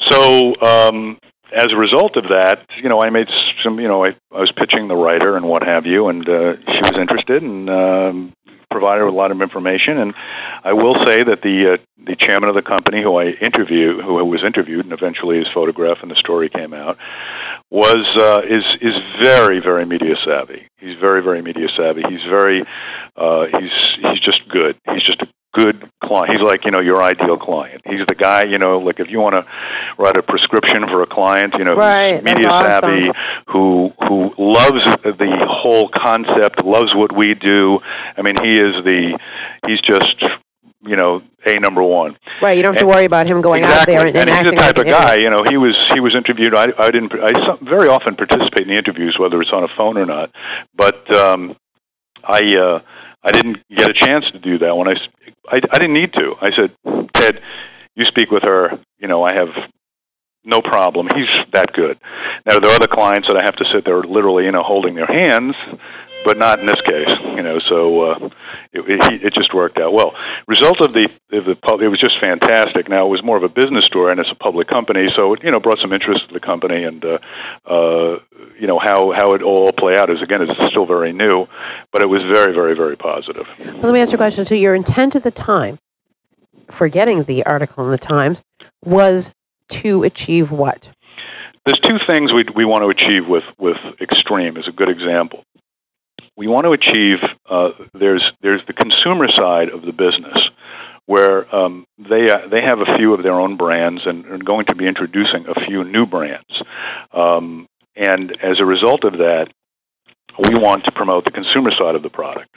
So 0.00 0.60
um, 0.60 1.18
as 1.52 1.72
a 1.72 1.76
result 1.76 2.16
of 2.16 2.28
that, 2.28 2.64
you 2.76 2.88
know, 2.88 3.02
I 3.02 3.10
made 3.10 3.28
some, 3.62 3.80
you 3.80 3.88
know, 3.88 4.04
I, 4.04 4.14
I 4.32 4.40
was 4.40 4.52
pitching 4.52 4.88
the 4.88 4.96
writer 4.96 5.36
and 5.36 5.48
what 5.48 5.62
have 5.62 5.86
you, 5.86 6.08
and 6.08 6.28
uh, 6.28 6.56
she 6.56 6.80
was 6.80 6.92
interested 6.92 7.42
and 7.42 7.68
um, 7.70 8.32
provided 8.70 9.04
a 9.04 9.10
lot 9.10 9.30
of 9.30 9.40
information. 9.40 9.98
And 9.98 10.14
I 10.62 10.72
will 10.74 10.94
say 11.04 11.22
that 11.22 11.42
the 11.42 11.74
uh, 11.74 11.78
the 12.04 12.16
chairman 12.16 12.48
of 12.48 12.54
the 12.54 12.62
company, 12.62 13.02
who 13.02 13.16
I 13.16 13.30
interviewed, 13.30 14.02
who 14.02 14.24
was 14.24 14.42
interviewed, 14.42 14.84
and 14.84 14.92
eventually 14.92 15.38
his 15.38 15.48
photograph 15.48 16.02
and 16.02 16.10
the 16.10 16.16
story 16.16 16.48
came 16.48 16.72
out, 16.72 16.98
was 17.70 18.06
uh, 18.16 18.42
is 18.44 18.64
is 18.80 18.96
very 19.18 19.60
very 19.60 19.84
media 19.84 20.16
savvy. 20.24 20.66
He's 20.78 20.96
very 20.96 21.22
very 21.22 21.42
media 21.42 21.68
savvy. 21.68 22.02
He's 22.08 22.24
very 22.24 22.64
uh, 23.16 23.46
he's 23.58 23.72
he's 24.00 24.20
just 24.20 24.48
good. 24.48 24.76
He's 24.90 25.02
just 25.02 25.22
a 25.22 25.28
good 25.54 25.90
client. 26.02 26.30
He's 26.32 26.40
like, 26.40 26.64
you 26.64 26.70
know, 26.70 26.80
your 26.80 27.02
ideal 27.02 27.36
client. 27.36 27.82
He's 27.84 28.06
the 28.06 28.14
guy, 28.14 28.44
you 28.44 28.58
know, 28.58 28.78
like 28.78 29.00
if 29.00 29.10
you 29.10 29.20
want 29.20 29.34
to 29.34 29.50
write 29.96 30.16
a 30.16 30.22
prescription 30.22 30.86
for 30.86 31.02
a 31.02 31.06
client, 31.06 31.54
you 31.54 31.64
know, 31.64 31.74
Right, 31.74 32.16
who's 32.16 32.24
media 32.24 32.48
savvy, 32.48 33.10
who 33.48 33.92
who 34.06 34.34
loves 34.38 34.84
the 35.02 35.46
whole 35.48 35.88
concept, 35.88 36.64
loves 36.64 36.94
what 36.94 37.12
we 37.12 37.34
do. 37.34 37.80
I 38.16 38.22
mean, 38.22 38.36
he 38.42 38.58
is 38.58 38.84
the 38.84 39.18
he's 39.66 39.80
just 39.80 40.22
you 40.82 40.96
know 40.96 41.22
a 41.46 41.58
number 41.58 41.82
one. 41.82 42.16
Right. 42.40 42.56
You 42.56 42.62
don't 42.62 42.74
have 42.74 42.80
to 42.80 42.86
worry 42.86 43.04
about 43.04 43.26
him 43.26 43.40
going 43.40 43.64
exactly. 43.64 43.96
out 43.96 44.00
there 44.00 44.06
and, 44.08 44.16
and, 44.16 44.30
he's 44.30 44.50
the 44.50 44.56
type 44.56 44.76
like 44.76 44.86
of 44.86 44.92
guy. 44.92 45.16
You 45.16 45.30
know, 45.30 45.42
he 45.42 45.56
was 45.56 45.76
he 45.92 46.00
was 46.00 46.14
interviewed. 46.14 46.54
I 46.54 46.72
I 46.78 46.90
didn't. 46.90 47.14
I 47.14 47.32
some, 47.46 47.58
very 47.58 47.88
often 47.88 48.16
participate 48.16 48.62
in 48.62 48.68
the 48.68 48.76
interviews, 48.76 49.18
whether 49.18 49.40
it's 49.40 49.52
on 49.52 49.64
a 49.64 49.68
phone 49.68 49.96
or 49.96 50.06
not. 50.06 50.30
But 50.74 51.10
um, 51.14 51.56
I 52.24 52.56
uh, 52.56 52.80
I 53.22 53.32
didn't 53.32 53.66
get 53.68 53.90
a 53.90 53.94
chance 53.94 54.30
to 54.30 54.38
do 54.38 54.58
that 54.58 54.76
when 54.76 54.88
I 54.88 54.96
I 55.50 55.58
didn't 55.60 55.94
need 55.94 56.12
to. 56.14 56.36
I 56.40 56.50
said, 56.50 56.72
Ted, 57.14 57.40
you 57.94 58.04
speak 58.04 58.30
with 58.30 58.42
her. 58.42 58.78
You 58.98 59.08
know, 59.08 59.24
I 59.24 59.32
have 59.32 59.54
no 60.44 60.62
problem. 60.62 61.08
He's 61.14 61.28
that 61.52 61.72
good. 61.72 61.98
Now 62.46 62.58
there 62.58 62.70
are 62.70 62.74
other 62.74 62.86
clients 62.86 63.28
that 63.28 63.40
I 63.40 63.44
have 63.44 63.56
to 63.56 63.64
sit 63.64 63.84
there 63.84 64.02
literally, 64.02 64.44
you 64.44 64.52
know, 64.52 64.62
holding 64.62 64.94
their 64.94 65.06
hands, 65.06 65.56
but 66.24 66.38
not 66.38 66.60
in 66.60 66.66
this 66.66 66.80
case. 66.82 67.08
You 67.20 67.42
know, 67.42 67.58
so 67.58 68.00
uh, 68.02 68.30
it, 68.72 68.88
it, 68.88 69.24
it 69.24 69.32
just 69.32 69.54
worked 69.54 69.78
out 69.78 69.92
well. 69.92 70.14
Result 70.46 70.80
of 70.80 70.92
the 70.92 71.10
of 71.32 71.44
the 71.44 71.54
pub, 71.54 71.80
it 71.80 71.88
was 71.88 72.00
just 72.00 72.18
fantastic. 72.18 72.88
Now 72.88 73.06
it 73.06 73.10
was 73.10 73.22
more 73.22 73.36
of 73.36 73.42
a 73.42 73.48
business 73.48 73.84
story, 73.84 74.10
and 74.10 74.20
it's 74.20 74.30
a 74.30 74.34
public 74.34 74.68
company, 74.68 75.10
so 75.10 75.34
it 75.34 75.44
you 75.44 75.50
know 75.50 75.60
brought 75.60 75.78
some 75.78 75.92
interest 75.92 76.28
to 76.28 76.34
the 76.34 76.40
company, 76.40 76.84
and 76.84 77.04
uh, 77.04 77.18
uh, 77.66 78.18
you 78.58 78.66
know 78.66 78.78
how 78.78 79.12
how 79.12 79.32
it 79.32 79.42
all 79.42 79.72
play 79.72 79.96
out 79.96 80.10
is 80.10 80.22
again 80.22 80.42
it's 80.42 80.70
still 80.70 80.86
very 80.86 81.12
new, 81.12 81.46
but 81.92 82.02
it 82.02 82.06
was 82.06 82.22
very 82.22 82.52
very 82.52 82.74
very 82.74 82.96
positive. 82.96 83.46
Well, 83.58 83.76
let 83.82 83.92
me 83.92 84.00
ask 84.00 84.12
you 84.12 84.16
a 84.16 84.18
question. 84.18 84.44
So, 84.44 84.54
your 84.54 84.74
intent 84.74 85.16
at 85.16 85.22
the 85.22 85.30
time 85.30 85.78
for 86.70 86.88
getting 86.88 87.24
the 87.24 87.46
article 87.46 87.84
in 87.84 87.90
the 87.90 87.98
Times 87.98 88.42
was 88.84 89.32
to 89.68 90.02
achieve 90.02 90.50
what? 90.50 90.88
there's 91.68 91.80
two 91.80 91.98
things 91.98 92.32
we 92.32 92.44
we 92.54 92.64
want 92.64 92.82
to 92.82 92.88
achieve 92.88 93.28
with 93.28 93.44
with 93.58 93.76
extreme 94.00 94.56
is 94.56 94.66
a 94.66 94.72
good 94.72 94.88
example. 94.88 95.44
We 96.38 96.46
want 96.46 96.66
to 96.66 96.72
achieve 96.72 97.18
uh, 97.46 97.72
there's 97.94 98.32
there's 98.40 98.64
the 98.64 98.72
consumer 98.72 99.26
side 99.26 99.70
of 99.70 99.82
the 99.82 99.92
business 99.92 100.50
where 101.06 101.52
um, 101.52 101.84
they 101.98 102.30
uh, 102.30 102.46
they 102.46 102.60
have 102.60 102.80
a 102.80 102.96
few 102.96 103.12
of 103.12 103.24
their 103.24 103.32
own 103.32 103.56
brands 103.56 104.06
and 104.06 104.24
are 104.26 104.38
going 104.38 104.66
to 104.66 104.76
be 104.76 104.86
introducing 104.86 105.48
a 105.48 105.54
few 105.66 105.82
new 105.82 106.06
brands, 106.06 106.62
um, 107.12 107.66
and 107.96 108.40
as 108.40 108.60
a 108.60 108.64
result 108.64 109.02
of 109.02 109.18
that, 109.18 109.52
we 110.38 110.54
want 110.54 110.84
to 110.84 110.92
promote 110.92 111.24
the 111.24 111.32
consumer 111.32 111.72
side 111.72 111.96
of 111.96 112.04
the 112.04 112.08
product. 112.08 112.54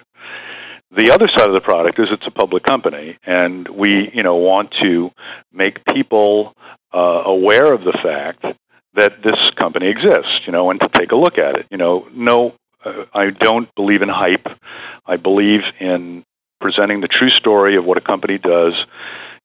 The 0.92 1.10
other 1.10 1.28
side 1.28 1.48
of 1.48 1.54
the 1.54 1.62
product 1.62 1.98
is 1.98 2.12
it's 2.12 2.28
a 2.28 2.32
public 2.32 2.62
company, 2.62 3.18
and 3.24 3.68
we 3.68 4.12
you 4.12 4.22
know 4.22 4.36
want 4.36 4.70
to 4.84 5.12
make 5.52 5.84
people 5.86 6.54
uh, 6.94 7.24
aware 7.26 7.74
of 7.74 7.84
the 7.84 7.94
fact 7.94 8.46
that 8.94 9.24
this 9.24 9.50
company 9.52 9.88
exists, 9.88 10.46
you 10.46 10.52
know, 10.52 10.70
and 10.70 10.80
to 10.82 10.88
take 10.90 11.14
a 11.14 11.16
look 11.16 11.40
at 11.40 11.56
it. 11.56 11.66
You 11.72 11.78
know, 11.78 12.08
no, 12.14 12.54
I 13.14 13.30
don't 13.30 13.74
believe 13.76 14.02
in 14.02 14.10
hype. 14.10 14.48
I 15.06 15.18
believe 15.18 15.64
in 15.80 16.24
presenting 16.60 17.02
the 17.02 17.08
true 17.08 17.30
story 17.30 17.76
of 17.76 17.86
what 17.86 17.98
a 17.98 18.02
company 18.02 18.38
does. 18.38 18.74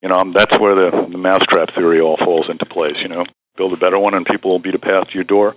You 0.03 0.09
know, 0.09 0.33
that's 0.33 0.59
where 0.59 0.75
the, 0.75 1.07
the 1.07 1.18
mousetrap 1.18 1.75
theory 1.75 2.01
all 2.01 2.16
falls 2.16 2.49
into 2.49 2.66
place. 2.66 3.01
You 3.01 3.09
know, 3.09 3.27
build 3.57 3.72
a 3.72 3.77
better 3.77 3.99
one, 3.99 4.14
and 4.14 4.25
people 4.25 4.51
will 4.51 4.59
beat 4.59 4.75
a 4.75 4.79
path 4.79 5.09
to 5.09 5.14
your 5.14 5.25
door. 5.25 5.57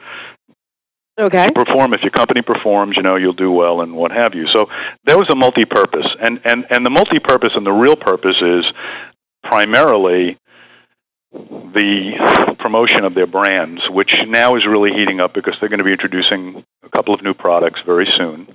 Okay. 1.20 1.46
You 1.46 1.52
perform 1.52 1.94
if 1.94 2.02
your 2.02 2.12
company 2.12 2.42
performs, 2.42 2.96
you 2.96 3.04
know, 3.04 3.18
you'll 3.18 3.34
do 3.34 3.52
well, 3.52 3.82
and 3.82 3.94
what 3.94 4.12
have 4.12 4.34
you. 4.36 4.48
So 4.48 4.70
that 5.06 5.18
was 5.18 5.30
a 5.30 5.36
multi-purpose, 5.36 6.16
and 6.20 6.40
and 6.46 6.66
and 6.70 6.86
the 6.86 6.90
multi-purpose 6.90 7.56
and 7.56 7.66
the 7.66 7.74
real 7.74 7.98
purpose 7.98 8.42
is 8.42 8.72
primarily 9.44 10.38
the 11.32 12.56
promotion 12.60 13.06
of 13.06 13.14
their 13.14 13.28
brands, 13.28 13.90
which 13.90 14.26
now 14.28 14.56
is 14.56 14.66
really 14.66 14.92
heating 14.92 15.20
up 15.20 15.34
because 15.34 15.60
they're 15.60 15.70
going 15.70 15.80
to 15.80 15.84
be 15.84 15.92
introducing 15.92 16.64
a 16.84 16.90
couple 16.90 17.14
of 17.14 17.22
new 17.22 17.34
products 17.34 17.82
very 17.82 18.06
soon. 18.06 18.48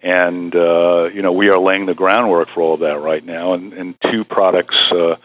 And, 0.00 0.54
uh, 0.54 1.10
you 1.12 1.22
know, 1.22 1.32
we 1.32 1.48
are 1.48 1.58
laying 1.58 1.86
the 1.86 1.94
groundwork 1.94 2.48
for 2.48 2.60
all 2.60 2.74
of 2.74 2.80
that 2.80 3.00
right 3.00 3.24
now. 3.24 3.54
And, 3.54 3.72
and 3.72 4.00
two 4.10 4.24
products, 4.24 4.76
uh, 4.90 5.16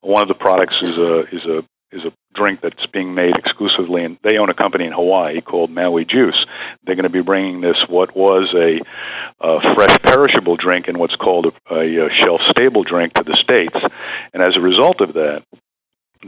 one 0.00 0.22
of 0.22 0.28
the 0.28 0.34
products 0.34 0.82
is 0.82 0.96
a, 0.98 1.18
is 1.34 1.44
a, 1.44 1.64
is 1.92 2.04
a 2.04 2.12
drink 2.34 2.60
that's 2.60 2.86
being 2.86 3.14
made 3.14 3.36
exclusively, 3.36 4.04
and 4.04 4.18
they 4.22 4.38
own 4.38 4.50
a 4.50 4.54
company 4.54 4.84
in 4.84 4.92
Hawaii 4.92 5.40
called 5.40 5.70
Maui 5.70 6.04
Juice. 6.04 6.44
They're 6.84 6.96
going 6.96 7.04
to 7.04 7.10
be 7.10 7.22
bringing 7.22 7.60
this, 7.60 7.88
what 7.88 8.14
was 8.14 8.52
a, 8.54 8.80
a 9.40 9.74
fresh 9.74 9.96
perishable 10.02 10.56
drink 10.56 10.88
and 10.88 10.98
what's 10.98 11.16
called 11.16 11.54
a, 11.70 12.06
a, 12.06 12.10
shelf 12.10 12.42
stable 12.50 12.82
drink 12.82 13.14
to 13.14 13.24
the 13.24 13.36
States. 13.36 13.76
And 14.34 14.42
as 14.42 14.56
a 14.56 14.60
result 14.60 15.00
of 15.00 15.14
that, 15.14 15.44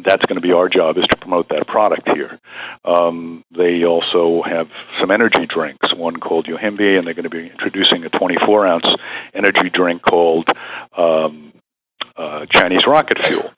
that's 0.04 0.24
going 0.26 0.36
to 0.36 0.42
be 0.42 0.52
our 0.52 0.68
job 0.68 0.96
is 0.98 1.06
to 1.06 1.16
promote 1.16 1.48
that 1.48 1.66
product 1.66 2.08
here. 2.08 2.38
Um, 2.84 3.44
they 3.50 3.84
also 3.84 4.42
have 4.42 4.70
some 5.00 5.10
energy 5.10 5.46
drinks, 5.46 5.94
one 5.94 6.16
called 6.16 6.46
Yohimbe, 6.46 6.98
and 6.98 7.06
they're 7.06 7.14
going 7.14 7.24
to 7.24 7.30
be 7.30 7.48
introducing 7.48 8.04
a 8.04 8.08
24 8.08 8.66
ounce 8.66 8.86
energy 9.34 9.70
drink 9.70 10.02
called 10.02 10.48
um, 10.96 11.52
uh, 12.16 12.46
Chinese 12.46 12.86
rocket 12.86 13.18
fuel. 13.24 13.52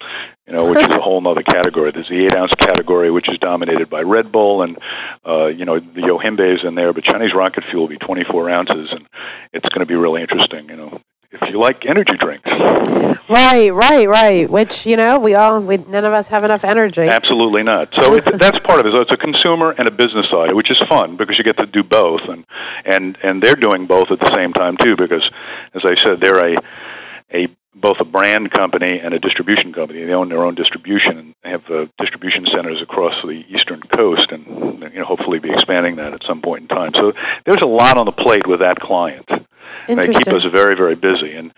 You 0.46 0.56
know, 0.56 0.68
which 0.68 0.80
is 0.80 0.88
a 0.88 1.00
whole 1.00 1.24
other 1.28 1.44
category. 1.44 1.92
There's 1.92 2.08
the 2.08 2.26
eight 2.26 2.34
ounce 2.34 2.52
category, 2.56 3.12
which 3.12 3.28
is 3.28 3.38
dominated 3.38 3.88
by 3.88 4.02
Red 4.02 4.32
Bull, 4.32 4.62
and 4.62 4.78
uh, 5.24 5.46
you 5.46 5.64
know 5.64 5.78
the 5.78 6.00
Yohimbe 6.00 6.56
is 6.56 6.64
in 6.64 6.74
there, 6.74 6.92
but 6.92 7.04
Chinese 7.04 7.32
rocket 7.32 7.62
fuel 7.62 7.82
will 7.82 7.88
be 7.88 7.98
24 7.98 8.50
ounces, 8.50 8.90
and 8.90 9.06
it's 9.52 9.68
going 9.68 9.80
to 9.80 9.86
be 9.86 9.94
really 9.94 10.22
interesting. 10.22 10.68
You 10.68 10.76
know, 10.76 11.00
if 11.32 11.48
you 11.48 11.58
like 11.58 11.86
energy 11.86 12.16
drinks. 12.16 12.48
Right, 13.28 13.70
right, 13.70 14.08
right. 14.08 14.50
Which 14.50 14.84
you 14.86 14.96
know, 14.96 15.18
we 15.18 15.34
all, 15.34 15.60
we, 15.60 15.76
none 15.76 16.04
of 16.04 16.12
us 16.12 16.26
have 16.28 16.42
enough 16.42 16.64
energy. 16.64 17.02
Absolutely 17.02 17.62
not. 17.62 17.94
So 17.94 18.14
it, 18.14 18.24
that's 18.38 18.58
part 18.58 18.80
of 18.80 18.86
it. 18.86 18.92
So 18.92 19.00
it's 19.00 19.12
a 19.12 19.16
consumer 19.16 19.74
and 19.78 19.86
a 19.86 19.90
business 19.92 20.28
side, 20.28 20.52
which 20.52 20.70
is 20.70 20.78
fun 20.78 21.16
because 21.16 21.38
you 21.38 21.44
get 21.44 21.56
to 21.58 21.66
do 21.66 21.82
both, 21.82 22.22
and 22.28 22.44
and 22.84 23.16
and 23.22 23.42
they're 23.42 23.54
doing 23.54 23.86
both 23.86 24.10
at 24.10 24.18
the 24.18 24.34
same 24.34 24.52
time 24.52 24.76
too. 24.76 24.96
Because, 24.96 25.30
as 25.74 25.84
I 25.84 25.94
said, 26.02 26.20
they're 26.20 26.54
a 26.54 26.58
a 27.32 27.48
both 27.74 28.00
a 28.00 28.04
brand 28.04 28.50
company 28.50 29.00
and 29.00 29.14
a 29.14 29.18
distribution 29.18 29.72
company. 29.72 30.04
They 30.04 30.12
own 30.12 30.28
their 30.28 30.44
own 30.44 30.54
distribution 30.54 31.18
and 31.18 31.34
they 31.42 31.50
have 31.50 31.70
uh, 31.70 31.86
distribution 31.98 32.46
centers 32.46 32.82
across 32.82 33.22
the 33.22 33.44
eastern 33.48 33.80
coast, 33.80 34.32
and 34.32 34.46
you 34.92 34.98
know 34.98 35.04
hopefully 35.04 35.38
be 35.38 35.50
expanding 35.50 35.96
that 35.96 36.12
at 36.12 36.22
some 36.24 36.42
point 36.42 36.62
in 36.62 36.68
time. 36.68 36.92
So 36.94 37.12
there's 37.44 37.60
a 37.60 37.66
lot 37.66 37.96
on 37.96 38.06
the 38.06 38.12
plate 38.12 38.46
with 38.46 38.60
that 38.60 38.80
client. 38.80 39.28
And 39.88 39.98
They 39.98 40.08
keep 40.08 40.28
us 40.28 40.44
very, 40.44 40.76
very 40.76 40.94
busy. 40.94 41.34
And 41.34 41.52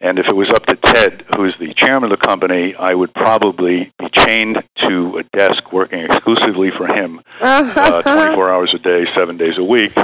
and 0.00 0.18
if 0.18 0.26
it 0.28 0.36
was 0.36 0.48
up 0.50 0.66
to 0.66 0.76
Ted, 0.76 1.24
who 1.34 1.44
is 1.44 1.56
the 1.58 1.72
chairman 1.74 2.12
of 2.12 2.18
the 2.18 2.24
company, 2.24 2.74
I 2.74 2.94
would 2.94 3.12
probably 3.14 3.92
be 3.98 4.08
chained 4.10 4.62
to 4.76 5.18
a 5.18 5.22
desk 5.24 5.72
working 5.72 6.00
exclusively 6.00 6.70
for 6.70 6.86
him, 6.86 7.20
uh, 7.40 8.02
24 8.02 8.50
hours 8.50 8.74
a 8.74 8.78
day, 8.78 9.06
seven 9.14 9.36
days 9.36 9.58
a 9.58 9.64
week. 9.64 9.96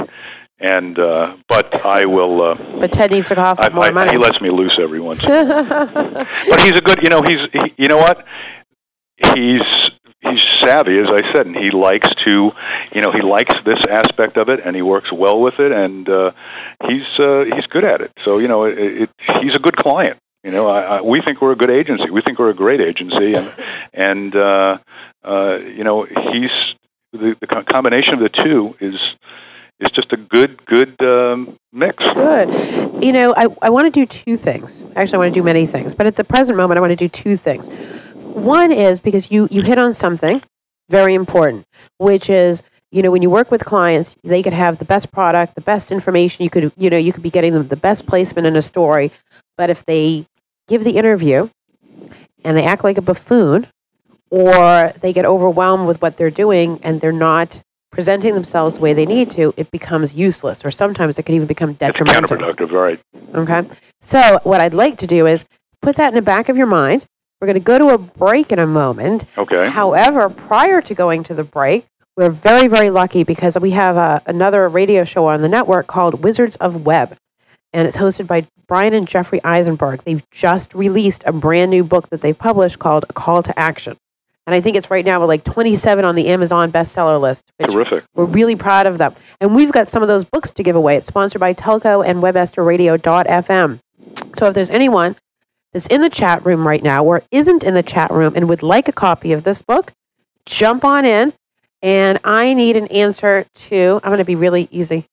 And 0.61 0.99
uh, 0.99 1.35
but 1.47 1.83
I 1.83 2.05
will. 2.05 2.41
Uh, 2.41 2.55
but 2.79 2.91
Ted 2.91 3.11
needs 3.11 3.27
to 3.29 3.35
cough 3.35 3.57
I, 3.59 3.69
more 3.69 3.85
I, 3.85 3.91
money. 3.91 4.11
he 4.11 4.17
lets 4.17 4.39
me 4.41 4.51
loose 4.51 4.77
every 4.79 4.99
once. 4.99 5.23
in 5.23 5.31
a 5.31 5.63
while. 5.63 6.13
but 6.49 6.61
he's 6.61 6.77
a 6.77 6.81
good. 6.81 7.01
You 7.01 7.09
know, 7.09 7.23
he's. 7.23 7.49
He, 7.51 7.73
you 7.77 7.87
know 7.87 7.97
what? 7.97 8.25
He's 9.33 9.63
he's 10.21 10.41
savvy, 10.59 10.99
as 10.99 11.09
I 11.09 11.31
said, 11.31 11.47
and 11.47 11.55
he 11.55 11.71
likes 11.71 12.07
to, 12.23 12.51
you 12.93 13.01
know, 13.01 13.11
he 13.11 13.21
likes 13.21 13.53
this 13.63 13.79
aspect 13.89 14.37
of 14.37 14.49
it, 14.49 14.61
and 14.63 14.75
he 14.75 14.81
works 14.81 15.11
well 15.11 15.41
with 15.41 15.59
it, 15.59 15.71
and 15.71 16.07
uh, 16.07 16.31
he's 16.87 17.07
uh, 17.19 17.45
he's 17.53 17.65
good 17.67 17.83
at 17.83 18.01
it. 18.01 18.11
So 18.23 18.37
you 18.37 18.47
know, 18.47 18.65
it, 18.65 18.77
it, 18.77 19.09
he's 19.41 19.55
a 19.55 19.59
good 19.59 19.75
client. 19.75 20.17
You 20.43 20.51
know, 20.51 20.67
I, 20.67 20.97
I, 20.97 21.01
we 21.01 21.21
think 21.21 21.41
we're 21.41 21.51
a 21.51 21.55
good 21.55 21.69
agency. 21.69 22.09
We 22.09 22.21
think 22.21 22.39
we're 22.39 22.49
a 22.49 22.55
great 22.55 22.81
agency, 22.81 23.33
and 23.33 23.53
and 23.93 24.35
uh, 24.35 24.77
uh, 25.23 25.59
you 25.63 25.83
know, 25.83 26.03
he's 26.03 26.51
the, 27.13 27.35
the 27.39 27.47
combination 27.47 28.13
of 28.13 28.19
the 28.19 28.29
two 28.29 28.75
is 28.79 28.99
is 29.81 29.89
just 29.91 30.13
a 30.13 30.17
good 30.17 30.65
good 30.65 30.95
um, 31.05 31.57
mix. 31.73 31.97
Good. 32.13 33.03
You 33.03 33.11
know, 33.11 33.33
I, 33.35 33.47
I 33.61 33.69
want 33.69 33.91
to 33.91 33.99
do 33.99 34.05
two 34.05 34.37
things. 34.37 34.83
Actually, 34.95 35.15
I 35.15 35.17
want 35.17 35.33
to 35.33 35.39
do 35.39 35.43
many 35.43 35.65
things, 35.65 35.93
but 35.93 36.05
at 36.05 36.15
the 36.15 36.23
present 36.23 36.55
moment, 36.55 36.77
I 36.77 36.81
want 36.81 36.91
to 36.91 36.95
do 36.95 37.09
two 37.09 37.35
things. 37.35 37.67
One 38.13 38.71
is 38.71 38.99
because 38.99 39.31
you, 39.31 39.47
you 39.51 39.61
hit 39.61 39.77
on 39.77 39.93
something 39.93 40.41
very 40.89 41.15
important, 41.15 41.65
which 41.97 42.29
is, 42.29 42.61
you 42.91 43.01
know, 43.01 43.11
when 43.11 43.21
you 43.21 43.29
work 43.29 43.49
with 43.49 43.65
clients, 43.65 44.15
they 44.23 44.43
could 44.43 44.53
have 44.53 44.77
the 44.77 44.85
best 44.85 45.11
product, 45.11 45.55
the 45.55 45.61
best 45.61 45.91
information. 45.91 46.43
You 46.43 46.49
could, 46.49 46.71
you 46.77 46.89
know, 46.89 46.97
you 46.97 47.11
could 47.11 47.23
be 47.23 47.31
getting 47.31 47.53
them 47.53 47.67
the 47.67 47.75
best 47.75 48.05
placement 48.05 48.45
in 48.45 48.55
a 48.55 48.61
story, 48.61 49.11
but 49.57 49.69
if 49.69 49.83
they 49.85 50.27
give 50.67 50.83
the 50.83 50.97
interview 50.97 51.49
and 52.43 52.55
they 52.55 52.63
act 52.63 52.83
like 52.83 52.97
a 52.97 53.01
buffoon, 53.01 53.67
or 54.29 54.93
they 55.01 55.11
get 55.11 55.25
overwhelmed 55.25 55.87
with 55.87 56.01
what 56.01 56.15
they're 56.15 56.29
doing 56.29 56.79
and 56.83 57.01
they're 57.01 57.11
not 57.11 57.61
presenting 57.91 58.33
themselves 58.33 58.75
the 58.75 58.81
way 58.81 58.93
they 58.93 59.05
need 59.05 59.29
to, 59.31 59.53
it 59.57 59.69
becomes 59.71 60.13
useless, 60.13 60.63
or 60.63 60.71
sometimes 60.71 61.19
it 61.19 61.23
can 61.23 61.35
even 61.35 61.47
become 61.47 61.73
detrimental. 61.73 62.23
It's 62.23 62.31
counterproductive, 62.31 62.71
right? 62.71 62.99
Okay. 63.35 63.69
So 64.01 64.39
what 64.43 64.61
I'd 64.61 64.73
like 64.73 64.97
to 64.99 65.07
do 65.07 65.27
is 65.27 65.45
put 65.81 65.97
that 65.97 66.09
in 66.09 66.15
the 66.15 66.21
back 66.21 66.49
of 66.49 66.57
your 66.57 66.67
mind. 66.67 67.05
We're 67.39 67.47
going 67.47 67.55
to 67.55 67.59
go 67.59 67.79
to 67.79 67.89
a 67.89 67.97
break 67.97 68.51
in 68.51 68.59
a 68.59 68.67
moment. 68.67 69.25
Okay. 69.37 69.69
However, 69.69 70.29
prior 70.29 70.81
to 70.81 70.93
going 70.93 71.23
to 71.25 71.33
the 71.33 71.43
break, 71.43 71.85
we're 72.15 72.29
very, 72.29 72.67
very 72.67 72.89
lucky 72.89 73.23
because 73.23 73.57
we 73.57 73.71
have 73.71 73.97
a, 73.97 74.21
another 74.25 74.67
radio 74.69 75.03
show 75.03 75.27
on 75.27 75.41
the 75.41 75.49
network 75.49 75.87
called 75.87 76.23
Wizards 76.23 76.55
of 76.57 76.85
Web. 76.85 77.17
And 77.73 77.87
it's 77.87 77.97
hosted 77.97 78.27
by 78.27 78.45
Bryan 78.67 78.93
and 78.93 79.07
Jeffrey 79.07 79.43
Eisenberg. 79.43 80.03
They've 80.03 80.23
just 80.29 80.75
released 80.75 81.23
a 81.25 81.31
brand 81.31 81.71
new 81.71 81.83
book 81.83 82.09
that 82.09 82.21
they've 82.21 82.37
published 82.37 82.79
called 82.79 83.05
A 83.09 83.13
Call 83.13 83.41
to 83.43 83.57
Action. 83.57 83.97
And 84.51 84.57
I 84.57 84.59
think 84.59 84.75
it's 84.75 84.91
right 84.91 85.05
now 85.05 85.21
at 85.21 85.29
like 85.29 85.45
27 85.45 86.03
on 86.03 86.15
the 86.15 86.27
Amazon 86.27 86.73
bestseller 86.73 87.21
list. 87.21 87.45
which 87.55 87.71
Terrific. 87.71 88.03
we're 88.13 88.25
really 88.25 88.57
proud 88.57 88.85
of 88.85 88.97
them. 88.97 89.15
And 89.39 89.55
we've 89.55 89.71
got 89.71 89.87
some 89.87 90.01
of 90.01 90.09
those 90.09 90.25
books 90.25 90.51
to 90.51 90.61
give 90.61 90.75
away. 90.75 90.97
It's 90.97 91.07
sponsored 91.07 91.39
by 91.39 91.53
Telco 91.53 92.05
and 92.05 92.21
WebmasterRadio.fm. 92.21 93.79
So 94.37 94.47
if 94.47 94.53
there's 94.53 94.69
anyone 94.69 95.15
that's 95.71 95.87
in 95.87 96.01
the 96.01 96.09
chat 96.09 96.45
room 96.45 96.67
right 96.67 96.83
now 96.83 97.01
or 97.05 97.23
isn't 97.31 97.63
in 97.63 97.75
the 97.75 97.81
chat 97.81 98.11
room 98.11 98.33
and 98.35 98.49
would 98.49 98.61
like 98.61 98.89
a 98.89 98.91
copy 98.91 99.31
of 99.31 99.45
this 99.45 99.61
book, 99.61 99.93
jump 100.45 100.83
on 100.83 101.05
in. 101.05 101.31
And 101.81 102.19
I 102.25 102.53
need 102.53 102.75
an 102.75 102.87
answer 102.87 103.45
to, 103.69 104.01
I'm 104.03 104.09
going 104.09 104.17
to 104.17 104.25
be 104.25 104.35
really 104.35 104.67
easy. 104.69 105.05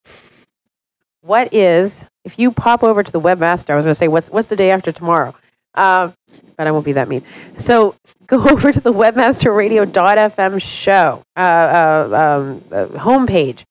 What 1.20 1.54
is, 1.54 2.04
if 2.24 2.40
you 2.40 2.50
pop 2.50 2.82
over 2.82 3.04
to 3.04 3.12
the 3.12 3.20
webmaster, 3.20 3.70
I 3.70 3.76
was 3.76 3.84
going 3.84 3.92
to 3.92 3.94
say, 3.94 4.08
what's, 4.08 4.30
what's 4.30 4.48
the 4.48 4.56
day 4.56 4.72
after 4.72 4.90
tomorrow? 4.90 5.32
Uh, 5.74 6.10
but 6.56 6.66
I 6.66 6.70
won't 6.70 6.84
be 6.84 6.92
that 6.92 7.08
mean. 7.08 7.24
So 7.58 7.94
go 8.26 8.42
over 8.50 8.72
to 8.72 8.80
the 8.80 8.92
webmasterradio.fm 8.92 10.62
show 10.62 11.22
uh, 11.36 11.40
uh, 11.40 12.38
um, 12.40 12.64
uh, 12.70 12.86
homepage 12.98 13.64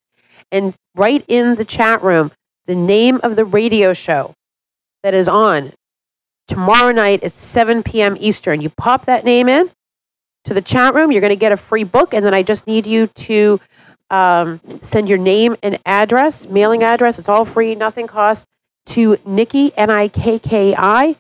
and 0.51 0.74
write 0.95 1.26
in 1.28 1.55
the 1.55 1.65
chat 1.65 2.01
room 2.01 2.32
the 2.65 2.76
name 2.76 3.20
of 3.24 3.36
the 3.36 3.45
radio 3.45 3.93
show 3.93 4.34
that 5.03 5.13
is 5.13 5.28
on 5.28 5.74
tomorrow 6.47 6.91
night 6.91 7.24
at 7.24 7.32
7 7.32 7.84
p.m. 7.84 8.18
Eastern. 8.20 8.61
You 8.61 8.70
pop 8.70 9.05
that 9.05 9.24
name 9.24 9.47
in 9.49 9.72
to 10.45 10.53
the 10.53 10.61
chat 10.61 10.93
room, 10.93 11.11
you're 11.11 11.22
going 11.22 11.30
to 11.30 11.36
get 11.36 11.51
a 11.51 11.57
free 11.57 11.84
book, 11.84 12.13
and 12.13 12.26
then 12.26 12.34
I 12.34 12.41
just 12.41 12.68
need 12.68 12.88
you 12.88 13.07
to 13.07 13.59
um, 14.09 14.61
send 14.82 15.09
your 15.09 15.18
name 15.18 15.57
and 15.61 15.78
address, 15.86 16.47
mailing 16.47 16.84
address. 16.84 17.20
It's 17.20 17.28
all 17.28 17.43
free, 17.43 17.76
nothing 17.76 18.07
costs, 18.07 18.45
to 18.88 19.18
Nikki, 19.26 19.78
N 19.78 19.89
I 19.89 20.07
K 20.07 20.39
K 20.39 20.74
I, 20.78 21.18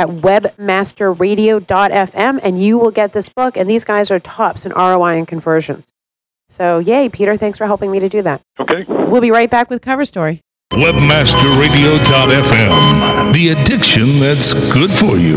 at 0.00 0.08
webmasterradio.fm, 0.08 2.40
and 2.42 2.60
you 2.62 2.78
will 2.78 2.90
get 2.90 3.12
this 3.12 3.28
book. 3.28 3.58
And 3.58 3.68
these 3.68 3.84
guys 3.84 4.10
are 4.10 4.18
tops 4.18 4.64
in 4.64 4.72
ROI 4.72 5.18
and 5.18 5.28
conversions. 5.28 5.88
So, 6.48 6.78
yay, 6.78 7.10
Peter, 7.10 7.36
thanks 7.36 7.58
for 7.58 7.66
helping 7.66 7.90
me 7.90 7.98
to 8.00 8.08
do 8.08 8.22
that. 8.22 8.40
Okay. 8.58 8.86
We'll 8.88 9.20
be 9.20 9.30
right 9.30 9.50
back 9.50 9.68
with 9.68 9.82
Cover 9.82 10.06
Story. 10.06 10.40
Webmasterradio.fm. 10.72 13.34
The 13.34 13.50
addiction 13.50 14.20
that's 14.20 14.54
good 14.72 14.90
for 14.90 15.16
you. 15.16 15.36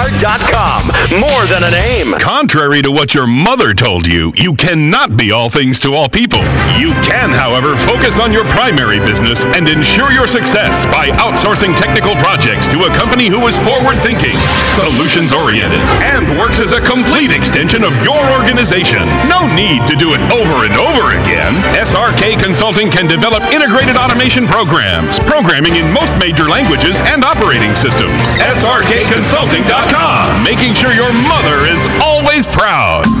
com. 0.09 0.81
More 1.21 1.45
than 1.45 1.61
a 1.61 1.69
name. 1.69 2.17
Contrary 2.17 2.81
to 2.81 2.91
what 2.91 3.13
your 3.13 3.27
mother 3.27 3.73
told 3.73 4.07
you, 4.07 4.33
you 4.35 4.55
cannot 4.55 5.17
be 5.17 5.29
all 5.31 5.49
things 5.49 5.79
to 5.81 5.93
all 5.93 6.09
people. 6.09 6.41
You 6.79 6.89
can, 7.05 7.29
however, 7.29 7.75
focus 7.85 8.17
on 8.17 8.31
your 8.33 8.45
primary 8.49 8.97
business 9.05 9.45
and 9.53 9.69
ensure 9.69 10.09
your 10.11 10.25
success 10.25 10.85
by 10.89 11.13
outsourcing 11.21 11.77
technical 11.77 12.15
projects 12.17 12.65
to 12.73 12.81
a 12.89 12.91
company 12.97 13.29
who 13.29 13.45
is 13.45 13.57
forward 13.61 13.97
thinking, 14.01 14.33
solutions 14.73 15.33
oriented, 15.33 15.81
and 16.01 16.25
works 16.41 16.57
as 16.57 16.73
a 16.73 16.81
complete 16.81 17.29
extension 17.29 17.83
of 17.83 17.93
your 18.01 18.17
organization. 18.33 19.05
No 19.29 19.45
need 19.53 19.85
to 19.85 19.93
do 19.99 20.17
it 20.17 20.21
over 20.33 20.65
and 20.65 20.73
over 20.81 21.13
again. 21.13 21.53
SRK 21.77 22.41
Consulting 22.41 22.89
can 22.89 23.05
develop 23.05 23.43
integrated 23.53 23.97
automation 23.97 24.47
programs, 24.47 25.19
programming 25.29 25.75
in 25.77 25.85
most 25.93 26.15
major 26.17 26.49
languages, 26.49 26.97
and 27.13 27.21
operating 27.21 27.75
systems. 27.77 28.17
SRKConsulting.com, 28.39 29.90
making 30.43 30.73
sure 30.73 30.91
your 30.93 31.11
mother 31.27 31.67
is 31.67 31.87
always 32.01 32.45
proud. 32.45 33.20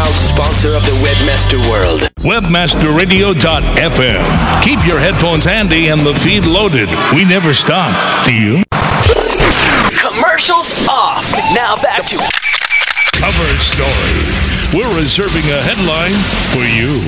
Proud 0.00 0.16
sponsor 0.16 0.68
of 0.68 0.80
the 0.84 0.96
Webmaster 1.04 1.60
World. 1.68 2.08
Webmasterradio.fm. 2.20 4.62
Keep 4.62 4.86
your 4.86 4.98
headphones 4.98 5.44
handy 5.44 5.88
and 5.88 6.00
the 6.00 6.14
feed 6.14 6.46
loaded. 6.46 6.88
We 7.14 7.26
never 7.26 7.52
stop. 7.52 8.24
Do 8.24 8.32
you? 8.32 8.62
Commercials 10.00 10.72
off. 10.88 11.30
Now 11.54 11.76
back 11.82 12.06
to 12.06 12.16
Cover 13.12 13.58
story. 13.58 14.24
We're 14.72 14.88
reserving 14.96 15.44
a 15.52 15.60
headline 15.60 16.16
for 16.48 16.64
you. 16.64 17.02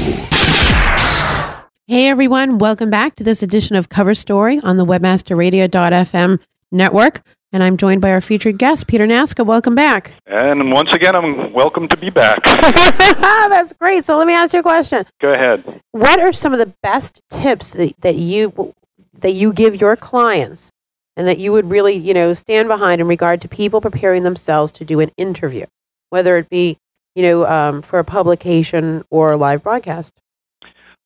Hey 1.87 2.09
everyone, 2.09 2.59
welcome 2.59 2.91
back 2.91 3.17
to 3.17 3.25
this 3.25 3.43
edition 3.43 3.75
of 3.75 3.89
Cover 3.89 4.15
Story 4.15 4.61
on 4.63 4.77
the 4.77 4.85
webmasterradio.fm 4.85 6.41
network. 6.71 7.23
And 7.53 7.63
I'm 7.63 7.77
joined 7.77 8.01
by 8.01 8.11
our 8.13 8.23
featured 8.23 8.57
guest, 8.57 8.87
Peter 8.87 9.07
Naska. 9.07 9.45
Welcome 9.45 9.75
back. 9.75 10.15
And 10.27 10.73
once 10.73 10.91
again, 10.93 11.15
I'm 11.15 11.53
welcome 11.53 11.87
to 11.89 11.97
be 11.99 12.09
back. 12.09 12.43
That's 12.45 13.75
great. 13.75 14.07
So 14.07 14.17
let 14.17 14.27
me 14.27 14.33
ask 14.33 14.55
you 14.55 14.61
a 14.61 14.63
question. 14.63 15.05
Go 15.21 15.35
ahead. 15.35 15.83
What 15.91 16.19
are 16.19 16.33
some 16.33 16.55
of 16.55 16.59
the 16.59 16.73
best 16.83 17.21
tips 17.31 17.73
that, 17.73 17.95
that 18.01 18.17
you 18.17 18.75
that 19.21 19.33
you 19.33 19.53
give 19.53 19.81
your 19.81 19.97
clients 19.97 20.71
and 21.17 21.29
that 21.29 21.39
you 21.39 21.53
would 21.53 21.69
really, 21.69 21.95
you 21.95 22.15
know, 22.15 22.33
stand 22.33 22.69
behind 22.69 23.03
in 23.03 23.07
regard 23.07 23.43
to 23.43 23.49
people 23.49 23.83
preparing 23.83 24.23
themselves 24.23 24.73
to 24.73 24.85
do 24.85 25.01
an 25.01 25.11
interview, 25.19 25.67
whether 26.09 26.39
it 26.39 26.49
be, 26.49 26.79
you 27.15 27.23
know, 27.23 27.47
um, 27.47 27.83
for 27.83 27.99
a 27.99 28.05
publication 28.05 29.05
or 29.11 29.33
a 29.33 29.37
live 29.37 29.63
broadcast? 29.63 30.15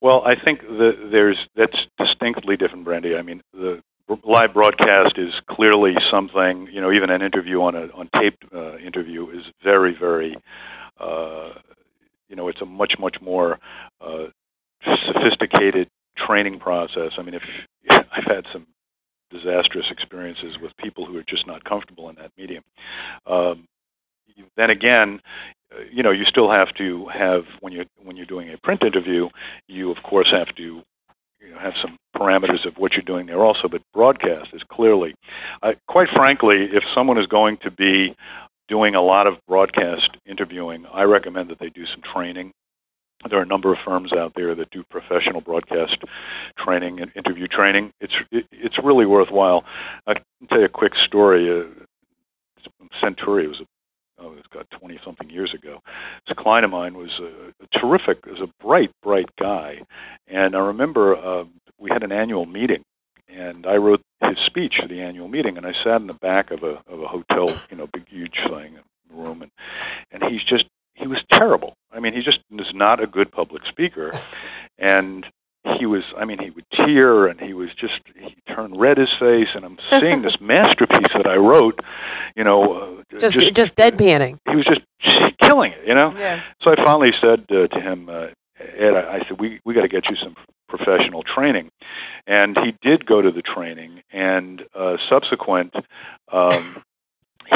Well, 0.01 0.23
I 0.25 0.37
think 0.37 0.61
that 0.63 1.11
there's 1.11 1.49
that's 1.57 1.89
distinctly 1.99 2.57
different, 2.57 2.85
Brandy. 2.85 3.17
I 3.17 3.23
mean, 3.23 3.43
the 3.53 3.83
live 4.25 4.55
broadcast 4.55 5.19
is 5.19 5.35
clearly 5.49 5.97
something. 6.11 6.69
You 6.71 6.81
know, 6.81 6.93
even 6.93 7.11
an 7.11 7.23
interview 7.23 7.63
on 7.63 7.75
a 7.75 7.89
on 7.95 8.09
taped 8.17 8.45
uh, 8.55 8.77
interview 8.79 9.29
is 9.31 9.45
very, 9.63 9.95
very. 9.95 10.37
Uh, 10.99 11.53
you 12.29 12.35
know, 12.35 12.49
it's 12.49 12.61
a 12.61 12.67
much, 12.67 12.99
much 12.99 13.21
more 13.21 13.59
uh, 14.01 14.27
sophisticated 14.85 15.89
training 16.17 16.59
process. 16.59 17.13
I 17.19 17.23
mean, 17.23 17.35
if 17.35 17.43
I've 18.13 18.25
had 18.25 18.47
some 18.53 18.67
disastrous 19.31 19.91
experiences 19.91 20.59
with 20.59 20.77
people 20.77 21.05
who 21.05 21.17
are 21.19 21.25
just 21.25 21.47
not 21.47 21.65
comfortable 21.65 22.09
in 22.09 22.17
that 22.17 22.33
medium. 22.37 22.65
Um, 23.27 23.67
then 24.57 24.71
again, 24.71 25.21
uh, 25.73 25.81
you 25.91 26.03
know, 26.03 26.11
you 26.11 26.25
still 26.25 26.51
have 26.51 26.73
to 26.75 27.07
have 27.07 27.47
when 27.61 27.73
you 27.73 27.87
when 28.03 28.17
you're 28.17 28.27
doing 28.27 28.53
a 28.53 28.59
print 28.59 28.83
interview, 28.83 29.29
you 29.67 29.91
of 29.91 30.03
course 30.03 30.31
have 30.31 30.55
to 30.57 30.83
you 31.41 31.51
know, 31.51 31.59
have 31.59 31.75
some 31.81 31.97
parameters 32.15 32.65
of 32.65 32.79
what 32.79 32.95
you're 32.95 33.03
doing 33.03 33.27
there 33.27 33.45
also. 33.45 33.69
But 33.69 33.83
broadcast 33.93 34.53
is 34.53 34.63
clearly, 34.65 35.15
uh, 35.63 35.75
quite 35.87 36.09
frankly, 36.09 36.65
if 36.65 36.85
someone 36.95 37.19
is 37.19 37.27
going 37.27 37.59
to 37.59 37.71
be 37.71 38.15
doing 38.69 38.95
a 38.95 39.03
lot 39.03 39.27
of 39.27 39.39
broadcast 39.47 40.17
interviewing, 40.27 40.87
I 40.93 41.05
recommend 41.05 41.51
that 41.51 41.59
they 41.59 41.71
do 41.71 41.87
some 41.87 42.03
training. 42.03 42.53
There 43.29 43.39
are 43.39 43.43
a 43.43 43.47
number 43.47 43.73
of 43.73 43.79
firms 43.79 44.13
out 44.13 44.35
there 44.35 44.55
that 44.55 44.71
do 44.71 44.85
professional 44.91 45.41
broadcast 45.41 46.05
training 46.57 47.01
and 47.01 47.11
interview 47.17 47.49
training. 47.49 47.93
It's 48.01 48.15
it, 48.31 48.47
it's 48.53 48.79
really 48.79 49.07
worthwhile. 49.07 49.65
I 50.07 50.15
can 50.15 50.25
tell 50.49 50.59
you 50.59 50.67
a 50.67 50.69
quick 50.69 50.95
story. 50.97 51.51
Uh, 51.51 51.65
Centuri 53.01 53.49
was 53.49 53.61
a 53.61 53.67
oh, 54.19 54.33
it 54.33 54.37
was 54.37 54.45
got 54.51 54.71
20 54.71 54.99
something 55.05 55.31
years 55.31 55.55
ago. 55.55 55.81
This 56.27 56.37
client 56.37 56.65
of 56.65 56.71
mine 56.71 56.97
was 56.97 57.21
a, 57.21 57.79
terrific, 57.79 58.27
was 58.27 58.41
a 58.41 58.51
bright, 58.61 58.91
bright 59.03 59.31
guy. 59.39 59.83
And 60.27 60.57
I 60.57 60.67
remember 60.67 61.17
uh, 61.17 61.45
we 61.79 61.91
had 61.91 62.03
an 62.03 62.13
annual 62.13 62.47
meeting 62.47 62.83
and 63.29 63.67
I 63.67 63.77
wrote 63.77 64.01
his 64.21 64.39
speech 64.39 64.79
for 64.81 64.89
the 64.89 65.03
annual 65.03 65.29
meeting, 65.29 65.57
and 65.57 65.67
I 65.67 65.73
sat 65.73 66.01
in 66.01 66.07
the 66.07 66.15
back 66.15 66.51
of 66.51 66.63
a 66.63 66.83
of 66.87 67.03
a 67.03 67.09
hotel, 67.09 67.49
you 67.71 67.77
know, 67.77 67.87
big 67.87 68.09
huge 68.09 68.41
thing 68.49 68.79
room, 69.11 69.43
and 69.43 69.51
and 70.11 70.25
he's 70.25 70.43
just 70.43 70.67
he 70.95 71.07
was 71.07 71.23
terrible. 71.31 71.75
I 71.93 72.01
mean, 72.01 72.15
he 72.15 72.23
just 72.23 72.41
is 72.51 72.73
not 72.75 73.03
a 73.03 73.07
good 73.07 73.31
public 73.31 73.67
speaker, 73.67 74.13
and 74.79 75.27
he 75.79 75.87
was 75.87 76.05
i 76.17 76.25
mean 76.25 76.39
he 76.39 76.51
would 76.51 76.69
tear 76.71 77.27
and 77.27 77.41
he 77.41 77.53
was 77.53 77.73
just 77.75 78.01
he 78.17 78.35
turned 78.49 78.79
red 78.79 78.99
his 78.99 79.13
face 79.15 79.49
and 79.55 79.65
i'm 79.65 79.79
seeing 79.91 80.23
this 80.23 80.41
masterpiece 80.41 81.13
that 81.13 81.27
i 81.27 81.37
wrote 81.37 81.81
you 82.35 82.45
know 82.45 82.75
uh, 82.75 83.19
just, 83.19 83.35
just 83.39 83.55
just 83.55 83.77
deadpanning. 83.77 84.39
he 84.49 84.57
was 84.57 84.65
just 84.65 84.83
killing 85.41 85.73
it 85.73 85.87
you 85.87 85.95
know? 85.95 86.15
Yeah. 86.17 86.43
so 86.63 86.73
i 86.73 86.77
finally 86.77 87.13
said 87.21 87.45
uh, 87.51 87.67
to 87.69 87.81
him 87.81 88.09
uh, 88.09 88.29
ed 88.59 88.95
I, 88.95 89.17
I 89.17 89.19
said 89.27 89.41
we 89.41 89.61
we 89.65 89.75
got 89.75 89.83
to 89.83 89.89
get 89.89 90.11
you 90.11 90.17
some 90.17 90.37
professional 90.69 91.23
training. 91.23 91.71
And 92.27 92.59
he 92.59 92.75
did 92.83 93.07
go 93.07 93.23
to 93.23 93.31
the 93.31 93.43
training 93.43 94.03
and 94.11 94.65
uh 94.75 94.97
subsequent 95.09 95.75
um 96.33 96.83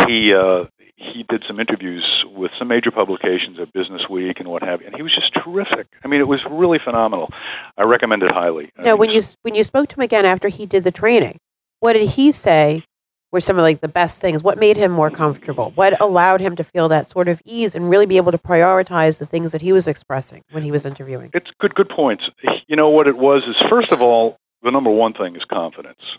he 0.07 0.35
uh 0.35 0.67
he 1.01 1.23
did 1.23 1.45
some 1.47 1.59
interviews 1.59 2.27
with 2.31 2.53
some 2.59 2.69
major 2.69 2.91
publications 2.91 3.59
at 3.59 3.73
Business 3.73 4.09
Week 4.09 4.39
and 4.39 4.49
what 4.49 4.63
have 4.63 4.83
you, 4.83 4.87
and 4.87 4.97
he 4.97 5.03
was 5.03 5.15
just 5.15 5.33
terrific. 5.33 5.87
I 6.05 6.09
mean, 6.09 6.21
it 6.21 6.29
was 6.29 6.45
really 6.45 6.79
phenomenal. 6.79 7.31
I 7.79 7.85
recommend 7.85 8.23
it 8.23 8.33
highly. 8.33 8.71
Now, 8.79 8.97
when 8.97 9.11
you 9.11 9.23
when 9.43 9.55
you 9.55 9.65
spoke 9.65 9.89
to 9.89 9.97
him 9.97 10.03
again 10.03 10.27
after 10.27 10.49
he 10.49 10.67
did 10.67 10.85
the 10.85 10.91
training, 10.91 11.39
what 11.81 11.95
did 11.95 12.11
he 12.11 12.33
say 12.33 12.85
were 13.33 13.41
some 13.41 13.57
of 13.57 13.63
like 13.63 13.81
the 13.81 13.89
best 13.89 14.21
things? 14.21 14.43
What 14.43 14.59
made 14.59 14.77
him 14.77 14.93
more 14.93 15.11
comfortable? 15.11 15.73
What 15.75 15.99
allowed 16.01 16.41
him 16.41 16.55
to 16.57 16.65
feel 16.65 16.89
that 16.89 17.07
sort 17.07 17.29
of 17.29 17.41
ease 17.45 17.75
and 17.75 17.89
really 17.89 18.07
be 18.07 18.19
able 18.19 18.33
to 18.33 18.39
prioritize 18.39 19.19
the 19.19 19.27
things 19.27 19.53
that 19.53 19.63
he 19.63 19.73
was 19.73 19.87
expressing 19.87 20.43
when 20.51 20.63
he 20.63 20.71
was 20.71 20.85
interviewing? 20.85 21.31
It's 21.33 21.51
good, 21.59 21.75
good 21.75 21.89
points. 21.89 22.29
You 22.67 22.77
know 22.77 22.91
what 22.91 23.07
it 23.07 23.17
was 23.17 23.45
is 23.45 23.57
first 23.69 23.93
of 23.93 24.03
all, 24.03 24.37
the 24.63 24.71
number 24.71 24.91
one 24.91 25.15
thing 25.15 25.35
is 25.37 25.45
confidence. 25.45 26.19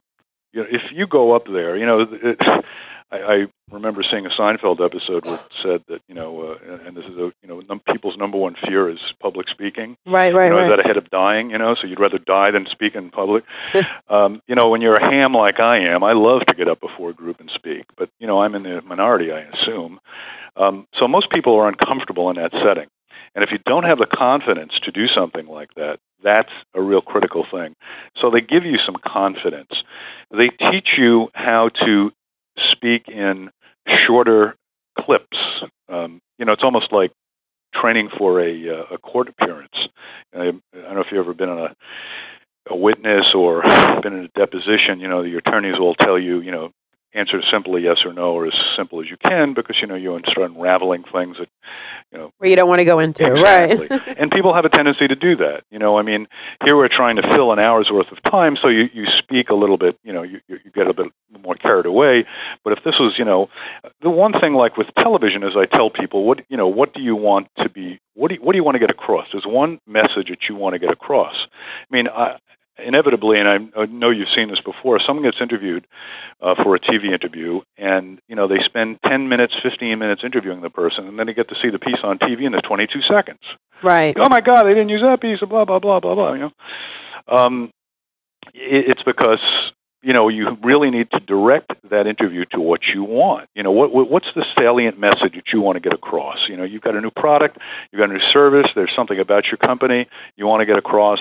You 0.53 0.61
know, 0.61 0.67
if 0.71 0.91
you 0.91 1.05
go 1.05 1.33
up 1.33 1.45
there, 1.47 1.77
you 1.77 1.85
know. 1.85 1.99
It, 2.01 2.65
I, 3.11 3.17
I 3.17 3.47
remember 3.71 4.03
seeing 4.03 4.25
a 4.25 4.29
Seinfeld 4.29 4.83
episode 4.83 5.25
where 5.25 5.35
it 5.35 5.41
said 5.61 5.83
that 5.87 6.01
you 6.07 6.15
know, 6.15 6.41
uh, 6.41 6.77
and 6.85 6.95
this 6.95 7.05
is 7.05 7.17
a 7.17 7.33
you 7.41 7.47
know, 7.47 7.61
num- 7.67 7.81
people's 7.81 8.17
number 8.17 8.37
one 8.37 8.55
fear 8.55 8.89
is 8.89 8.99
public 9.19 9.49
speaking. 9.49 9.97
Right, 10.05 10.33
right, 10.33 10.45
you 10.45 10.49
know, 10.51 10.55
right. 10.57 10.63
Is 10.65 10.69
that 10.69 10.79
ahead 10.79 10.97
of 10.97 11.09
dying? 11.09 11.51
You 11.51 11.57
know, 11.57 11.75
so 11.75 11.87
you'd 11.87 11.99
rather 11.99 12.17
die 12.17 12.51
than 12.51 12.65
speak 12.67 12.95
in 12.95 13.09
public. 13.09 13.43
um, 14.09 14.41
you 14.47 14.55
know, 14.55 14.69
when 14.69 14.81
you're 14.81 14.95
a 14.95 15.11
ham 15.11 15.33
like 15.33 15.59
I 15.59 15.79
am, 15.79 16.03
I 16.03 16.13
love 16.13 16.45
to 16.45 16.55
get 16.55 16.67
up 16.67 16.79
before 16.79 17.09
a 17.09 17.13
group 17.13 17.39
and 17.39 17.49
speak, 17.49 17.85
but 17.97 18.09
you 18.19 18.27
know, 18.27 18.41
I'm 18.41 18.55
in 18.55 18.63
the 18.63 18.81
minority, 18.81 19.31
I 19.31 19.39
assume. 19.41 19.99
Um, 20.55 20.87
so 20.93 21.07
most 21.07 21.29
people 21.29 21.55
are 21.55 21.67
uncomfortable 21.67 22.29
in 22.29 22.35
that 22.37 22.51
setting. 22.51 22.87
And 23.33 23.43
if 23.43 23.51
you 23.51 23.59
don't 23.59 23.83
have 23.83 23.97
the 23.97 24.05
confidence 24.05 24.79
to 24.81 24.91
do 24.91 25.07
something 25.07 25.47
like 25.47 25.73
that, 25.75 25.99
that's 26.21 26.51
a 26.73 26.81
real 26.81 27.01
critical 27.01 27.45
thing. 27.45 27.75
So 28.17 28.29
they 28.29 28.41
give 28.41 28.65
you 28.65 28.77
some 28.77 28.95
confidence. 28.95 29.83
They 30.31 30.49
teach 30.49 30.97
you 30.97 31.31
how 31.33 31.69
to 31.69 32.11
speak 32.57 33.07
in 33.09 33.51
shorter 33.87 34.55
clips. 34.97 35.37
Um, 35.89 36.21
you 36.37 36.45
know, 36.45 36.53
it's 36.53 36.63
almost 36.63 36.91
like 36.91 37.11
training 37.73 38.09
for 38.09 38.39
a, 38.39 38.69
uh, 38.69 38.85
a 38.91 38.97
court 38.97 39.29
appearance. 39.29 39.89
I, 40.35 40.47
I 40.47 40.51
don't 40.73 40.95
know 40.95 41.01
if 41.01 41.11
you've 41.11 41.19
ever 41.19 41.33
been 41.33 41.49
on 41.49 41.59
a, 41.59 41.75
a 42.67 42.75
witness 42.75 43.33
or 43.33 43.61
been 44.01 44.13
in 44.13 44.25
a 44.25 44.39
deposition. 44.39 44.99
You 44.99 45.07
know, 45.07 45.23
the 45.23 45.37
attorneys 45.37 45.79
will 45.79 45.95
tell 45.95 46.19
you, 46.19 46.41
you 46.41 46.51
know, 46.51 46.71
answer 47.13 47.41
simply 47.41 47.83
yes 47.83 48.05
or 48.05 48.13
no 48.13 48.33
or 48.33 48.45
as 48.47 48.53
simple 48.75 49.01
as 49.01 49.09
you 49.09 49.17
can 49.17 49.53
because 49.53 49.81
you 49.81 49.87
know 49.87 49.95
you 49.95 50.19
start 50.27 50.49
unraveling 50.51 51.03
things 51.03 51.37
that 51.37 51.49
you 52.11 52.17
know. 52.17 52.31
Where 52.37 52.49
you 52.49 52.55
don't 52.55 52.69
want 52.69 52.79
to 52.79 52.85
go 52.85 52.99
into 52.99 53.25
exactly. 53.25 53.87
right 53.89 54.17
and 54.17 54.31
people 54.31 54.53
have 54.53 54.65
a 54.65 54.69
tendency 54.69 55.07
to 55.07 55.15
do 55.15 55.35
that 55.37 55.63
you 55.69 55.79
know 55.79 55.97
i 55.97 56.01
mean 56.01 56.27
here 56.63 56.75
we're 56.75 56.87
trying 56.87 57.17
to 57.17 57.33
fill 57.33 57.51
an 57.51 57.59
hour's 57.59 57.89
worth 57.91 58.11
of 58.11 58.21
time 58.23 58.55
so 58.55 58.67
you, 58.67 58.89
you 58.93 59.07
speak 59.07 59.49
a 59.49 59.55
little 59.55 59.77
bit 59.77 59.97
you 60.03 60.13
know 60.13 60.23
you, 60.23 60.41
you 60.47 60.59
get 60.73 60.87
a 60.87 60.93
bit 60.93 61.11
more 61.43 61.55
carried 61.55 61.85
away. 61.85 62.25
But 62.63 62.77
if 62.77 62.83
this 62.83 62.99
was 62.99 63.17
you 63.17 63.25
know 63.25 63.49
the 64.01 64.09
one 64.09 64.33
thing 64.39 64.53
like 64.53 64.77
with 64.77 64.93
television 64.95 65.43
is 65.43 65.55
i 65.55 65.65
tell 65.65 65.89
people 65.89 66.23
what 66.25 66.43
you 66.49 66.57
know 66.57 66.67
what 66.67 66.93
do 66.93 67.01
you 67.01 67.15
want 67.15 67.47
to 67.57 67.69
be 67.69 67.99
what 68.13 68.29
do 68.29 68.35
you, 68.35 68.41
what 68.41 68.51
do 68.51 68.57
you 68.57 68.63
want 68.63 68.75
to 68.75 68.79
get 68.79 68.91
across? 68.91 69.27
There's 69.31 69.45
one 69.45 69.79
message 69.87 70.29
that 70.29 70.49
you 70.49 70.55
want 70.55 70.73
to 70.73 70.79
get 70.79 70.91
across. 70.91 71.47
I 71.91 71.95
mean 71.95 72.07
I, 72.07 72.37
inevitably, 72.83 73.39
and 73.39 73.47
I, 73.47 73.81
I 73.81 73.85
know 73.85 74.09
you've 74.09 74.29
seen 74.29 74.49
this 74.49 74.61
before, 74.61 74.99
someone 74.99 75.23
gets 75.23 75.41
interviewed 75.41 75.87
uh, 76.41 76.55
for 76.55 76.75
a 76.75 76.79
TV 76.79 77.05
interview, 77.05 77.61
and 77.77 78.19
you 78.27 78.35
know 78.35 78.47
they 78.47 78.61
spend 78.63 78.99
10 79.03 79.29
minutes, 79.29 79.55
15 79.61 79.97
minutes 79.97 80.23
interviewing 80.23 80.61
the 80.61 80.69
person, 80.69 81.07
and 81.07 81.17
then 81.17 81.27
they 81.27 81.33
get 81.33 81.49
to 81.49 81.55
see 81.55 81.69
the 81.69 81.79
piece 81.79 81.99
on 82.03 82.19
TV 82.19 82.43
in 82.43 82.51
the 82.51 82.61
22 82.61 83.01
seconds. 83.03 83.41
Right. 83.83 84.15
Oh 84.17 84.29
my 84.29 84.41
God, 84.41 84.63
they 84.63 84.73
didn't 84.73 84.89
use 84.89 85.01
that 85.01 85.21
piece. 85.21 85.41
Of 85.41 85.49
blah 85.49 85.65
blah 85.65 85.79
blah 85.79 85.99
blah 85.99 86.15
blah. 86.15 86.33
You 86.33 86.39
know, 86.39 86.53
um, 87.27 87.71
it, 88.53 88.89
it's 88.89 89.03
because 89.03 89.41
you 90.01 90.13
know 90.13 90.29
you 90.29 90.57
really 90.63 90.89
need 90.91 91.09
to 91.11 91.19
direct 91.19 91.73
that 91.89 92.07
interview 92.07 92.45
to 92.45 92.59
what 92.59 92.87
you 92.87 93.03
want. 93.03 93.49
You 93.55 93.63
know, 93.63 93.71
what, 93.71 93.91
what 93.91 94.09
what's 94.09 94.31
the 94.33 94.45
salient 94.57 94.99
message 94.99 95.33
that 95.35 95.53
you 95.53 95.61
want 95.61 95.77
to 95.77 95.79
get 95.79 95.93
across? 95.93 96.47
You 96.47 96.57
know, 96.57 96.63
you've 96.63 96.81
got 96.81 96.95
a 96.95 97.01
new 97.01 97.11
product, 97.11 97.57
you've 97.91 97.99
got 97.99 98.09
a 98.09 98.13
new 98.13 98.31
service. 98.31 98.69
There's 98.75 98.93
something 98.95 99.19
about 99.19 99.47
your 99.47 99.57
company 99.57 100.07
you 100.35 100.47
want 100.47 100.61
to 100.61 100.65
get 100.65 100.77
across 100.77 101.19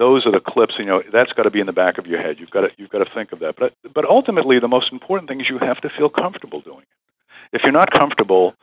those 0.00 0.24
are 0.24 0.32
the 0.32 0.40
clips. 0.40 0.78
You 0.78 0.86
know, 0.86 1.02
that's 1.12 1.32
got 1.34 1.42
to 1.42 1.50
be 1.50 1.60
in 1.60 1.66
the 1.66 1.74
back 1.74 1.98
of 1.98 2.06
your 2.06 2.20
head. 2.20 2.40
You've 2.40 2.50
got 2.50 2.62
to 2.62 2.72
you've 2.78 2.88
got 2.88 3.06
to 3.06 3.14
think 3.14 3.32
of 3.32 3.40
that. 3.40 3.56
But 3.56 3.74
but 3.94 4.04
ultimately, 4.06 4.58
the 4.58 4.66
most 4.66 4.90
important 4.90 5.28
thing 5.28 5.40
is 5.40 5.48
you 5.48 5.58
have 5.58 5.80
to 5.82 5.90
feel 5.90 6.08
comfortable 6.08 6.60
doing 6.60 6.80
it. 6.80 7.56
If 7.56 7.62
you're 7.62 7.72
not 7.72 7.90
comfortable, 7.90 8.56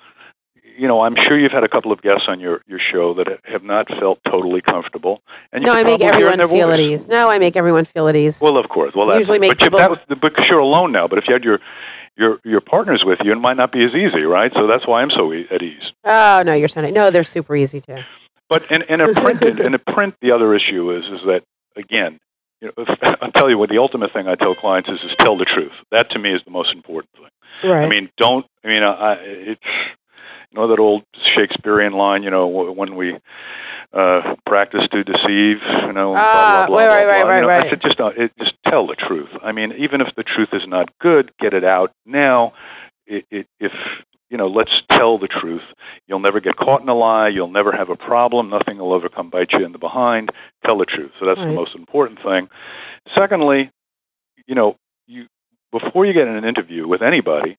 you 0.78 0.88
know, 0.88 1.02
I'm 1.02 1.16
sure 1.16 1.38
you've 1.38 1.52
had 1.52 1.64
a 1.64 1.68
couple 1.68 1.92
of 1.92 2.02
guests 2.02 2.28
on 2.28 2.40
your, 2.40 2.62
your 2.68 2.80
show 2.80 3.14
that 3.16 3.40
have 3.46 3.64
not 3.64 3.88
felt 3.88 4.20
totally 4.24 4.62
comfortable. 4.62 5.22
And 5.52 5.64
you 5.64 5.68
no, 5.68 5.74
I 5.76 5.84
make 5.84 6.02
everyone 6.02 6.40
feel 6.50 6.72
at 6.72 6.80
ease. 6.80 7.08
No, 7.08 7.30
I 7.30 7.38
make 7.38 7.56
everyone 7.56 7.86
feel 7.86 8.08
at 8.08 8.16
ease. 8.16 8.42
Well, 8.42 8.58
of 8.58 8.68
course. 8.70 8.96
Well, 8.96 9.16
usually 9.18 9.40
make 9.40 9.52
but 9.52 9.60
people. 9.60 9.80
You, 9.80 9.98
that 10.08 10.22
because 10.22 10.50
you're 10.50 10.60
alone 10.60 10.92
now. 10.92 11.08
But 11.08 11.20
if 11.20 11.28
you 11.28 11.34
had 11.34 11.44
your 11.44 11.60
your 12.16 12.40
your 12.44 12.62
partners 12.62 13.06
with 13.06 13.20
you, 13.24 13.32
it 13.32 13.36
might 13.36 13.58
not 13.58 13.72
be 13.72 13.84
as 13.84 13.94
easy, 13.94 14.24
right? 14.24 14.52
So 14.54 14.66
that's 14.66 14.88
why 14.88 15.04
I'm 15.04 15.12
so 15.12 15.32
e- 15.34 15.48
at 15.52 15.62
ease. 15.62 15.92
Oh 16.04 16.42
no, 16.44 16.54
you're 16.54 16.68
saying 16.68 16.94
no, 16.96 17.12
they're 17.12 17.24
super 17.24 17.56
easy 17.56 17.80
too. 17.82 18.00
But 18.50 18.72
in, 18.72 18.84
in 18.84 19.02
a 19.02 19.14
printed 19.14 19.60
in 19.60 19.74
a 19.74 19.80
print, 19.80 20.16
the 20.22 20.32
other 20.32 20.54
issue 20.54 20.92
is 20.92 21.06
is 21.06 21.26
that 21.26 21.44
again, 21.76 22.20
you 22.62 22.72
know, 22.78 22.86
I'll 23.22 23.32
tell 23.32 23.50
you 23.50 23.58
what 23.58 23.70
the 23.70 23.80
ultimate 23.80 24.14
thing 24.14 24.28
I 24.28 24.36
tell 24.36 24.56
clients 24.56 24.90
is 24.90 25.02
is 25.02 25.16
tell 25.20 25.38
the 25.38 25.46
truth. 25.46 25.74
That 25.92 26.12
to 26.12 26.20
me 26.20 26.32
is 26.32 26.42
the 26.44 26.52
most 26.52 26.74
important 26.74 27.12
thing. 27.14 27.70
Right. 27.70 27.86
I 27.86 27.90
mean, 27.90 28.10
don't. 28.18 28.46
I 28.64 28.68
mean, 28.68 28.84
I, 28.84 29.14
it's 29.16 29.62
you 30.52 30.60
know 30.60 30.68
that 30.68 30.80
old 30.80 31.04
Shakespearean 31.36 31.94
line. 31.94 32.24
You 32.24 32.32
know, 32.32 32.48
when 32.48 32.96
we 32.96 33.18
uh, 33.94 34.36
practice 34.46 34.88
to 34.90 35.04
deceive. 35.04 35.62
You 35.62 35.94
know, 35.94 36.16
ah, 36.16 36.66
blah, 36.68 36.68
blah, 36.68 36.68
blah, 36.68 36.78
right, 36.78 37.06
right, 37.06 37.26
right, 37.26 37.36
you 37.36 37.42
know, 37.42 37.48
right, 37.48 37.66
I 37.66 37.70
said 37.70 37.82
just 37.82 38.00
uh, 38.00 38.12
it, 38.16 38.32
just 38.38 38.56
tell 38.66 38.88
the 38.88 38.96
truth. 38.96 39.30
I 39.42 39.52
mean, 39.52 39.74
even 39.78 40.02
if 40.02 40.14
the 40.16 40.24
truth 40.24 40.50
is 40.54 40.68
not 40.68 40.98
good, 41.00 41.32
get 41.40 41.54
it 41.54 41.64
out 41.64 41.92
now. 42.06 42.54
It, 43.06 43.26
it, 43.32 43.48
if 43.60 43.72
you 44.30 44.38
know, 44.38 44.48
let's 44.48 44.84
tell 44.90 45.18
the 45.18 45.28
truth. 45.28 45.64
You'll 46.08 46.20
never 46.20 46.40
get 46.40 46.56
caught 46.56 46.82
in 46.82 46.90
a 46.90 46.94
lie. 46.94 47.30
You'll 47.30 47.50
never 47.50 47.72
have 47.72 47.90
a 47.90 47.96
problem. 47.96 48.50
Nothing 48.50 48.78
will 48.78 48.94
ever 48.96 49.10
come 49.10 49.30
bite 49.30 49.54
you 49.54 49.66
in 49.66 49.72
the 49.72 49.78
behind. 49.78 50.32
Tell 50.66 50.78
the 50.78 50.86
truth. 50.86 51.12
So 51.20 51.26
that's 51.26 51.40
Right. 51.40 51.48
the 51.48 51.54
most 51.54 51.76
important 51.76 52.22
thing. 52.22 52.50
Secondly, 53.16 53.72
you 54.46 54.56
know, 54.56 54.76
you 55.08 55.28
before 55.72 56.06
you 56.06 56.14
get 56.14 56.28
in 56.28 56.36
an 56.36 56.46
interview 56.46 56.88
with 56.88 57.02
anybody, 57.02 57.58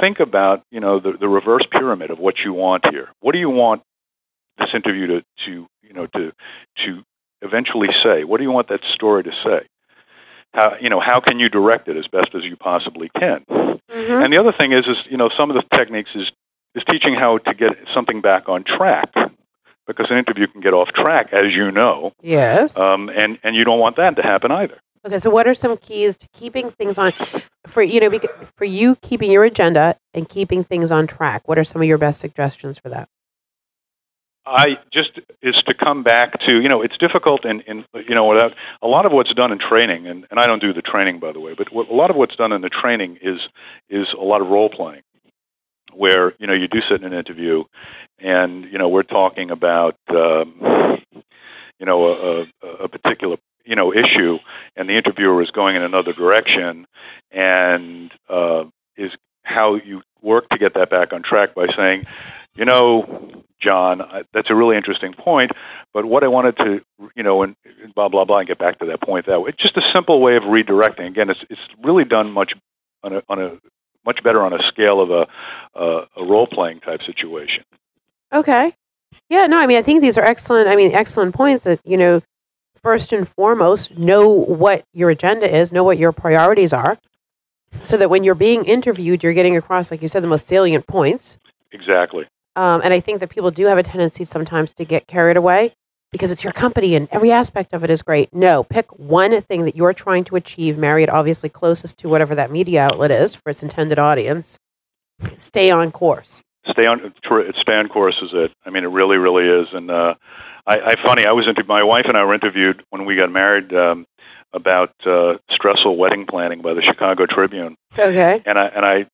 think 0.00 0.20
about 0.20 0.62
you 0.70 0.80
know 0.80 0.98
the, 0.98 1.12
the 1.12 1.28
reverse 1.28 1.66
pyramid 1.70 2.10
of 2.10 2.18
what 2.18 2.38
you 2.44 2.52
want 2.52 2.88
here. 2.90 3.08
What 3.20 3.32
do 3.32 3.38
you 3.38 3.50
want 3.50 3.82
this 4.58 4.72
interview 4.74 5.06
to, 5.08 5.24
to 5.44 5.66
you 5.82 5.92
know 5.92 6.06
to 6.06 6.32
to 6.84 7.02
eventually 7.42 7.92
say? 8.02 8.24
What 8.24 8.38
do 8.38 8.44
you 8.44 8.52
want 8.52 8.68
that 8.68 8.84
story 8.84 9.24
to 9.24 9.32
say? 9.44 9.66
How 10.56 10.74
you 10.80 10.88
know 10.88 11.00
how 11.00 11.20
can 11.20 11.38
you 11.38 11.48
direct 11.50 11.86
it 11.86 11.96
as 11.96 12.08
best 12.08 12.34
as 12.34 12.44
you 12.44 12.56
possibly 12.56 13.10
can? 13.10 13.44
Mhm. 13.50 14.24
And 14.24 14.32
the 14.32 14.38
other 14.38 14.52
thing 14.52 14.72
is, 14.72 14.86
is 14.86 14.96
you 15.08 15.16
know, 15.18 15.28
some 15.28 15.50
of 15.50 15.54
the 15.56 15.76
techniques 15.76 16.10
is 16.14 16.32
is 16.74 16.82
teaching 16.84 17.14
how 17.14 17.38
to 17.38 17.54
get 17.54 17.76
something 17.92 18.20
back 18.22 18.48
on 18.48 18.64
track, 18.64 19.10
because 19.86 20.10
an 20.10 20.16
interview 20.16 20.46
can 20.46 20.60
get 20.62 20.72
off 20.74 20.92
track, 20.92 21.32
as 21.32 21.54
you 21.54 21.70
know, 21.70 22.12
Yes. 22.22 22.76
um, 22.78 23.10
and 23.10 23.38
and 23.42 23.54
you 23.54 23.64
don't 23.64 23.78
want 23.78 23.96
that 23.96 24.16
to 24.16 24.22
happen 24.22 24.50
either. 24.50 24.78
Okay, 25.06 25.18
so 25.18 25.30
what 25.30 25.46
are 25.46 25.54
some 25.54 25.76
keys 25.76 26.16
to 26.16 26.26
keeping 26.32 26.70
things 26.72 26.96
on 26.98 27.12
for 27.66 27.82
you 27.82 28.00
know 28.00 28.10
for 28.56 28.64
you 28.64 28.96
keeping 28.96 29.30
your 29.30 29.44
agenda 29.44 29.96
and 30.14 30.26
keeping 30.28 30.64
things 30.64 30.90
on 30.90 31.06
track? 31.06 31.42
What 31.46 31.58
are 31.58 31.64
some 31.64 31.82
of 31.82 31.86
your 31.88 31.98
best 31.98 32.18
suggestions 32.20 32.78
for 32.78 32.88
that? 32.88 33.08
I 34.46 34.78
just 34.92 35.18
is 35.42 35.60
to 35.64 35.74
come 35.74 36.02
back 36.02 36.38
to 36.40 36.60
you 36.60 36.68
know 36.68 36.82
it's 36.82 36.96
difficult 36.96 37.44
in, 37.44 37.60
in 37.62 37.84
you 37.94 38.14
know 38.14 38.26
without 38.26 38.54
a 38.82 38.86
lot 38.86 39.06
of 39.06 39.12
what's 39.12 39.32
done 39.34 39.52
in 39.52 39.58
training 39.58 40.06
and, 40.06 40.26
and 40.30 40.38
I 40.38 40.46
don't 40.46 40.60
do 40.60 40.72
the 40.72 40.82
training 40.82 41.18
by 41.18 41.32
the 41.32 41.40
way 41.40 41.54
but 41.54 41.72
what, 41.72 41.88
a 41.88 41.94
lot 41.94 42.10
of 42.10 42.16
what's 42.16 42.36
done 42.36 42.52
in 42.52 42.60
the 42.60 42.70
training 42.70 43.18
is 43.20 43.40
is 43.88 44.12
a 44.12 44.22
lot 44.22 44.40
of 44.40 44.48
role 44.48 44.68
playing 44.68 45.02
where 45.92 46.34
you 46.38 46.46
know 46.46 46.54
you 46.54 46.68
do 46.68 46.80
sit 46.80 47.02
in 47.02 47.04
an 47.04 47.12
interview 47.12 47.64
and 48.18 48.64
you 48.66 48.78
know 48.78 48.88
we're 48.88 49.02
talking 49.02 49.50
about 49.50 49.96
um, 50.08 51.00
you 51.80 51.86
know 51.86 52.06
a, 52.06 52.42
a, 52.42 52.68
a 52.84 52.88
particular 52.88 53.36
you 53.64 53.74
know 53.74 53.92
issue 53.92 54.38
and 54.76 54.88
the 54.88 54.94
interviewer 54.94 55.42
is 55.42 55.50
going 55.50 55.76
in 55.76 55.82
another 55.82 56.12
direction 56.12 56.86
and 57.32 58.12
uh, 58.28 58.64
is 58.96 59.12
how 59.42 59.74
you 59.76 60.02
work 60.22 60.48
to 60.50 60.58
get 60.58 60.74
that 60.74 60.90
back 60.90 61.12
on 61.12 61.22
track 61.22 61.54
by 61.54 61.68
saying, 61.68 62.04
you 62.56 62.64
know, 62.64 63.42
John, 63.58 64.02
I, 64.02 64.24
that's 64.32 64.50
a 64.50 64.54
really 64.54 64.76
interesting 64.76 65.14
point. 65.14 65.52
But 65.92 66.04
what 66.04 66.24
I 66.24 66.28
wanted 66.28 66.56
to, 66.58 66.82
you 67.14 67.22
know, 67.22 67.42
and 67.42 67.56
blah 67.94 68.08
blah 68.08 68.24
blah, 68.24 68.38
and 68.38 68.48
get 68.48 68.58
back 68.58 68.78
to 68.80 68.86
that 68.86 69.00
point 69.00 69.26
that 69.26 69.40
way. 69.40 69.50
It's 69.50 69.62
just 69.62 69.76
a 69.76 69.92
simple 69.92 70.20
way 70.20 70.36
of 70.36 70.44
redirecting. 70.44 71.06
Again, 71.06 71.30
it's 71.30 71.44
it's 71.48 71.60
really 71.82 72.04
done 72.04 72.30
much 72.30 72.54
on 73.02 73.14
a 73.14 73.22
on 73.28 73.40
a 73.40 73.58
much 74.04 74.22
better 74.22 74.42
on 74.42 74.52
a 74.52 74.62
scale 74.64 75.00
of 75.00 75.10
a 75.10 75.28
a, 75.74 76.06
a 76.16 76.24
role 76.24 76.46
playing 76.46 76.80
type 76.80 77.02
situation. 77.02 77.64
Okay. 78.32 78.74
Yeah, 79.28 79.46
no, 79.46 79.58
I 79.58 79.66
mean, 79.66 79.78
I 79.78 79.82
think 79.82 80.02
these 80.02 80.18
are 80.18 80.24
excellent. 80.24 80.68
I 80.68 80.76
mean, 80.76 80.92
excellent 80.92 81.34
points 81.34 81.64
that, 81.64 81.80
you 81.84 81.96
know, 81.96 82.22
first 82.80 83.12
and 83.12 83.28
foremost, 83.28 83.96
know 83.98 84.28
what 84.28 84.84
your 84.92 85.10
agenda 85.10 85.52
is, 85.52 85.72
know 85.72 85.82
what 85.82 85.98
your 85.98 86.12
priorities 86.12 86.72
are, 86.72 86.98
so 87.82 87.96
that 87.96 88.08
when 88.08 88.22
you're 88.22 88.36
being 88.36 88.64
interviewed, 88.64 89.24
you're 89.24 89.32
getting 89.32 89.56
across, 89.56 89.90
like 89.90 90.02
you 90.02 90.08
said, 90.08 90.22
the 90.22 90.28
most 90.28 90.46
salient 90.46 90.86
points. 90.86 91.38
Exactly. 91.72 92.26
Um, 92.56 92.80
and 92.82 92.92
I 92.92 93.00
think 93.00 93.20
that 93.20 93.28
people 93.28 93.50
do 93.50 93.66
have 93.66 93.78
a 93.78 93.82
tendency 93.82 94.24
sometimes 94.24 94.72
to 94.74 94.84
get 94.84 95.06
carried 95.06 95.36
away 95.36 95.74
because 96.10 96.30
it's 96.30 96.42
your 96.42 96.52
company 96.54 96.94
and 96.94 97.06
every 97.12 97.30
aspect 97.30 97.74
of 97.74 97.84
it 97.84 97.90
is 97.90 98.00
great. 98.00 98.32
No, 98.32 98.64
pick 98.64 98.86
one 98.98 99.40
thing 99.42 99.64
that 99.66 99.76
you're 99.76 99.92
trying 99.92 100.24
to 100.24 100.36
achieve, 100.36 100.78
marry 100.78 101.02
it 101.02 101.10
obviously 101.10 101.50
closest 101.50 101.98
to 101.98 102.08
whatever 102.08 102.34
that 102.34 102.50
media 102.50 102.82
outlet 102.82 103.10
is 103.10 103.34
for 103.34 103.50
its 103.50 103.62
intended 103.62 103.98
audience. 103.98 104.58
Stay 105.36 105.70
on 105.70 105.92
course. 105.92 106.42
Stay 106.70 106.86
on 106.86 107.14
stay 107.60 107.76
on 107.76 107.88
course 107.88 108.20
is 108.22 108.30
it. 108.32 108.52
I 108.64 108.70
mean, 108.70 108.84
it 108.84 108.88
really, 108.88 109.18
really 109.18 109.46
is. 109.46 109.68
And 109.72 109.90
uh, 109.90 110.14
I, 110.66 110.80
I 110.80 111.02
funny, 111.02 111.26
I 111.26 111.32
was 111.32 111.46
inter- 111.46 111.62
my 111.68 111.82
wife 111.82 112.06
and 112.06 112.16
I 112.16 112.24
were 112.24 112.34
interviewed 112.34 112.82
when 112.90 113.04
we 113.04 113.14
got 113.14 113.30
married 113.30 113.72
um, 113.72 114.06
about 114.52 114.92
uh, 115.04 115.36
stressful 115.50 115.96
wedding 115.96 116.26
planning 116.26 116.62
by 116.62 116.74
the 116.74 116.82
Chicago 116.82 117.26
Tribune. 117.26 117.76
Okay. 117.96 118.42
And 118.44 118.58
I 118.58 118.66
and 118.66 118.84
I 118.84 119.06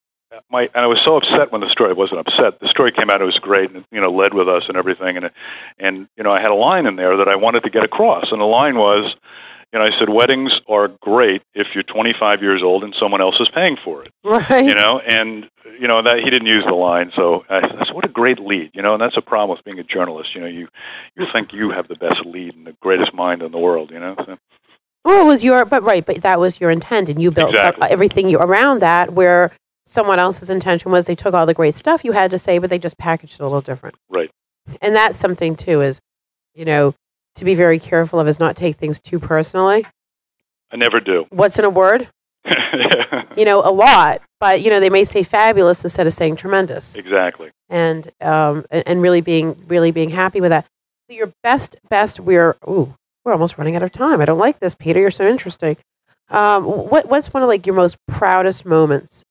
my 0.50 0.62
and 0.74 0.84
I 0.84 0.86
was 0.86 1.00
so 1.04 1.16
upset 1.16 1.52
when 1.52 1.60
the 1.60 1.70
story 1.70 1.90
I 1.90 1.94
wasn't 1.94 2.20
upset. 2.20 2.60
The 2.60 2.68
story 2.68 2.92
came 2.92 3.10
out; 3.10 3.20
it 3.20 3.24
was 3.24 3.38
great, 3.38 3.70
and 3.70 3.84
you 3.90 4.00
know, 4.00 4.10
led 4.10 4.34
with 4.34 4.48
us 4.48 4.64
and 4.68 4.76
everything. 4.76 5.16
And 5.16 5.30
and 5.78 6.08
you 6.16 6.24
know, 6.24 6.32
I 6.32 6.40
had 6.40 6.50
a 6.50 6.54
line 6.54 6.86
in 6.86 6.96
there 6.96 7.16
that 7.16 7.28
I 7.28 7.36
wanted 7.36 7.64
to 7.64 7.70
get 7.70 7.84
across, 7.84 8.32
and 8.32 8.40
the 8.40 8.46
line 8.46 8.76
was, 8.76 9.14
you 9.72 9.78
know, 9.78 9.84
I 9.84 9.98
said, 9.98 10.08
weddings 10.08 10.60
are 10.68 10.88
great 10.88 11.42
if 11.54 11.74
you're 11.74 11.82
25 11.82 12.42
years 12.42 12.62
old 12.62 12.84
and 12.84 12.94
someone 12.94 13.20
else 13.20 13.40
is 13.40 13.48
paying 13.48 13.76
for 13.76 14.04
it. 14.04 14.12
Right. 14.22 14.64
You 14.64 14.74
know, 14.74 14.98
and 15.00 15.48
you 15.78 15.88
know 15.88 16.02
that 16.02 16.20
he 16.20 16.30
didn't 16.30 16.48
use 16.48 16.64
the 16.64 16.74
line, 16.74 17.12
so 17.14 17.44
I 17.48 17.60
said, 17.60 17.94
what 17.94 18.04
a 18.04 18.08
great 18.08 18.38
lead. 18.38 18.70
You 18.74 18.82
know, 18.82 18.94
and 18.94 19.02
that's 19.02 19.16
a 19.16 19.22
problem 19.22 19.56
with 19.56 19.64
being 19.64 19.78
a 19.78 19.84
journalist. 19.84 20.34
You 20.34 20.42
know, 20.42 20.46
you 20.46 20.68
you 21.16 21.26
think 21.32 21.52
you 21.52 21.70
have 21.70 21.88
the 21.88 21.96
best 21.96 22.24
lead 22.26 22.54
and 22.54 22.66
the 22.66 22.76
greatest 22.80 23.14
mind 23.14 23.42
in 23.42 23.52
the 23.52 23.58
world. 23.58 23.90
You 23.90 24.00
know. 24.00 24.14
So. 24.24 24.38
Well, 25.04 25.22
it 25.22 25.26
was 25.26 25.42
your, 25.42 25.64
but 25.64 25.82
right, 25.82 26.06
but 26.06 26.22
that 26.22 26.38
was 26.38 26.60
your 26.60 26.70
intent, 26.70 27.08
and 27.08 27.20
you 27.20 27.32
built 27.32 27.48
Exactly. 27.48 27.88
everything 27.90 28.28
you 28.28 28.38
around 28.38 28.80
that. 28.82 29.12
Where 29.12 29.50
someone 29.93 30.18
else's 30.18 30.51
intention 30.51 30.90
was 30.90 31.07
they 31.07 31.14
took 31.14 31.34
all 31.34 31.47
the 31.47 31.55
great 31.55 31.76
stuff 31.76 32.05
you 32.05 32.12
had 32.12 32.30
to 32.30 32.38
say, 32.38 32.59
but 32.59 32.70
they 32.70 32.78
just 32.78 32.97
packaged 32.97 33.34
it 33.34 33.40
a 33.40 33.45
little 33.45 33.61
different. 33.61 33.97
Right. 34.09 34.30
And 34.80 34.95
that's 34.97 35.18
something 35.18 35.55
too 35.55 35.82
is, 35.82 36.01
you 36.55 36.64
know, 36.64 36.95
to 37.36 37.45
be 37.45 37.55
very 37.55 37.78
careful 37.78 38.18
of 38.18 38.28
is 38.28 38.38
not 38.38 38.57
take 38.57 38.76
things 38.76 38.99
too 38.99 39.18
personally. 39.18 39.86
I 40.70 40.76
never 40.76 41.01
do. 41.01 41.26
What's 41.30 41.59
in 41.59 41.64
a 41.64 41.70
word? 41.70 42.09
You 43.36 43.45
know, 43.45 43.61
a 43.61 43.72
lot, 43.72 44.20
but 44.40 44.61
you 44.61 44.68
know 44.68 44.78
they 44.78 44.90
may 44.90 45.05
say 45.05 45.22
fabulous 45.22 45.84
instead 45.84 46.07
of 46.07 46.12
saying 46.12 46.36
tremendous, 46.36 46.95
exactly. 46.95 47.51
and 47.70 48.11
um, 48.20 48.66
and, 48.70 49.01
really 49.01 49.20
being 49.20 49.57
really 49.68 49.90
being 49.90 50.11
happy 50.11 50.40
with 50.40 50.51
that. 50.51 50.66
So 51.09 51.16
your 51.16 51.32
best 51.43 51.76
best 51.88 52.20
we're 52.20 52.57
ooh 52.68 52.95
we're 53.24 53.32
almost 53.32 53.57
running 53.57 53.76
out 53.76 53.82
of 53.82 53.93
time. 53.93 54.20
I 54.20 54.24
don't 54.24 54.38
like 54.38 54.59
this, 54.59 54.74
Peter. 54.74 55.01
You're 55.01 55.11
so 55.11 55.26
interesting. 55.26 55.76
Um, 56.28 56.64
what 56.64 57.09
what's 57.09 57.32
one 57.32 57.43
of 57.43 57.49
like 57.49 57.64
your 57.64 57.76
most 57.76 57.97
proudest 58.07 58.66
moments 58.66 59.24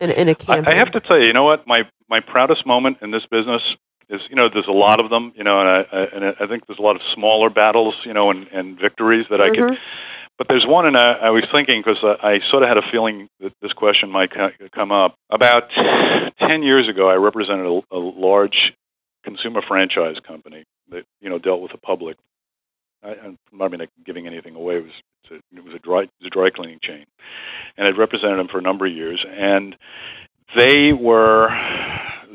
in 0.00 0.10
in 0.10 0.28
a 0.28 0.32
I, 0.32 0.34
campaign? 0.34 0.74
I 0.74 0.76
have 0.76 0.92
to 0.92 1.00
tell 1.00 1.18
you, 1.18 1.26
you 1.26 1.32
know 1.32 1.44
what? 1.44 1.66
My 1.66 1.88
my 2.08 2.20
proudest 2.20 2.66
moment 2.66 2.98
in 3.02 3.10
this 3.10 3.26
business 3.26 3.62
is, 4.08 4.20
you 4.28 4.36
know, 4.36 4.48
there's 4.48 4.68
a 4.68 4.72
lot 4.72 5.00
of 5.00 5.10
them, 5.10 5.32
you 5.36 5.44
know, 5.44 5.60
and 5.60 5.68
I, 5.68 5.86
I 5.92 6.04
and 6.06 6.36
I 6.40 6.46
think 6.46 6.66
there's 6.66 6.78
a 6.78 6.82
lot 6.82 6.96
of 6.96 7.02
smaller 7.14 7.50
battles, 7.50 7.94
you 8.04 8.12
know, 8.12 8.30
and, 8.30 8.46
and 8.48 8.78
victories 8.78 9.26
that 9.30 9.40
I 9.40 9.50
could. 9.50 9.58
Mhm. 9.58 9.78
But 10.38 10.48
there's 10.48 10.66
one, 10.66 10.84
and 10.84 10.98
I, 10.98 11.12
I 11.12 11.30
was 11.30 11.44
thinking 11.50 11.80
because 11.82 12.04
I, 12.04 12.34
I 12.34 12.40
sort 12.50 12.62
of 12.62 12.68
had 12.68 12.76
a 12.76 12.82
feeling 12.82 13.28
that 13.40 13.54
this 13.62 13.72
question 13.72 14.10
might 14.10 14.32
come 14.70 14.92
up. 14.92 15.16
About 15.30 15.70
ten 15.70 16.62
years 16.62 16.88
ago, 16.88 17.08
I 17.08 17.16
represented 17.16 17.64
a, 17.64 17.96
a 17.96 17.98
large 17.98 18.74
consumer 19.24 19.62
franchise 19.62 20.20
company 20.20 20.64
that 20.90 21.06
you 21.20 21.30
know 21.30 21.38
dealt 21.38 21.62
with 21.62 21.72
the 21.72 21.78
public. 21.78 22.18
I, 23.02 23.16
I'm 23.24 23.38
not 23.52 23.72
giving 24.04 24.26
anything 24.26 24.54
away. 24.54 24.76
It 24.76 24.84
was 24.84 24.92
a, 25.30 25.34
it 25.56 25.64
was 25.64 25.74
a 25.74 25.78
dry 25.78 26.02
it 26.02 26.10
was 26.20 26.26
a 26.26 26.30
dry 26.30 26.50
cleaning 26.50 26.80
chain, 26.80 27.04
and 27.76 27.86
I'd 27.86 27.98
represented 27.98 28.38
them 28.38 28.48
for 28.48 28.58
a 28.58 28.62
number 28.62 28.86
of 28.86 28.92
years, 28.92 29.24
and 29.28 29.76
they 30.54 30.92
were 30.92 31.48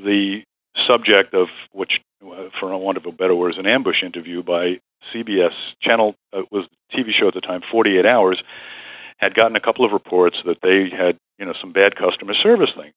the 0.03 0.43
subject 0.87 1.33
of 1.33 1.49
which, 1.71 2.01
uh, 2.25 2.49
for 2.59 2.75
want 2.77 2.97
of 2.97 3.05
a 3.05 3.11
better 3.11 3.35
word, 3.35 3.53
is 3.53 3.57
an 3.57 3.67
ambush 3.67 4.03
interview 4.03 4.43
by 4.43 4.79
CBS 5.13 5.53
channel 5.79 6.15
uh, 6.33 6.43
was 6.51 6.65
a 6.65 6.97
TV 6.97 7.11
show 7.11 7.27
at 7.27 7.33
the 7.33 7.41
time, 7.41 7.61
48 7.71 8.05
Hours, 8.05 8.43
had 9.17 9.33
gotten 9.33 9.55
a 9.55 9.59
couple 9.59 9.85
of 9.85 9.91
reports 9.91 10.41
that 10.45 10.61
they 10.61 10.89
had 10.89 11.17
you 11.37 11.45
know 11.45 11.53
some 11.59 11.71
bad 11.71 11.95
customer 11.95 12.33
service 12.33 12.71
thing. 12.75 12.91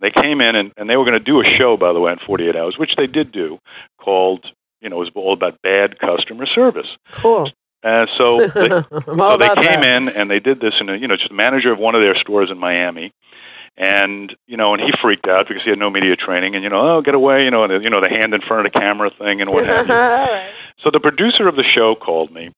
They 0.00 0.10
came 0.10 0.40
in 0.40 0.54
and, 0.56 0.72
and 0.76 0.88
they 0.88 0.96
were 0.96 1.04
going 1.04 1.18
to 1.18 1.24
do 1.24 1.40
a 1.40 1.44
show, 1.44 1.76
by 1.76 1.92
the 1.92 2.00
way, 2.00 2.12
in 2.12 2.18
48 2.18 2.56
Hours, 2.56 2.78
which 2.78 2.96
they 2.96 3.06
did 3.06 3.32
do, 3.32 3.58
called 3.98 4.46
you 4.80 4.88
know 4.88 4.96
it 4.96 5.00
was 5.00 5.10
all 5.14 5.32
about 5.32 5.60
bad 5.62 5.98
customer 5.98 6.46
service. 6.46 6.96
cool. 7.12 7.50
Uh, 7.82 8.06
so 8.16 8.46
they, 8.54 8.68
so 8.68 9.36
they 9.36 9.48
came 9.48 9.80
that. 9.80 9.84
in 9.84 10.08
and 10.08 10.30
they 10.30 10.40
did 10.40 10.60
this 10.60 10.74
and 10.80 10.88
you 11.00 11.08
know, 11.08 11.16
just 11.16 11.28
the 11.28 11.34
manager 11.34 11.72
of 11.72 11.78
one 11.78 11.94
of 11.94 12.00
their 12.00 12.14
stores 12.14 12.50
in 12.50 12.58
Miami. 12.58 13.12
And, 13.78 14.34
you 14.46 14.56
know, 14.56 14.72
and 14.72 14.82
he 14.82 14.90
freaked 15.02 15.28
out 15.28 15.46
because 15.46 15.62
he 15.62 15.68
had 15.68 15.78
no 15.78 15.90
media 15.90 16.16
training 16.16 16.54
and, 16.54 16.64
you 16.64 16.70
know, 16.70 16.96
oh, 16.96 17.02
get 17.02 17.14
away, 17.14 17.44
you 17.44 17.50
know, 17.50 17.64
and, 17.64 17.84
you 17.84 17.90
know, 17.90 18.00
the 18.00 18.08
hand 18.08 18.32
in 18.32 18.40
front 18.40 18.66
of 18.66 18.72
the 18.72 18.78
camera 18.78 19.10
thing 19.10 19.42
and 19.42 19.50
what 19.50 19.66
have 19.86 19.86
you. 19.86 20.54
So 20.82 20.90
the 20.90 21.00
producer 21.00 21.46
of 21.46 21.56
the 21.56 21.62
show 21.62 21.94
called 21.94 22.30
me, 22.30 22.52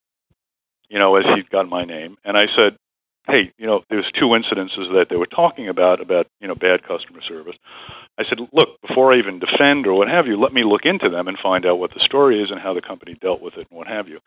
you 0.88 0.98
know, 0.98 1.16
as 1.16 1.26
he'd 1.34 1.50
got 1.50 1.68
my 1.68 1.84
name, 1.84 2.18
and 2.24 2.38
I 2.38 2.46
said, 2.54 2.76
"Hey, 3.28 3.52
you 3.58 3.66
know, 3.66 3.84
there's 3.90 4.10
two 4.12 4.28
incidences 4.28 4.92
that 4.94 5.08
they 5.10 5.16
were 5.16 5.26
talking 5.26 5.68
about 5.68 6.00
about 6.00 6.26
you 6.40 6.48
know 6.48 6.54
bad 6.54 6.82
customer 6.82 7.20
service." 7.20 7.56
I 8.16 8.24
said, 8.24 8.40
"Look, 8.52 8.80
before 8.80 9.12
I 9.12 9.18
even 9.18 9.38
defend 9.38 9.86
or 9.86 9.94
what 9.94 10.08
have 10.08 10.26
you, 10.26 10.36
let 10.36 10.52
me 10.52 10.64
look 10.64 10.86
into 10.86 11.08
them 11.08 11.28
and 11.28 11.38
find 11.38 11.66
out 11.66 11.78
what 11.78 11.92
the 11.92 12.00
story 12.00 12.40
is 12.42 12.50
and 12.50 12.60
how 12.60 12.72
the 12.72 12.80
company 12.80 13.14
dealt 13.14 13.42
with 13.42 13.54
it 13.54 13.66
and 13.70 13.78
what 13.78 13.86
have 13.86 14.08
you." 14.08 14.20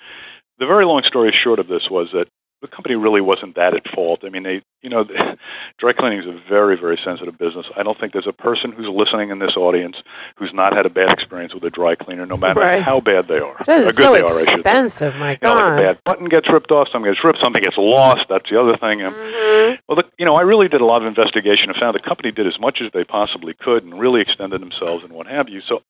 The 0.59 0.67
very 0.67 0.85
long 0.85 1.03
story 1.03 1.31
short 1.31 1.59
of 1.59 1.67
this 1.67 1.89
was 1.89 2.11
that 2.11 2.27
the 2.61 2.67
company 2.67 2.95
really 2.95 3.21
wasn't 3.21 3.55
that 3.55 3.73
at 3.73 3.87
fault. 3.89 4.21
I 4.23 4.29
mean, 4.29 4.43
they, 4.43 4.61
you 4.83 4.89
know, 4.89 5.03
dry 5.77 5.93
cleaning 5.93 6.19
is 6.19 6.27
a 6.27 6.39
very, 6.47 6.77
very 6.77 6.97
sensitive 7.03 7.37
business. 7.37 7.65
I 7.75 7.81
don't 7.83 7.99
think 7.99 8.13
there's 8.13 8.27
a 8.27 8.33
person 8.33 8.71
who's 8.71 8.87
listening 8.87 9.31
in 9.31 9.39
this 9.39 9.57
audience 9.57 9.97
who's 10.35 10.53
not 10.53 10.73
had 10.73 10.85
a 10.85 10.89
bad 10.89 11.11
experience 11.11 11.53
with 11.55 11.63
a 11.63 11.71
dry 11.71 11.95
cleaner, 11.95 12.25
no 12.25 12.37
matter 12.37 12.59
Right. 12.59 12.81
how 12.83 12.99
bad 12.99 13.27
they 13.27 13.39
are. 13.39 13.55
That 13.65 13.81
How 13.83 13.87
is 13.89 13.95
good 13.95 14.05
so 14.05 14.13
they 14.13 14.19
are, 14.21 14.55
expensive. 14.55 15.15
My 15.15 15.31
You 15.31 15.37
know, 15.41 15.55
like 15.55 15.73
a 15.73 15.77
bad 15.83 16.03
button 16.03 16.25
gets 16.29 16.49
ripped 16.49 16.71
off, 16.71 16.89
something 16.89 17.11
gets 17.11 17.23
ripped, 17.23 17.39
something 17.39 17.63
gets 17.63 17.77
lost. 17.77 18.27
That's 18.29 18.47
the 18.49 18.61
other 18.61 18.77
thing. 18.77 19.01
And, 19.01 19.15
Mhm. 19.15 19.79
Well, 19.87 19.95
the, 19.95 20.05
you 20.19 20.25
know, 20.25 20.35
I 20.35 20.41
really 20.41 20.67
did 20.67 20.81
a 20.81 20.85
lot 20.85 21.01
of 21.01 21.07
investigation 21.07 21.69
and 21.69 21.79
found 21.79 21.95
the 21.95 21.99
company 21.99 22.31
did 22.31 22.45
as 22.45 22.59
much 22.59 22.81
as 22.81 22.91
they 22.91 23.03
possibly 23.03 23.53
could 23.53 23.83
and 23.83 23.99
really 23.99 24.21
extended 24.21 24.61
themselves 24.61 25.03
and 25.03 25.13
what 25.13 25.27
have 25.27 25.49
you. 25.49 25.61
So, 25.61 25.81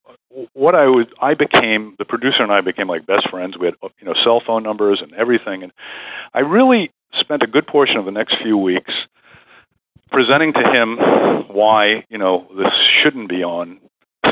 what 0.53 0.75
I 0.75 0.85
was, 0.87 1.07
I 1.19 1.33
became 1.33 1.95
the 1.97 2.05
producer 2.05 2.41
and 2.43 2.51
I 2.53 2.61
became 2.61 2.87
like 2.87 3.05
best 3.05 3.29
friends. 3.29 3.57
We 3.57 3.65
had 3.65 3.75
you 3.99 4.05
know 4.05 4.13
cell 4.13 4.39
phone 4.39 4.63
numbers 4.63 5.01
and 5.01 5.13
everything, 5.13 5.61
and 5.63 5.73
I 6.33 6.39
really 6.39 6.60
spent 7.13 7.43
a 7.43 7.47
good 7.47 7.67
portion 7.67 7.97
of 7.97 8.05
the 8.05 8.11
next 8.11 8.37
few 8.37 8.57
weeks 8.57 8.93
presenting 10.11 10.53
to 10.53 10.71
him 10.71 10.97
why 11.47 12.05
you 12.09 12.17
know 12.17 12.47
this 12.55 12.73
shouldn't 12.73 13.29
be 13.29 13.43
on 13.43 13.79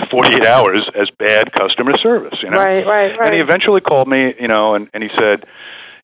48 0.10 0.46
hours 0.46 0.90
as 0.96 1.10
bad 1.12 1.52
customer 1.52 1.98
service. 1.98 2.42
You 2.42 2.50
know, 2.50 2.58
Right, 2.58 2.86
right, 2.86 3.20
and 3.20 3.34
he 3.34 3.40
eventually 3.40 3.82
called 3.82 4.08
me, 4.08 4.36
you 4.40 4.48
know, 4.48 4.76
and, 4.76 4.90
and 4.94 5.04
he 5.04 5.10
said, 5.18 5.46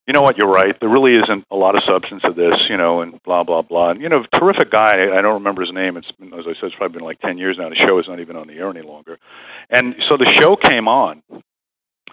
you 0.07 0.13
know 0.13 0.21
what, 0.21 0.37
you're 0.37 0.47
right. 0.47 0.79
There 0.79 0.89
really 0.89 1.15
isn't 1.15 1.45
a 1.49 1.55
lot 1.55 1.75
of 1.75 1.83
substance 1.83 2.21
to 2.23 2.31
this, 2.31 2.69
you 2.69 2.77
know, 2.77 3.01
and 3.01 3.21
blah, 3.23 3.43
blah, 3.43 3.63
blah. 3.63 3.89
And, 3.89 4.01
you 4.01 4.09
know, 4.09 4.23
terrific 4.23 4.69
guy. 4.69 5.03
I 5.03 5.21
don't 5.21 5.35
remember 5.35 5.61
his 5.63 5.71
name. 5.71 5.97
It's 5.97 6.11
been, 6.11 6.31
as 6.33 6.45
I 6.45 6.53
said, 6.53 6.65
it's 6.65 6.75
probably 6.75 6.99
been 6.99 7.05
like 7.05 7.19
10 7.21 7.39
years 7.39 7.57
now. 7.57 7.69
The 7.69 7.75
show 7.75 7.97
is 7.97 8.07
not 8.07 8.19
even 8.19 8.35
on 8.35 8.47
the 8.47 8.53
air 8.53 8.69
any 8.69 8.81
longer. 8.81 9.17
And 9.69 9.95
so 10.07 10.15
the 10.15 10.31
show 10.31 10.55
came 10.55 10.87
on. 10.87 11.23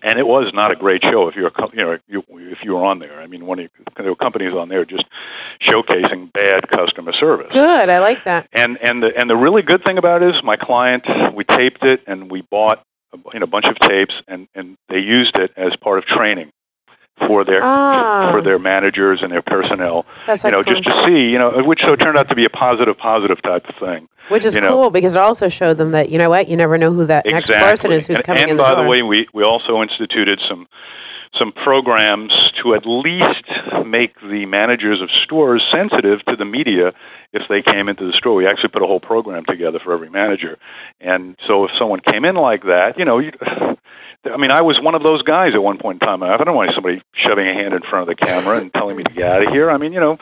And 0.03 0.19
it 0.19 0.27
was 0.27 0.53
not 0.53 0.73
a 0.73 0.77
great 0.77 1.03
show 1.03 1.29
if 1.29 1.37
you're, 1.37 1.53
you 1.73 1.77
know, 1.77 1.99
you, 2.09 2.25
if 2.29 2.65
you 2.65 2.75
were 2.75 2.85
on 2.85 2.99
there. 2.99 3.21
I 3.21 3.27
mean, 3.27 3.47
one 3.47 3.61
of 3.61 3.63
your, 3.63 3.85
there 3.97 4.11
were 4.11 4.17
companies 4.17 4.53
on 4.53 4.69
there 4.69 4.85
just 4.85 5.05
showcasing 5.61 6.33
bad 6.33 6.69
customer 6.69 7.13
service. 7.13 7.53
Good. 7.53 7.89
I 7.89 7.99
like 8.01 8.25
that. 8.25 8.49
And 8.53 8.79
and 8.79 9.03
the 9.03 9.17
and 9.17 9.31
the 9.31 9.37
really 9.37 9.63
good 9.63 9.85
thing 9.85 9.99
about 9.99 10.23
it 10.23 10.35
is 10.35 10.43
my 10.43 10.57
client 10.57 11.05
we 11.35 11.45
taped 11.45 11.85
it 11.85 12.03
and 12.07 12.31
we 12.31 12.43
bought 12.43 12.83
a, 13.13 13.19
you 13.33 13.41
know, 13.41 13.45
a 13.45 13.47
bunch 13.47 13.67
of 13.67 13.79
tapes 13.79 14.15
and 14.27 14.49
and 14.55 14.77
they 14.89 14.99
used 14.99 15.37
it 15.39 15.53
as 15.57 15.77
part 15.77 15.99
of 15.99 16.05
training 16.05 16.51
for 17.27 17.45
their 17.45 17.61
Ah. 17.62 18.31
for 18.33 18.41
their 18.43 18.59
managers 18.59 19.23
and 19.23 19.33
their 19.33 19.43
personnel. 19.43 20.05
That's 20.27 20.45
you 20.45 20.51
know, 20.51 20.59
excellent. 20.61 20.85
just 20.85 20.97
to 20.99 21.07
see, 21.07 21.31
you 21.31 21.39
know, 21.39 21.62
which 21.64 21.83
so 21.83 21.97
turned 21.97 22.16
out 22.18 22.29
to 22.29 22.35
be 22.35 22.45
a 22.45 22.51
positive 22.51 22.97
positive 22.99 23.41
type 23.43 23.68
of 23.68 23.75
thing. 23.77 24.09
Which 24.29 24.45
is 24.45 24.55
you 24.55 24.61
know. 24.61 24.70
cool 24.70 24.91
because 24.91 25.14
it 25.14 25.20
also 25.20 25.49
showed 25.49 25.79
them 25.79 25.91
that 25.93 26.09
you 26.09 26.18
know 26.18 26.31
what 26.31 26.49
you 26.49 26.57
never 26.57 26.79
know 26.79 26.93
who 26.93 27.05
that 27.07 27.27
next 27.27 27.51
person 27.51 27.93
is 27.93 28.07
who's 28.07 28.18
and, 28.18 28.27
coming 28.27 28.43
and 28.43 28.51
in 28.53 28.57
the 28.57 28.62
And 28.62 28.70
by 28.70 28.75
door. 28.77 28.85
the 28.85 28.89
way, 28.91 29.03
we 29.03 29.29
we 29.33 29.43
also 29.43 29.83
instituted 29.83 30.41
some 30.49 30.68
some 31.35 31.53
programs 31.53 32.53
to 32.62 32.74
at 32.74 32.85
least 32.87 33.45
make 33.87 34.20
the 34.20 34.47
managers 34.47 35.01
of 35.01 35.11
stores 35.11 35.66
sensitive 35.70 36.24
to 36.26 36.37
the 36.37 36.45
media 36.45 36.93
if 37.33 37.49
they 37.49 37.62
came 37.62 37.89
into 37.89 38.05
the 38.05 38.12
store. 38.12 38.35
We 38.35 38.47
actually 38.47 38.68
put 38.68 38.83
a 38.83 38.87
whole 38.87 39.01
program 39.01 39.45
together 39.45 39.78
for 39.78 39.93
every 39.93 40.11
manager. 40.11 40.59
And 41.01 41.37
so 41.47 41.64
if 41.64 41.72
someone 41.78 42.01
came 42.01 42.24
in 42.24 42.37
like 42.37 42.64
that, 42.64 42.99
you 42.99 43.05
know, 43.07 43.18
you, 43.18 43.33
I 44.24 44.37
mean, 44.37 44.51
I 44.51 44.61
was 44.61 44.78
one 44.78 44.95
of 44.95 45.03
those 45.03 45.22
guys 45.22 45.55
at 45.55 45.62
one 45.62 45.78
point 45.78 46.01
in 46.01 46.07
time. 46.07 46.22
I 46.22 46.37
don't 46.37 46.55
want 46.55 46.74
somebody 46.74 47.03
shoving 47.12 47.47
a 47.47 47.55
hand 47.55 47.74
in 47.74 47.83
front 47.83 48.09
of 48.09 48.16
the 48.16 48.24
camera 48.24 48.59
and 48.59 48.72
telling 48.72 48.97
me 48.97 49.03
to 49.03 49.12
get 49.12 49.33
out 49.33 49.47
of 49.47 49.53
here. 49.53 49.70
I 49.70 49.78
mean, 49.78 49.93
you 49.93 50.01
know, 50.01 50.18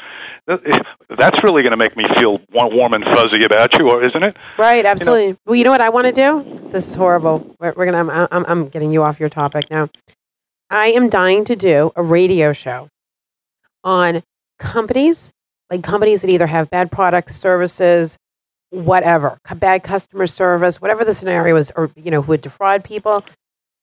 eh, 0.48 0.78
that's 1.10 1.42
really 1.42 1.62
going 1.62 1.72
to 1.72 1.76
make 1.76 1.96
me 1.96 2.06
feel 2.16 2.40
warm 2.50 2.94
and 2.94 3.04
fuzzy 3.04 3.44
about 3.44 3.76
you, 3.78 3.90
or 3.90 4.02
isn't 4.02 4.22
it? 4.22 4.36
Right, 4.58 4.86
absolutely. 4.86 5.24
You 5.24 5.32
know? 5.32 5.38
Well, 5.44 5.56
you 5.56 5.64
know 5.64 5.70
what 5.70 5.82
I 5.82 5.90
want 5.90 6.06
to 6.06 6.12
do? 6.12 6.70
This 6.70 6.86
is 6.86 6.94
horrible. 6.94 7.54
We're, 7.58 7.74
we're 7.76 7.84
gonna. 7.84 8.10
I'm, 8.10 8.28
I'm, 8.30 8.46
I'm 8.46 8.68
getting 8.68 8.90
you 8.90 9.02
off 9.02 9.20
your 9.20 9.28
topic 9.28 9.70
now. 9.70 9.90
I 10.70 10.88
am 10.88 11.08
dying 11.08 11.44
to 11.46 11.56
do 11.56 11.92
a 11.96 12.02
radio 12.02 12.52
show 12.52 12.88
on 13.82 14.22
companies, 14.58 15.32
like 15.68 15.82
companies 15.82 16.22
that 16.22 16.30
either 16.30 16.46
have 16.46 16.70
bad 16.70 16.92
products, 16.92 17.36
services, 17.40 18.16
whatever, 18.70 19.38
bad 19.56 19.82
customer 19.82 20.28
service, 20.28 20.80
whatever 20.80 21.04
the 21.04 21.12
scenario 21.12 21.56
is, 21.56 21.72
or 21.74 21.90
you 21.96 22.10
know, 22.10 22.22
who 22.22 22.28
would 22.28 22.40
defraud 22.40 22.84
people, 22.84 23.24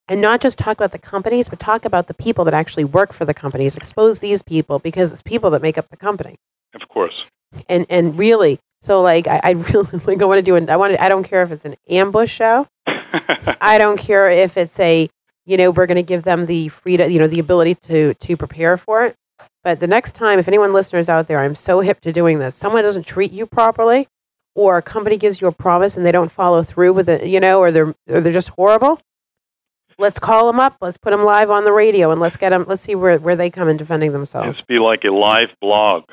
and 0.08 0.22
not 0.22 0.40
just 0.40 0.58
talk 0.58 0.78
about 0.78 0.94
the 0.94 1.00
companies, 1.00 1.50
but 1.50 1.60
talk 1.60 1.84
about 1.84 2.08
the 2.08 2.14
people 2.14 2.46
that 2.46 2.54
actually 2.54 2.86
work 2.86 3.12
for 3.12 3.26
the 3.26 3.34
companies. 3.34 3.76
Expose 3.76 4.20
these 4.20 4.42
people 4.42 4.80
because 4.80 5.12
it's 5.12 5.22
people 5.22 5.50
that 5.52 5.62
make 5.62 5.78
up 5.78 5.90
the 5.90 5.98
company. 5.98 6.36
Of 6.74 6.88
course. 6.88 7.26
And 7.68 7.86
and 7.90 8.18
really, 8.18 8.60
so 8.82 9.02
like 9.02 9.28
I, 9.28 9.42
I 9.44 9.52
really 9.74 10.00
like 10.06 10.22
I 10.22 10.26
want 10.26 10.38
to 10.38 10.42
do 10.42 10.56
it. 10.56 10.70
I 10.70 10.78
want 10.78 10.94
to, 10.94 11.04
I 11.04 11.10
don't 11.10 11.24
care 11.24 11.44
if 11.44 11.52
it's 11.52 11.66
an 11.66 11.76
ambush 11.90 12.32
show. 12.32 12.66
I 12.88 13.78
don't 13.78 13.98
care 13.98 14.30
if 14.30 14.56
it's 14.56 14.80
a 14.80 15.10
you 15.48 15.56
know, 15.56 15.72
we're 15.72 15.88
going 15.88 15.96
to 15.96 16.04
give 16.04 16.24
them 16.24 16.46
the 16.46 16.68
freedom, 16.68 17.10
you 17.10 17.18
know, 17.18 17.28
the 17.28 17.40
ability 17.40 17.76
to 17.76 18.14
to 18.14 18.38
prepare 18.38 18.78
for 18.78 19.06
it. 19.06 19.16
But 19.64 19.80
the 19.80 19.88
next 19.88 20.12
time, 20.12 20.40
if 20.40 20.48
anyone 20.48 20.74
listeners 20.74 21.10
out 21.10 21.28
there, 21.28 21.40
I'm 21.40 21.56
so 21.56 21.80
hip 21.80 22.02
to 22.02 22.12
doing 22.14 22.40
this. 22.40 22.54
Someone 22.54 22.84
doesn't 22.84 23.06
treat 23.06 23.32
you 23.32 23.46
properly, 23.46 24.08
or 24.56 24.78
a 24.78 24.82
company 24.82 25.18
gives 25.18 25.42
you 25.42 25.48
a 25.48 25.52
promise 25.52 25.98
and 25.98 26.06
they 26.06 26.12
don't 26.12 26.32
follow 26.32 26.64
through 26.64 26.94
with 26.94 27.10
it, 27.10 27.26
you 27.26 27.40
know, 27.40 27.60
or 27.60 27.72
they're 27.72 27.96
or 28.10 28.22
they're 28.22 28.34
just 28.34 28.50
horrible. 28.50 29.00
Let's 29.98 30.20
call 30.20 30.46
them 30.48 30.60
up. 30.60 30.78
Let's 30.80 30.98
put 30.98 31.10
them 31.10 31.24
live 31.24 31.50
on 31.50 31.64
the 31.64 31.72
radio, 31.72 32.12
and 32.12 32.22
let's 32.22 32.38
get 32.38 32.50
them. 32.50 32.66
Let's 32.68 32.84
see 32.84 32.94
where 32.94 33.18
where 33.18 33.38
they 33.38 33.50
come 33.50 33.70
in 33.70 33.78
defending 33.78 34.12
themselves. 34.12 34.60
It's 34.60 34.62
be 34.62 34.80
like 34.80 35.06
a 35.06 35.12
live 35.12 35.56
blog. 35.62 36.04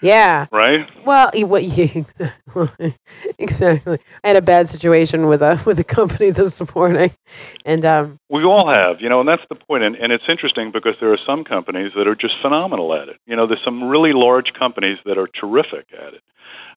Yeah. 0.00 0.46
Right. 0.52 0.88
Well, 1.04 1.30
what? 1.34 1.62
Exactly. 1.68 2.96
exactly. 3.38 3.98
I 4.24 4.28
had 4.28 4.36
a 4.36 4.42
bad 4.42 4.68
situation 4.68 5.26
with 5.26 5.42
a 5.42 5.60
with 5.64 5.78
a 5.78 5.84
company 5.84 6.30
this 6.40 6.60
morning, 6.74 7.12
and 7.64 7.84
um, 7.84 8.18
we 8.28 8.44
all 8.44 8.68
have, 8.68 9.00
you 9.00 9.08
know, 9.08 9.20
and 9.20 9.28
that's 9.28 9.44
the 9.48 9.54
point. 9.54 9.84
And, 9.84 9.96
and 9.96 10.12
it's 10.12 10.28
interesting 10.28 10.70
because 10.70 10.96
there 11.00 11.12
are 11.12 11.18
some 11.18 11.44
companies 11.44 11.92
that 11.94 12.06
are 12.08 12.14
just 12.14 12.36
phenomenal 12.40 12.94
at 12.94 13.08
it. 13.08 13.18
You 13.26 13.36
know, 13.36 13.46
there's 13.46 13.62
some 13.62 13.84
really 13.84 14.12
large 14.12 14.54
companies 14.54 14.98
that 15.04 15.18
are 15.18 15.28
terrific 15.28 15.86
at 15.92 16.14
it. 16.14 16.22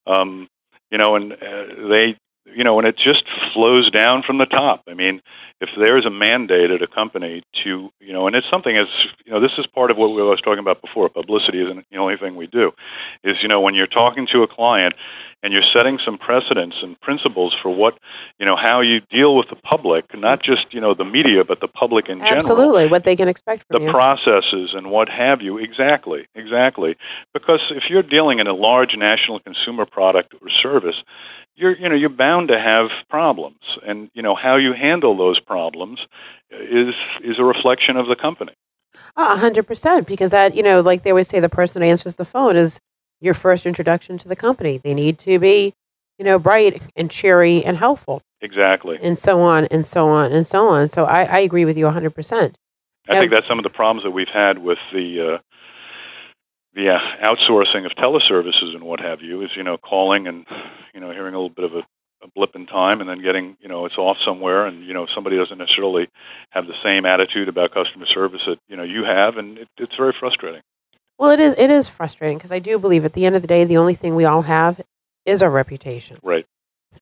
Um, 0.06 0.48
you 0.92 0.98
know, 0.98 1.16
and 1.16 1.34
uh, 1.34 1.88
they 1.88 2.18
you 2.46 2.64
know, 2.64 2.80
and 2.80 2.88
it 2.88 2.98
just 2.98 3.24
flows 3.54 3.92
down 3.92 4.24
from 4.24 4.38
the 4.38 4.46
top. 4.46 4.84
I 4.88 4.94
mean, 4.94 5.22
if 5.60 5.70
there's 5.78 6.06
a 6.06 6.10
mandate 6.10 6.72
at 6.72 6.82
a 6.82 6.88
company 6.88 7.44
to, 7.64 7.92
you 8.00 8.14
know, 8.14 8.28
and 8.28 8.36
it's 8.36 8.50
something 8.50 8.76
as, 8.76 8.88
you 9.26 9.32
know, 9.32 9.39
this 9.39 9.58
is 9.58 9.68
part 9.68 9.92
of 9.92 9.98
what 9.98 10.10
we 10.10 10.22
was 10.22 10.42
talking 10.42 10.60
about 10.60 10.82
before. 10.82 11.08
Publicity 11.10 11.62
isn't 11.62 11.86
the 11.92 11.98
only 11.98 12.18
thing 12.18 12.36
we 12.36 12.48
do. 12.48 12.74
Is, 13.24 13.42
you 13.42 13.48
know, 13.48 13.62
when 13.62 13.76
you're 13.76 13.88
talking 13.88 14.26
to 14.28 14.44
a 14.44 14.48
client 14.48 14.96
and 15.44 15.54
you're 15.54 15.64
setting 15.64 16.00
some 16.00 16.18
precedents 16.18 16.78
and 16.84 17.00
principles 17.02 17.54
for 17.54 17.70
what, 17.70 17.98
you 18.39 18.46
know, 18.46 18.56
how 18.56 18.82
you 18.82 19.02
deal 19.02 19.36
with 19.36 19.50
the 19.50 19.56
public, 19.56 20.16
not 20.16 20.42
just, 20.42 20.74
you 20.74 20.82
know, 20.82 20.94
the 20.94 21.06
media, 21.06 21.44
but 21.44 21.60
the 21.60 21.68
public 21.68 22.10
in 22.10 22.22
absolutely, 22.22 22.42
general. 22.42 22.60
Absolutely, 22.60 22.88
what 22.88 23.04
they 23.04 23.16
can 23.16 23.28
expect 23.28 23.68
from 23.68 23.80
the 23.80 23.86
you. 23.86 23.92
processes 23.92 24.74
and 24.74 24.89
what 24.89 25.10
have 25.10 25.42
you. 25.42 25.58
Exactly, 25.58 26.28
exactly. 26.36 26.96
Because 27.34 27.62
if 27.72 27.89
you're 27.89 28.04
dealing 28.04 28.39
in 28.39 28.48
a 28.48 28.54
large 28.54 28.96
national 28.96 29.39
consumer 29.39 29.86
product 29.86 30.36
or 30.42 30.50
service, 30.50 31.04
you're 31.62 31.78
you 31.78 31.88
know 31.88 31.95
you're 31.95 32.09
bound 32.09 32.47
to 32.49 32.59
have 32.59 32.89
problems. 33.09 33.62
And 33.86 34.09
you 34.14 34.22
know 34.22 34.36
how 34.36 34.55
you 34.55 34.74
handle 34.74 35.16
those 35.16 35.39
problems 35.39 36.05
is 36.49 36.95
is 37.24 37.39
a 37.39 37.43
reflection 37.43 37.95
of 37.95 38.07
the 38.07 38.16
company. 38.16 38.53
A 39.16 39.38
hundred 39.38 39.68
percent 39.68 40.07
because 40.07 40.32
that 40.32 40.55
you 40.55 40.64
know 40.64 40.82
like 40.82 41.03
they 41.03 41.12
always 41.12 41.28
say 41.28 41.39
the 41.39 41.49
person 41.49 41.82
who 41.82 41.88
answers 41.88 42.16
the 42.16 42.26
phone 42.26 42.57
is 42.57 42.80
your 43.22 43.36
first 43.36 43.66
introduction 43.66 44.18
to 44.18 44.28
the 44.28 44.36
company. 44.36 44.80
They 44.80 44.93
need 44.93 45.20
to 45.20 45.38
be 45.39 45.74
you 46.18 46.26
know 46.26 46.39
bright 46.39 46.82
and 46.95 47.09
cheery 47.09 47.64
and 47.64 47.78
helpful. 47.78 48.22
Exactly. 48.41 48.97
And 49.01 49.18
so 49.18 49.39
on 49.41 49.66
and 49.66 49.86
so 49.86 50.07
on 50.07 50.32
and 50.32 50.47
so 50.47 50.68
on. 50.68 50.88
So 50.88 51.05
i, 51.05 51.24
I 51.24 51.39
agree 51.39 51.66
with 51.66 51.78
you 51.78 51.88
a 51.88 51.91
hundred 51.91 52.16
percent. 52.16 52.57
I 53.07 53.20
think 53.20 53.32
that's 53.32 53.47
some 53.47 53.59
of 53.59 53.64
the 53.64 53.70
problems 53.70 54.03
that 54.03 54.12
we've 54.12 54.30
had 54.30 54.59
with 54.59 54.78
the 54.93 55.20
uh, 55.20 55.38
the 56.74 56.90
uh, 56.90 57.00
outsourcing 57.24 57.86
of 57.86 57.94
teleservices 57.94 58.74
and 58.76 58.84
what 58.84 59.00
have 59.00 59.22
you 59.22 59.42
is 59.42 59.56
you 59.56 59.64
know 59.64 59.78
calling 59.78 60.28
and 60.28 60.46
you 60.94 61.00
know 61.00 61.12
hearing 61.12 61.34
a 61.34 61.38
little 61.38 61.50
bit 61.50 61.66
of 61.66 61.76
a, 61.76 61.86
a 62.24 62.28
blip 62.36 62.56
in 62.56 62.66
time 62.66 63.02
and 63.02 63.10
then 63.10 63.22
getting 63.22 63.58
you 63.60 63.68
know 63.68 63.86
it's 63.86 63.98
off 63.98 64.18
somewhere 64.24 64.66
and 64.66 64.86
you 64.86 64.94
know 64.94 65.06
somebody 65.08 65.38
doesn't 65.38 65.58
necessarily 65.58 66.10
have 66.50 66.68
the 66.68 66.82
same 66.84 67.06
attitude 67.06 67.48
about 67.48 67.74
customer 67.74 68.06
service 68.06 68.42
that 68.46 68.60
you 68.68 68.76
know 68.76 68.84
you 68.84 69.04
have 69.04 69.38
and 69.38 69.58
it, 69.58 69.68
it's 69.78 69.96
very 69.96 70.14
frustrating. 70.14 70.62
Well 71.18 71.32
it 71.32 71.40
is 71.40 71.56
it 71.58 71.70
is 71.70 71.88
frustrating 71.88 72.38
because 72.38 72.52
i 72.52 72.60
do 72.60 72.80
believe 72.80 73.06
at 73.06 73.14
the 73.14 73.26
end 73.26 73.36
of 73.36 73.42
the 73.42 73.48
day 73.48 73.64
the 73.64 73.78
only 73.78 73.96
thing 73.96 74.16
we 74.16 74.26
all 74.26 74.44
have 74.44 74.82
is 75.26 75.42
our 75.42 75.52
reputation. 75.52 76.18
Right. 76.24 76.46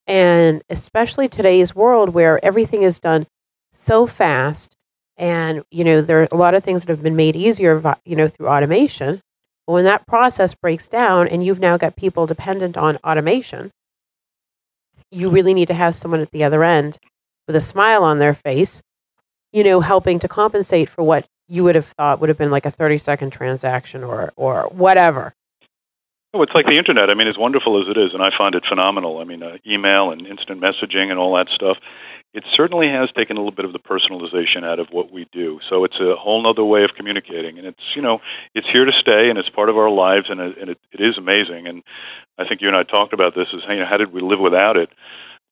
And 0.06 0.62
especially 0.68 1.28
today's 1.28 1.74
world 1.74 2.10
where 2.10 2.44
everything 2.44 2.82
is 2.82 3.00
done 3.00 3.26
so 3.72 4.06
fast 4.06 4.76
and 5.16 5.62
you 5.70 5.84
know 5.84 6.02
there 6.02 6.22
are 6.22 6.28
a 6.32 6.36
lot 6.36 6.54
of 6.54 6.64
things 6.64 6.82
that 6.82 6.88
have 6.88 7.02
been 7.02 7.16
made 7.16 7.36
easier 7.36 7.96
you 8.04 8.16
know 8.16 8.28
through 8.28 8.48
automation 8.48 9.20
when 9.72 9.84
that 9.84 10.06
process 10.06 10.54
breaks 10.54 10.88
down 10.88 11.28
and 11.28 11.44
you've 11.44 11.60
now 11.60 11.76
got 11.76 11.96
people 11.96 12.26
dependent 12.26 12.76
on 12.76 12.98
automation, 12.98 13.70
you 15.10 15.30
really 15.30 15.54
need 15.54 15.68
to 15.68 15.74
have 15.74 15.96
someone 15.96 16.20
at 16.20 16.30
the 16.30 16.44
other 16.44 16.64
end 16.64 16.98
with 17.46 17.56
a 17.56 17.60
smile 17.60 18.04
on 18.04 18.18
their 18.18 18.34
face, 18.34 18.80
you 19.52 19.64
know, 19.64 19.80
helping 19.80 20.18
to 20.18 20.28
compensate 20.28 20.88
for 20.88 21.02
what 21.02 21.26
you 21.48 21.64
would 21.64 21.74
have 21.74 21.86
thought 21.86 22.20
would 22.20 22.28
have 22.28 22.38
been 22.38 22.50
like 22.50 22.66
a 22.66 22.70
30 22.70 22.98
second 22.98 23.30
transaction 23.30 24.04
or, 24.04 24.32
or 24.36 24.62
whatever. 24.70 25.32
Oh, 26.32 26.42
it's 26.42 26.54
like 26.54 26.66
the 26.66 26.78
internet. 26.78 27.10
I 27.10 27.14
mean, 27.14 27.26
as 27.26 27.36
wonderful 27.36 27.82
as 27.82 27.88
it 27.88 27.96
is, 27.96 28.14
and 28.14 28.22
I 28.22 28.30
find 28.36 28.54
it 28.54 28.64
phenomenal. 28.64 29.18
I 29.18 29.24
mean, 29.24 29.42
uh, 29.42 29.58
email 29.66 30.12
and 30.12 30.26
instant 30.28 30.60
messaging 30.60 31.10
and 31.10 31.18
all 31.18 31.34
that 31.34 31.48
stuff 31.48 31.78
it 32.32 32.44
certainly 32.52 32.88
has 32.88 33.10
taken 33.12 33.36
a 33.36 33.40
little 33.40 33.54
bit 33.54 33.64
of 33.64 33.72
the 33.72 33.78
personalization 33.78 34.64
out 34.64 34.78
of 34.78 34.88
what 34.90 35.10
we 35.10 35.26
do. 35.32 35.60
So 35.68 35.84
it's 35.84 35.98
a 35.98 36.14
whole 36.14 36.46
other 36.46 36.64
way 36.64 36.84
of 36.84 36.94
communicating, 36.94 37.58
and 37.58 37.66
it's 37.66 37.96
you 37.96 38.02
know 38.02 38.20
it's 38.54 38.68
here 38.68 38.84
to 38.84 38.92
stay, 38.92 39.30
and 39.30 39.38
it's 39.38 39.48
part 39.48 39.68
of 39.68 39.76
our 39.76 39.90
lives, 39.90 40.30
and 40.30 40.40
it, 40.40 40.56
and 40.58 40.70
it, 40.70 40.78
it 40.92 41.00
is 41.00 41.18
amazing. 41.18 41.66
And 41.66 41.82
I 42.38 42.46
think 42.46 42.60
you 42.60 42.68
and 42.68 42.76
I 42.76 42.84
talked 42.84 43.12
about 43.12 43.34
this: 43.34 43.48
is 43.52 43.62
you 43.68 43.76
know, 43.76 43.86
how 43.86 43.96
did 43.96 44.12
we 44.12 44.20
live 44.20 44.40
without 44.40 44.76
it? 44.76 44.90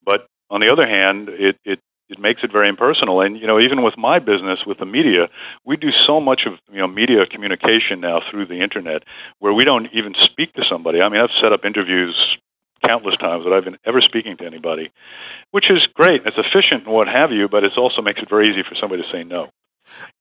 But 0.05 0.27
on 0.51 0.61
the 0.61 0.73
other 0.73 0.87
hand, 0.87 1.29
it 1.29 1.59
it 1.65 1.81
it 2.09 2.19
makes 2.19 2.43
it 2.45 2.53
very 2.53 2.69
impersonal. 2.69 3.21
And 3.21 3.37
you 3.37 3.47
know, 3.47 3.59
even 3.59 3.83
with 3.83 3.99
my 3.99 4.21
business, 4.21 4.65
with 4.65 4.79
the 4.79 4.87
media, 4.87 5.29
we 5.65 5.77
do 5.77 5.91
so 5.91 6.21
much 6.21 6.47
of 6.47 6.55
you 6.71 6.79
know 6.79 6.87
media 6.87 7.27
communication 7.27 8.01
now 8.01 8.23
through 8.31 8.47
the 8.47 8.61
internet, 8.61 9.03
where 9.41 9.53
we 9.53 9.65
don't 9.65 9.93
even 9.93 10.15
speak 10.15 10.53
to 10.55 10.65
somebody. 10.65 11.03
I 11.03 11.09
mean, 11.09 11.21
I've 11.21 11.33
set 11.33 11.53
up 11.53 11.65
interviews 11.65 12.39
countless 12.85 13.17
times 13.19 13.45
that 13.45 13.53
I've 13.53 13.65
been 13.65 13.79
ever 13.85 14.01
speaking 14.01 14.37
to 14.39 14.47
anybody, 14.47 14.91
which 15.51 15.71
is 15.71 15.87
great. 15.87 16.25
It's 16.27 16.39
efficient 16.39 16.85
and 16.85 16.95
what 16.95 17.09
have 17.09 17.33
you, 17.33 17.49
but 17.49 17.65
it 17.65 17.77
also 17.77 18.03
makes 18.03 18.23
it 18.23 18.29
very 18.29 18.51
easy 18.51 18.63
for 18.63 18.75
somebody 18.75 19.03
to 19.03 19.11
say 19.11 19.25
no. 19.25 19.51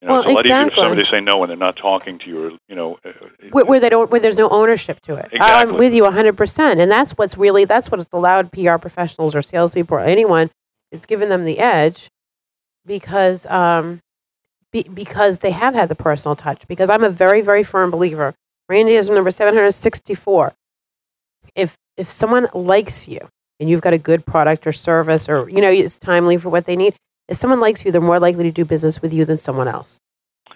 You 0.02 0.08
know, 0.08 0.14
well, 0.14 0.22
it's 0.22 0.30
a 0.30 0.34
lot 0.34 0.46
exactly. 0.46 0.68
easier 0.68 0.70
for 0.70 0.82
somebody 0.82 1.04
to 1.04 1.10
say 1.10 1.22
no 1.22 1.38
when 1.40 1.50
they're 1.50 1.58
not 1.58 1.76
talking 1.76 2.20
to 2.20 2.30
you, 2.30 2.46
or 2.46 2.52
you 2.68 2.76
know, 2.76 3.00
uh, 3.04 3.12
where, 3.52 3.66
where 3.66 3.80
they 3.80 3.90
don't, 3.90 4.10
where 4.10 4.20
there's 4.20 4.38
no 4.38 4.50
ownership 4.50 5.00
to 5.02 5.16
it. 5.16 5.30
Exactly. 5.32 5.74
I'm 5.74 5.78
with 5.78 5.94
you 5.94 6.04
100, 6.04 6.38
percent 6.38 6.80
and 6.80 6.92
that's 6.92 7.12
what's 7.12 7.38
really 7.38 7.66
that's 7.66 7.92
what's 7.92 8.08
allowed 8.14 8.52
PR 8.52 8.78
professionals 8.78 9.36
or 9.36 9.42
salespeople 9.42 9.98
or 9.98 10.02
anyone 10.02 10.50
is 10.92 11.06
giving 11.06 11.30
them 11.30 11.46
the 11.46 11.60
edge 11.60 12.10
because 12.86 13.46
um, 13.48 14.02
be, 14.72 14.84
because 14.84 15.40
they 15.40 15.52
have 15.52 15.74
had 15.74 15.90
the 15.90 15.96
personal 15.96 16.36
touch. 16.36 16.68
Because 16.68 16.90
I'm 16.90 17.04
a 17.04 17.10
very 17.10 17.42
very 17.42 17.64
firm 17.64 17.92
believer. 17.92 18.34
Randy 18.70 18.96
is 18.96 19.10
number 19.10 19.32
764. 19.32 20.54
If 21.56 21.78
if 21.98 22.10
someone 22.10 22.48
likes 22.54 23.08
you 23.08 23.20
and 23.60 23.70
you've 23.70 23.82
got 23.82 23.94
a 23.94 23.98
good 23.98 24.26
product 24.26 24.68
or 24.68 24.72
service 24.72 25.28
or 25.28 25.50
you 25.50 25.62
know 25.62 25.70
it's 25.70 25.98
timely 25.98 26.38
for 26.38 26.50
what 26.50 26.66
they 26.66 26.76
need 26.76 26.96
if 27.28 27.38
someone 27.38 27.60
likes 27.60 27.84
you 27.84 27.92
they're 27.92 28.02
more 28.02 28.20
likely 28.20 28.44
to 28.44 28.52
do 28.52 28.64
business 28.64 29.02
with 29.02 29.14
you 29.14 29.26
than 29.26 29.38
someone 29.38 29.68
else. 29.68 30.00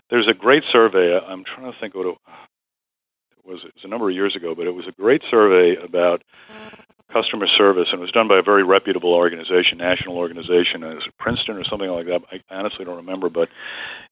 There's 0.10 0.28
a 0.28 0.34
great 0.34 0.64
survey 0.72 1.18
i'm 1.20 1.44
trying 1.44 1.72
to 1.72 1.78
think 1.80 1.96
what 1.96 2.08
it 2.08 2.18
was 3.44 3.64
it 3.64 3.74
was 3.76 3.84
a 3.84 3.88
number 3.88 4.10
of 4.10 4.16
years 4.16 4.36
ago 4.36 4.56
but 4.56 4.68
it 4.68 4.76
was 4.76 4.88
a 4.88 4.92
great 4.94 5.24
survey 5.30 5.76
about 5.76 6.24
customer 7.12 7.48
service 7.48 7.90
and 7.92 8.00
it 8.00 8.02
was 8.02 8.12
done 8.12 8.28
by 8.28 8.38
a 8.38 8.42
very 8.42 8.64
reputable 8.64 9.14
organization 9.14 9.78
national 9.78 10.18
organization 10.18 10.84
it 10.84 10.96
was 10.96 11.08
princeton 11.20 11.58
or 11.58 11.64
something 11.64 11.90
like 11.90 12.08
that 12.08 12.24
i 12.32 12.42
honestly 12.50 12.86
don't 12.86 12.98
remember 12.98 13.30
but 13.30 13.50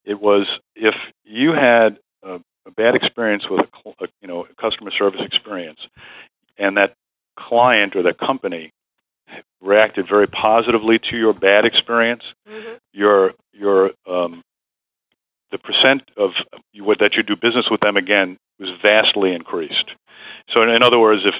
it 0.04 0.20
was 0.20 0.48
if 0.76 0.96
you 1.24 1.54
had 1.54 1.98
a, 2.24 2.42
a 2.66 2.72
bad 2.72 2.96
experience 2.96 3.50
with 3.50 3.62
a, 3.86 4.04
a 4.04 4.08
you 4.22 4.28
know 4.28 4.46
a 4.46 4.62
customer 4.62 4.92
service 4.92 5.22
experience 5.22 5.80
and 6.58 6.78
that 6.78 6.94
client 7.48 7.96
or 7.96 8.02
the 8.04 8.14
company 8.14 8.72
reacted 9.62 10.08
very 10.08 10.28
positively 10.28 11.00
to 11.00 11.18
your 11.18 11.34
bad 11.34 11.66
experience, 11.66 12.24
mm-hmm. 12.48 12.76
your 12.94 13.34
your 13.54 13.92
um, 14.08 14.44
the 15.52 15.58
percent 15.58 16.04
of 16.18 16.32
you, 16.74 16.84
what- 16.84 17.00
that 17.00 17.16
you 17.16 17.24
do 17.24 17.36
business 17.36 17.70
with 17.70 17.82
them 17.82 17.98
again 17.98 18.38
was 18.60 18.70
vastly 18.82 19.34
increased. 19.34 19.92
So 20.50 20.62
in, 20.64 20.70
in 20.70 20.84
other 20.84 21.00
words, 21.00 21.24
if 21.26 21.36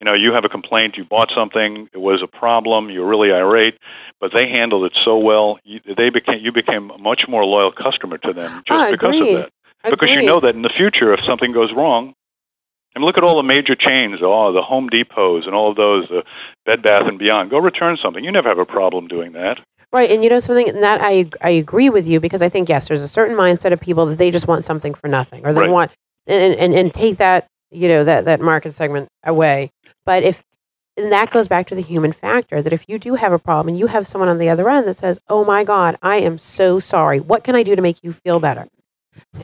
you 0.00 0.04
know 0.04 0.14
you 0.14 0.32
have 0.32 0.44
a 0.44 0.48
complaint, 0.48 0.96
you 0.96 1.04
bought 1.04 1.30
something, 1.34 1.88
it 1.92 2.00
was 2.00 2.22
a 2.22 2.26
problem, 2.26 2.90
you're 2.90 3.06
really 3.06 3.32
irate, 3.32 3.78
but 4.20 4.32
they 4.32 4.48
handled 4.48 4.84
it 4.84 4.92
so 5.04 5.18
well, 5.18 5.58
you, 5.64 5.80
they 5.96 6.10
became 6.10 6.40
you 6.44 6.52
became 6.52 6.90
a 6.90 6.98
much 6.98 7.26
more 7.28 7.44
loyal 7.44 7.72
customer 7.72 8.18
to 8.18 8.32
them 8.32 8.62
just 8.66 8.80
Ah, 8.80 8.90
because 8.90 9.14
agreed. 9.16 9.34
of 9.36 9.40
that. 9.42 9.50
Because 9.90 10.10
you 10.10 10.22
know 10.22 10.40
that 10.40 10.54
in 10.54 10.62
the 10.62 10.70
future, 10.70 11.12
if 11.12 11.20
something 11.24 11.52
goes 11.52 11.70
wrong, 11.72 12.14
and 12.94 13.04
look 13.04 13.16
at 13.18 13.24
all 13.24 13.36
the 13.36 13.42
major 13.42 13.74
chains, 13.74 14.20
oh, 14.22 14.52
the 14.52 14.62
Home 14.62 14.88
Depots 14.88 15.46
and 15.46 15.54
all 15.54 15.70
of 15.70 15.76
those, 15.76 16.08
the 16.08 16.24
Bed 16.64 16.82
Bath 16.82 17.06
and 17.08 17.18
Beyond. 17.18 17.50
Go 17.50 17.58
return 17.58 17.96
something. 17.96 18.24
You 18.24 18.32
never 18.32 18.48
have 18.48 18.58
a 18.58 18.64
problem 18.66 19.08
doing 19.08 19.32
that. 19.32 19.60
Right, 19.92 20.10
and 20.10 20.24
you 20.24 20.30
know 20.30 20.40
something 20.40 20.68
and 20.68 20.82
that 20.82 20.98
I 21.00 21.30
I 21.40 21.50
agree 21.50 21.88
with 21.88 22.06
you 22.06 22.18
because 22.18 22.42
I 22.42 22.48
think 22.48 22.68
yes, 22.68 22.88
there's 22.88 23.00
a 23.00 23.08
certain 23.08 23.36
mindset 23.36 23.72
of 23.72 23.80
people 23.80 24.06
that 24.06 24.18
they 24.18 24.30
just 24.32 24.48
want 24.48 24.64
something 24.64 24.92
for 24.94 25.06
nothing, 25.06 25.46
or 25.46 25.52
they 25.52 25.60
Right. 25.60 25.70
want 25.70 25.92
and, 26.26 26.54
and 26.56 26.74
and 26.74 26.92
take 26.92 27.18
that 27.18 27.46
you 27.70 27.86
know 27.86 28.02
that 28.02 28.24
that 28.24 28.40
market 28.40 28.72
segment 28.72 29.08
away. 29.22 29.70
But 30.04 30.24
if 30.24 30.42
and 30.96 31.12
that 31.12 31.30
goes 31.30 31.46
back 31.46 31.68
to 31.68 31.74
the 31.76 31.82
human 31.82 32.10
factor 32.12 32.60
that 32.60 32.72
if 32.72 32.88
you 32.88 32.98
do 32.98 33.14
have 33.14 33.32
a 33.32 33.38
problem 33.38 33.68
and 33.68 33.78
you 33.78 33.86
have 33.86 34.06
someone 34.08 34.28
on 34.28 34.38
the 34.38 34.48
other 34.48 34.68
end 34.68 34.86
that 34.88 34.96
says, 34.96 35.20
"Oh 35.28 35.44
my 35.44 35.62
God, 35.62 35.96
I 36.02 36.16
am 36.16 36.38
so 36.38 36.80
sorry. 36.80 37.20
What 37.20 37.44
can 37.44 37.54
I 37.54 37.62
do 37.62 37.76
to 37.76 37.82
make 37.82 38.02
you 38.02 38.12
feel 38.12 38.40
better?" 38.40 38.66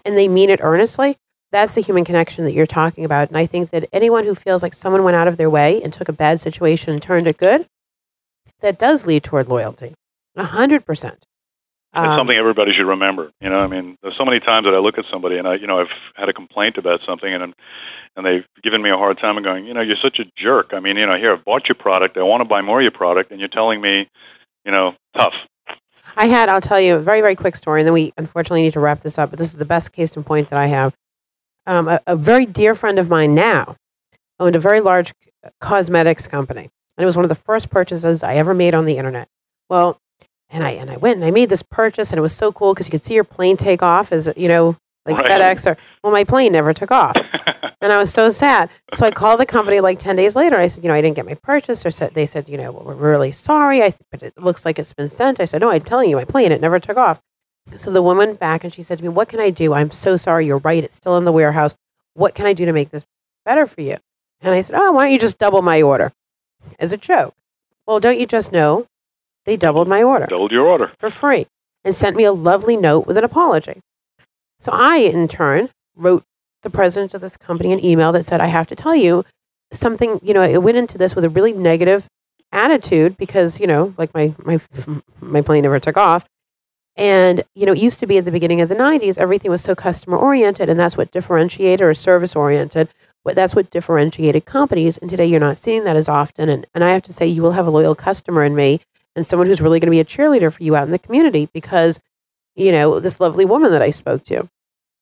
and 0.04 0.16
they 0.16 0.26
mean 0.26 0.50
it 0.50 0.58
earnestly, 0.62 1.16
that's 1.52 1.74
the 1.74 1.80
human 1.80 2.04
connection 2.04 2.44
that 2.44 2.52
you're 2.52 2.66
talking 2.66 3.04
about. 3.04 3.28
And 3.28 3.36
I 3.36 3.46
think 3.46 3.70
that 3.70 3.88
anyone 3.92 4.24
who 4.24 4.34
feels 4.34 4.62
like 4.62 4.74
someone 4.74 5.02
went 5.02 5.16
out 5.16 5.28
of 5.28 5.36
their 5.36 5.50
way 5.50 5.82
and 5.82 5.92
took 5.92 6.08
a 6.08 6.12
bad 6.12 6.40
situation 6.40 6.92
and 6.92 7.02
turned 7.02 7.26
it 7.26 7.36
good, 7.36 7.66
that 8.60 8.78
does 8.78 9.06
lead 9.06 9.24
toward 9.24 9.48
loyalty. 9.48 9.94
A 10.36 10.44
hundred 10.44 10.86
percent. 10.86 11.18
It's 11.92 11.98
Um, 11.98 12.18
something 12.18 12.36
everybody 12.36 12.72
should 12.72 12.86
remember. 12.86 13.32
You 13.40 13.50
know, 13.50 13.58
I 13.60 13.66
mean, 13.66 13.96
there's 14.00 14.16
so 14.16 14.24
many 14.24 14.38
times 14.38 14.64
that 14.66 14.74
I 14.74 14.78
look 14.78 14.96
at 14.96 15.06
somebody 15.10 15.38
and 15.38 15.48
I, 15.48 15.54
you 15.54 15.66
know, 15.66 15.80
I've 15.80 15.90
had 16.14 16.28
a 16.28 16.32
complaint 16.32 16.78
about 16.78 17.00
something 17.02 17.32
and 17.32 17.52
and 18.16 18.26
they've 18.26 18.46
given 18.62 18.82
me 18.82 18.90
a 18.90 18.96
hard 18.96 19.18
time 19.18 19.36
and 19.36 19.44
going, 19.44 19.66
you 19.66 19.74
know, 19.74 19.80
you're 19.80 19.96
such 19.96 20.18
a 20.18 20.24
jerk. 20.36 20.72
I 20.72 20.80
mean, 20.80 20.96
you 20.96 21.06
know, 21.06 21.16
here 21.16 21.32
I've 21.32 21.44
bought 21.44 21.68
your 21.68 21.76
product, 21.76 22.16
I 22.16 22.22
want 22.22 22.42
to 22.42 22.44
buy 22.48 22.60
more 22.60 22.78
of 22.80 22.82
your 22.82 22.90
product, 22.90 23.30
and 23.30 23.38
you're 23.40 23.48
telling 23.48 23.80
me, 23.80 24.08
you 24.64 24.72
know, 24.72 24.94
tough. 25.16 25.34
I 26.16 26.26
had, 26.26 26.48
I'll 26.48 26.60
tell 26.60 26.80
you 26.80 26.96
a 26.96 26.98
very, 26.98 27.20
very 27.20 27.36
quick 27.36 27.54
story, 27.54 27.80
and 27.80 27.86
then 27.86 27.94
we 27.94 28.12
unfortunately 28.16 28.62
need 28.62 28.72
to 28.72 28.80
wrap 28.80 29.00
this 29.00 29.16
up, 29.16 29.30
but 29.30 29.38
this 29.38 29.48
is 29.48 29.54
the 29.54 29.64
best 29.64 29.92
case 29.92 30.16
in 30.16 30.24
point 30.24 30.50
that 30.50 30.58
I 30.58 30.66
have. 30.66 30.92
Um, 31.70 31.86
a, 31.86 32.00
a 32.08 32.16
very 32.16 32.46
dear 32.46 32.74
friend 32.74 32.98
of 32.98 33.08
mine 33.08 33.32
now 33.32 33.76
owned 34.40 34.56
a 34.56 34.58
very 34.58 34.80
large 34.80 35.14
cosmetics 35.60 36.26
company, 36.26 36.62
and 36.96 37.02
it 37.02 37.06
was 37.06 37.14
one 37.14 37.24
of 37.24 37.28
the 37.28 37.36
first 37.36 37.70
purchases 37.70 38.24
I 38.24 38.34
ever 38.34 38.54
made 38.54 38.74
on 38.74 38.86
the 38.86 38.98
internet. 38.98 39.28
Well, 39.68 39.96
and 40.48 40.64
I 40.64 40.70
and 40.70 40.90
I 40.90 40.96
went 40.96 41.14
and 41.18 41.24
I 41.24 41.30
made 41.30 41.48
this 41.48 41.62
purchase, 41.62 42.10
and 42.10 42.18
it 42.18 42.22
was 42.22 42.32
so 42.32 42.50
cool 42.50 42.74
because 42.74 42.88
you 42.88 42.90
could 42.90 43.02
see 43.04 43.14
your 43.14 43.22
plane 43.22 43.56
take 43.56 43.84
off 43.84 44.10
as 44.10 44.28
you 44.36 44.48
know, 44.48 44.76
like 45.06 45.16
Right. 45.18 45.30
FedEx 45.30 45.64
or 45.64 45.76
well, 46.02 46.12
my 46.12 46.24
plane 46.24 46.50
never 46.50 46.74
took 46.74 46.90
off, 46.90 47.14
and 47.80 47.92
I 47.92 47.98
was 47.98 48.12
so 48.12 48.32
sad. 48.32 48.68
So 48.94 49.06
I 49.06 49.12
called 49.12 49.38
the 49.38 49.46
company 49.46 49.78
like 49.78 50.00
ten 50.00 50.16
days 50.16 50.34
later. 50.34 50.56
I 50.56 50.66
said, 50.66 50.82
you 50.82 50.88
know, 50.88 50.94
I 50.96 51.00
didn't 51.00 51.14
get 51.14 51.24
my 51.24 51.34
purchase. 51.34 51.86
Or 51.86 51.92
said 51.92 52.14
they 52.14 52.26
said, 52.26 52.48
you 52.48 52.56
know, 52.56 52.72
well, 52.72 52.82
we're 52.82 52.94
really 52.96 53.30
sorry. 53.30 53.80
I 53.80 53.94
but 54.10 54.24
it 54.24 54.36
looks 54.36 54.64
like 54.64 54.80
it's 54.80 54.92
been 54.92 55.08
sent. 55.08 55.38
I 55.38 55.44
said, 55.44 55.60
no, 55.60 55.70
I'm 55.70 55.82
telling 55.82 56.10
you, 56.10 56.16
my 56.16 56.24
plane 56.24 56.50
it 56.50 56.60
never 56.60 56.80
took 56.80 56.96
off. 56.96 57.20
So 57.76 57.90
the 57.90 58.02
woman 58.02 58.34
back 58.34 58.64
and 58.64 58.72
she 58.72 58.82
said 58.82 58.98
to 58.98 59.04
me, 59.04 59.08
what 59.10 59.28
can 59.28 59.40
I 59.40 59.50
do? 59.50 59.72
I'm 59.74 59.90
so 59.90 60.16
sorry. 60.16 60.46
You're 60.46 60.58
right. 60.58 60.82
It's 60.82 60.96
still 60.96 61.16
in 61.16 61.24
the 61.24 61.32
warehouse. 61.32 61.74
What 62.14 62.34
can 62.34 62.46
I 62.46 62.52
do 62.52 62.64
to 62.64 62.72
make 62.72 62.90
this 62.90 63.04
better 63.44 63.66
for 63.66 63.80
you? 63.80 63.96
And 64.40 64.54
I 64.54 64.60
said, 64.62 64.74
oh, 64.76 64.92
why 64.92 65.04
don't 65.04 65.12
you 65.12 65.18
just 65.18 65.38
double 65.38 65.62
my 65.62 65.80
order? 65.82 66.12
As 66.78 66.92
a 66.92 66.96
joke. 66.96 67.34
Well, 67.86 68.00
don't 68.00 68.18
you 68.18 68.26
just 68.26 68.52
know 68.52 68.86
they 69.44 69.56
doubled 69.56 69.88
my 69.88 70.02
order 70.02 70.26
Doubled 70.26 70.52
your 70.52 70.66
order. 70.66 70.92
for 70.98 71.10
free 71.10 71.46
and 71.84 71.94
sent 71.96 72.16
me 72.16 72.24
a 72.24 72.32
lovely 72.32 72.76
note 72.76 73.06
with 73.06 73.16
an 73.16 73.24
apology. 73.24 73.80
So 74.58 74.70
I, 74.72 74.96
in 74.98 75.28
turn, 75.28 75.70
wrote 75.96 76.24
the 76.62 76.70
president 76.70 77.14
of 77.14 77.20
this 77.22 77.36
company 77.38 77.72
an 77.72 77.82
email 77.84 78.12
that 78.12 78.26
said, 78.26 78.40
I 78.40 78.46
have 78.46 78.66
to 78.68 78.76
tell 78.76 78.94
you 78.94 79.24
something, 79.72 80.20
you 80.22 80.34
know, 80.34 80.42
it 80.42 80.62
went 80.62 80.76
into 80.76 80.98
this 80.98 81.14
with 81.14 81.24
a 81.24 81.30
really 81.30 81.52
negative 81.52 82.06
attitude 82.52 83.16
because, 83.16 83.58
you 83.58 83.66
know, 83.66 83.94
like 83.96 84.12
my, 84.12 84.34
my, 84.44 84.60
my 85.20 85.40
plane 85.40 85.62
never 85.62 85.80
took 85.80 85.96
off. 85.96 86.26
And, 87.00 87.44
you 87.54 87.64
know, 87.64 87.72
it 87.72 87.78
used 87.78 87.98
to 88.00 88.06
be 88.06 88.18
at 88.18 88.26
the 88.26 88.30
beginning 88.30 88.60
of 88.60 88.68
the 88.68 88.74
90s, 88.74 89.16
everything 89.16 89.50
was 89.50 89.62
so 89.62 89.74
customer 89.74 90.18
oriented, 90.18 90.68
and 90.68 90.78
that's 90.78 90.98
what 90.98 91.10
differentiated 91.10 91.80
or 91.80 91.94
service 91.94 92.36
oriented. 92.36 92.90
But 93.24 93.34
that's 93.34 93.54
what 93.54 93.70
differentiated 93.70 94.44
companies. 94.44 94.98
And 94.98 95.08
today 95.08 95.24
you're 95.24 95.40
not 95.40 95.56
seeing 95.56 95.84
that 95.84 95.96
as 95.96 96.08
often. 96.10 96.50
And, 96.50 96.66
and 96.74 96.84
I 96.84 96.92
have 96.92 97.02
to 97.04 97.12
say, 97.12 97.26
you 97.26 97.40
will 97.40 97.52
have 97.52 97.66
a 97.66 97.70
loyal 97.70 97.94
customer 97.94 98.44
in 98.44 98.54
me 98.54 98.80
and 99.16 99.26
someone 99.26 99.46
who's 99.48 99.62
really 99.62 99.80
going 99.80 99.86
to 99.86 99.90
be 99.90 100.00
a 100.00 100.04
cheerleader 100.04 100.52
for 100.52 100.62
you 100.62 100.76
out 100.76 100.84
in 100.84 100.90
the 100.90 100.98
community 100.98 101.48
because, 101.54 101.98
you 102.54 102.70
know, 102.70 103.00
this 103.00 103.18
lovely 103.18 103.46
woman 103.46 103.72
that 103.72 103.82
I 103.82 103.92
spoke 103.92 104.22
to. 104.24 104.48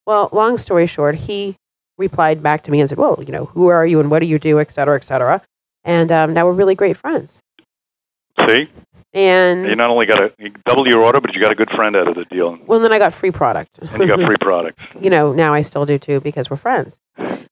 Well, 0.07 0.29
long 0.33 0.57
story 0.57 0.87
short, 0.87 1.17
he 1.17 1.57
replied 1.97 2.45
back 2.45 2.63
to 2.63 2.71
me 2.71 2.79
and 2.81 2.89
said, 2.89 2.99
well, 2.99 3.23
you 3.27 3.33
know, 3.33 3.47
who 3.47 3.69
are 3.69 3.85
you 3.85 3.99
and 3.99 4.09
what 4.09 4.21
do 4.21 4.27
you 4.27 4.39
do, 4.39 4.61
et 4.61 4.71
cetera, 4.71 4.95
et 4.95 5.05
cetera. 5.05 5.43
And 5.83 6.13
um, 6.13 6.33
now 6.33 6.47
we're 6.47 6.53
really 6.53 6.77
great 6.77 6.97
friends. 6.97 7.43
See, 8.39 8.69
And 9.15 9.67
you 9.67 9.75
not 9.75 9.89
only 9.89 10.05
got 10.05 10.17
to 10.17 10.33
you 10.39 10.51
double 10.67 10.87
your 10.87 11.03
order, 11.03 11.21
but 11.21 11.35
you 11.35 11.41
got 11.41 11.51
a 11.51 11.55
good 11.55 11.71
friend 11.71 11.97
out 11.97 12.09
of 12.09 12.15
the 12.15 12.27
deal, 12.27 12.59
well, 12.67 12.79
then 12.79 12.93
I 12.93 12.99
got 12.99 13.15
free 13.15 13.31
product. 13.31 13.79
and 13.81 14.03
you 14.03 14.07
got 14.07 14.21
free 14.21 14.37
product. 14.37 14.85
you 15.01 15.09
know, 15.09 15.33
now 15.33 15.55
I 15.55 15.63
still 15.63 15.87
do 15.87 15.99
too 15.99 16.21
because 16.21 16.51
we're 16.51 16.57
friends. 16.57 17.01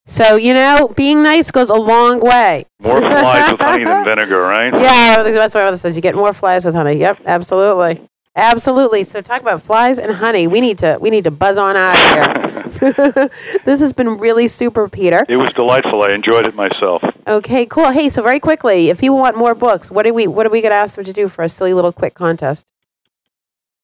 So, 0.05 0.37
you 0.37 0.55
know, 0.55 0.93
being 0.95 1.23
nice 1.23 1.51
goes 1.51 1.71
a 1.71 1.75
long 1.75 2.21
way. 2.21 2.67
More 2.81 3.01
flies 3.01 3.53
with 3.53 3.61
honey 3.61 3.85
than 3.85 4.05
vinegar, 4.05 4.41
right? 4.43 4.73
Yeah, 4.73 5.23
that's 5.23 5.55
what 5.55 5.61
my 5.61 5.65
mother 5.65 5.77
says. 5.77 5.97
You 5.97 6.03
get 6.03 6.15
more 6.15 6.33
flies 6.33 6.65
with 6.65 6.75
honey. 6.75 6.95
Yep, 6.95 7.23
absolutely. 7.27 8.07
Absolutely. 8.37 9.03
So 9.03 9.23
talk 9.23 9.41
about 9.41 9.63
flies 9.63 9.99
and 9.99 10.13
honey. 10.13 10.47
We 10.47 10.61
need 10.61 10.79
to 10.79 10.99
we 11.01 11.11
need 11.11 11.25
to 11.25 11.31
buzz 11.31 11.57
on 11.57 11.75
out 11.77 11.97
of 11.97 12.43
here. 12.45 13.31
this 13.65 13.81
has 13.81 13.93
been 13.93 14.19
really 14.19 14.49
super, 14.49 14.89
Peter. 14.89 15.25
It 15.29 15.39
was 15.39 15.49
delightful. 15.51 16.03
I 16.03 16.13
enjoyed 16.13 16.47
it 16.47 16.55
myself. 16.55 17.03
Okay, 17.27 17.65
cool. 17.67 17.91
Hey, 17.91 18.11
so 18.11 18.23
very 18.23 18.39
quickly, 18.39 18.91
if 18.91 18.99
people 18.99 19.17
want 19.17 19.37
more 19.37 19.55
books, 19.55 19.91
what 19.91 20.05
do 20.05 20.13
we 20.13 20.27
what 20.27 20.45
are 20.45 20.51
we 20.51 20.61
gonna 20.61 20.75
ask 20.75 20.97
them 20.97 21.05
to 21.05 21.13
do 21.13 21.29
for 21.29 21.43
a 21.43 21.49
silly 21.49 21.73
little 21.73 21.93
quick 21.93 22.15
contest? 22.15 22.67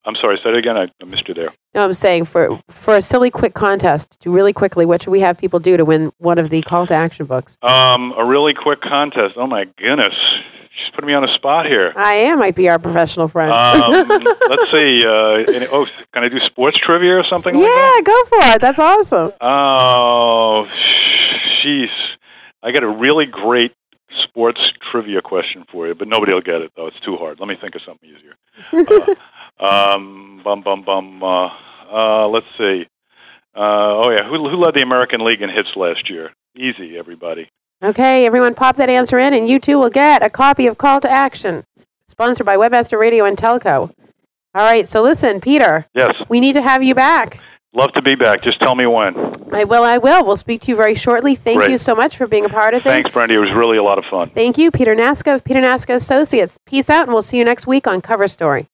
I'm 0.04 0.16
sorry, 0.16 0.36
say 0.36 0.50
it 0.50 0.56
again. 0.56 0.76
I 0.76 0.90
I 1.00 1.04
missed 1.06 1.28
you 1.28 1.34
there. 1.34 1.50
No, 1.74 1.84
I'm 1.84 1.94
saying 1.94 2.26
for 2.26 2.60
for 2.68 2.96
a 2.96 3.02
silly 3.02 3.30
quick 3.30 3.54
contest, 3.54 4.20
to 4.20 4.30
really 4.30 4.52
quickly, 4.52 4.84
what 4.84 5.02
should 5.02 5.10
we 5.12 5.20
have 5.20 5.38
people 5.38 5.60
do 5.60 5.78
to 5.78 5.84
win 5.86 6.12
one 6.18 6.38
of 6.38 6.50
the 6.50 6.60
call 6.60 6.86
to 6.88 6.94
action 6.94 7.24
books? 7.24 7.56
Um, 7.62 8.12
a 8.18 8.24
really 8.24 8.52
quick 8.52 8.82
contest. 8.82 9.36
Oh 9.38 9.46
my 9.46 9.64
goodness, 9.78 10.14
she's 10.74 10.90
putting 10.90 11.08
me 11.08 11.14
on 11.14 11.24
a 11.24 11.34
spot 11.34 11.66
here. 11.66 11.92
I 11.96 12.14
am 12.14 12.38
my 12.38 12.50
PR 12.50 12.78
professional 12.78 13.28
friend. 13.28 13.52
Um, 13.52 14.08
let's 14.48 14.70
see. 14.70 15.04
Uh, 15.04 15.52
any, 15.52 15.66
oh, 15.66 15.86
can 16.12 16.24
I 16.24 16.28
do 16.28 16.40
sports 16.40 16.78
trivia 16.78 17.18
or 17.18 17.24
something 17.24 17.54
like 17.54 17.62
that? 17.64 17.94
yeah, 17.96 18.04
go 18.04 18.24
for 18.24 18.54
it. 18.54 18.60
That's 18.60 18.78
awesome. 18.78 19.32
Oh, 19.40 20.68
jeez. 21.62 21.90
I 22.62 22.72
got 22.72 22.82
a 22.82 22.88
really 22.88 23.26
great 23.26 23.74
sports 24.22 24.72
trivia 24.90 25.22
question 25.22 25.64
for 25.70 25.86
you, 25.86 25.94
but 25.94 26.08
nobody 26.08 26.32
will 26.32 26.40
get 26.40 26.62
it 26.62 26.72
though. 26.76 26.86
It's 26.86 27.00
too 27.00 27.16
hard. 27.16 27.40
Let 27.40 27.48
me 27.48 27.56
think 27.56 27.74
of 27.74 27.82
something 27.82 28.08
easier. 28.08 29.16
Uh, 29.60 29.94
um, 29.94 30.40
bum 30.42 30.62
bum 30.62 30.82
bum. 30.82 31.22
Uh, 31.22 31.50
uh, 31.92 32.26
let's 32.26 32.46
see. 32.56 32.88
Uh, 33.54 34.04
oh 34.04 34.10
yeah, 34.10 34.24
who, 34.24 34.48
who 34.48 34.56
led 34.56 34.74
the 34.74 34.82
American 34.82 35.22
League 35.22 35.42
in 35.42 35.50
hits 35.50 35.76
last 35.76 36.08
year? 36.08 36.32
Easy, 36.56 36.96
everybody. 36.98 37.50
Okay, 37.82 38.26
everyone 38.26 38.54
pop 38.54 38.76
that 38.76 38.88
answer 38.88 39.18
in, 39.18 39.34
and 39.34 39.48
you 39.48 39.58
too 39.58 39.78
will 39.78 39.90
get 39.90 40.22
a 40.22 40.30
copy 40.30 40.66
of 40.68 40.78
Call 40.78 41.00
to 41.00 41.10
Action, 41.10 41.64
sponsored 42.06 42.46
by 42.46 42.56
Webmaster 42.56 42.98
Radio 42.98 43.24
and 43.24 43.36
Telco. 43.36 43.90
All 44.54 44.62
right, 44.64 44.86
so 44.86 45.02
listen, 45.02 45.40
Peter, 45.40 45.86
Yes, 45.94 46.14
we 46.28 46.38
need 46.38 46.52
to 46.52 46.62
have 46.62 46.82
you 46.84 46.94
back. 46.94 47.40
love 47.74 47.92
to 47.94 48.02
be 48.02 48.14
back. 48.14 48.40
Just 48.42 48.60
tell 48.60 48.76
me 48.76 48.86
when. 48.86 49.16
I 49.52 49.64
will, 49.64 49.82
I 49.82 49.98
will. 49.98 50.24
We'll 50.24 50.36
speak 50.36 50.60
to 50.62 50.70
you 50.70 50.76
very 50.76 50.94
shortly. 50.94 51.34
Thank 51.34 51.58
Great. 51.58 51.70
you 51.72 51.78
so 51.78 51.94
much 51.96 52.16
for 52.16 52.26
being 52.28 52.44
a 52.44 52.48
part 52.48 52.74
of 52.74 52.82
things. 52.84 52.92
Thanks, 53.04 53.08
Brandy. 53.08 53.34
It 53.34 53.38
was 53.38 53.50
really 53.50 53.78
a 53.78 53.82
lot 53.82 53.98
of 53.98 54.04
fun. 54.04 54.30
Thank 54.30 54.58
you, 54.58 54.70
Peter 54.70 54.94
Nasco 54.94 55.34
of 55.34 55.42
Peter 55.42 55.60
Nasco 55.60 55.94
Associates. 55.96 56.58
Peace 56.66 56.88
out, 56.88 57.02
and 57.04 57.12
we'll 57.12 57.22
see 57.22 57.38
you 57.38 57.44
next 57.44 57.66
week 57.66 57.86
on 57.88 58.00
Cover 58.00 58.28
Story. 58.28 58.68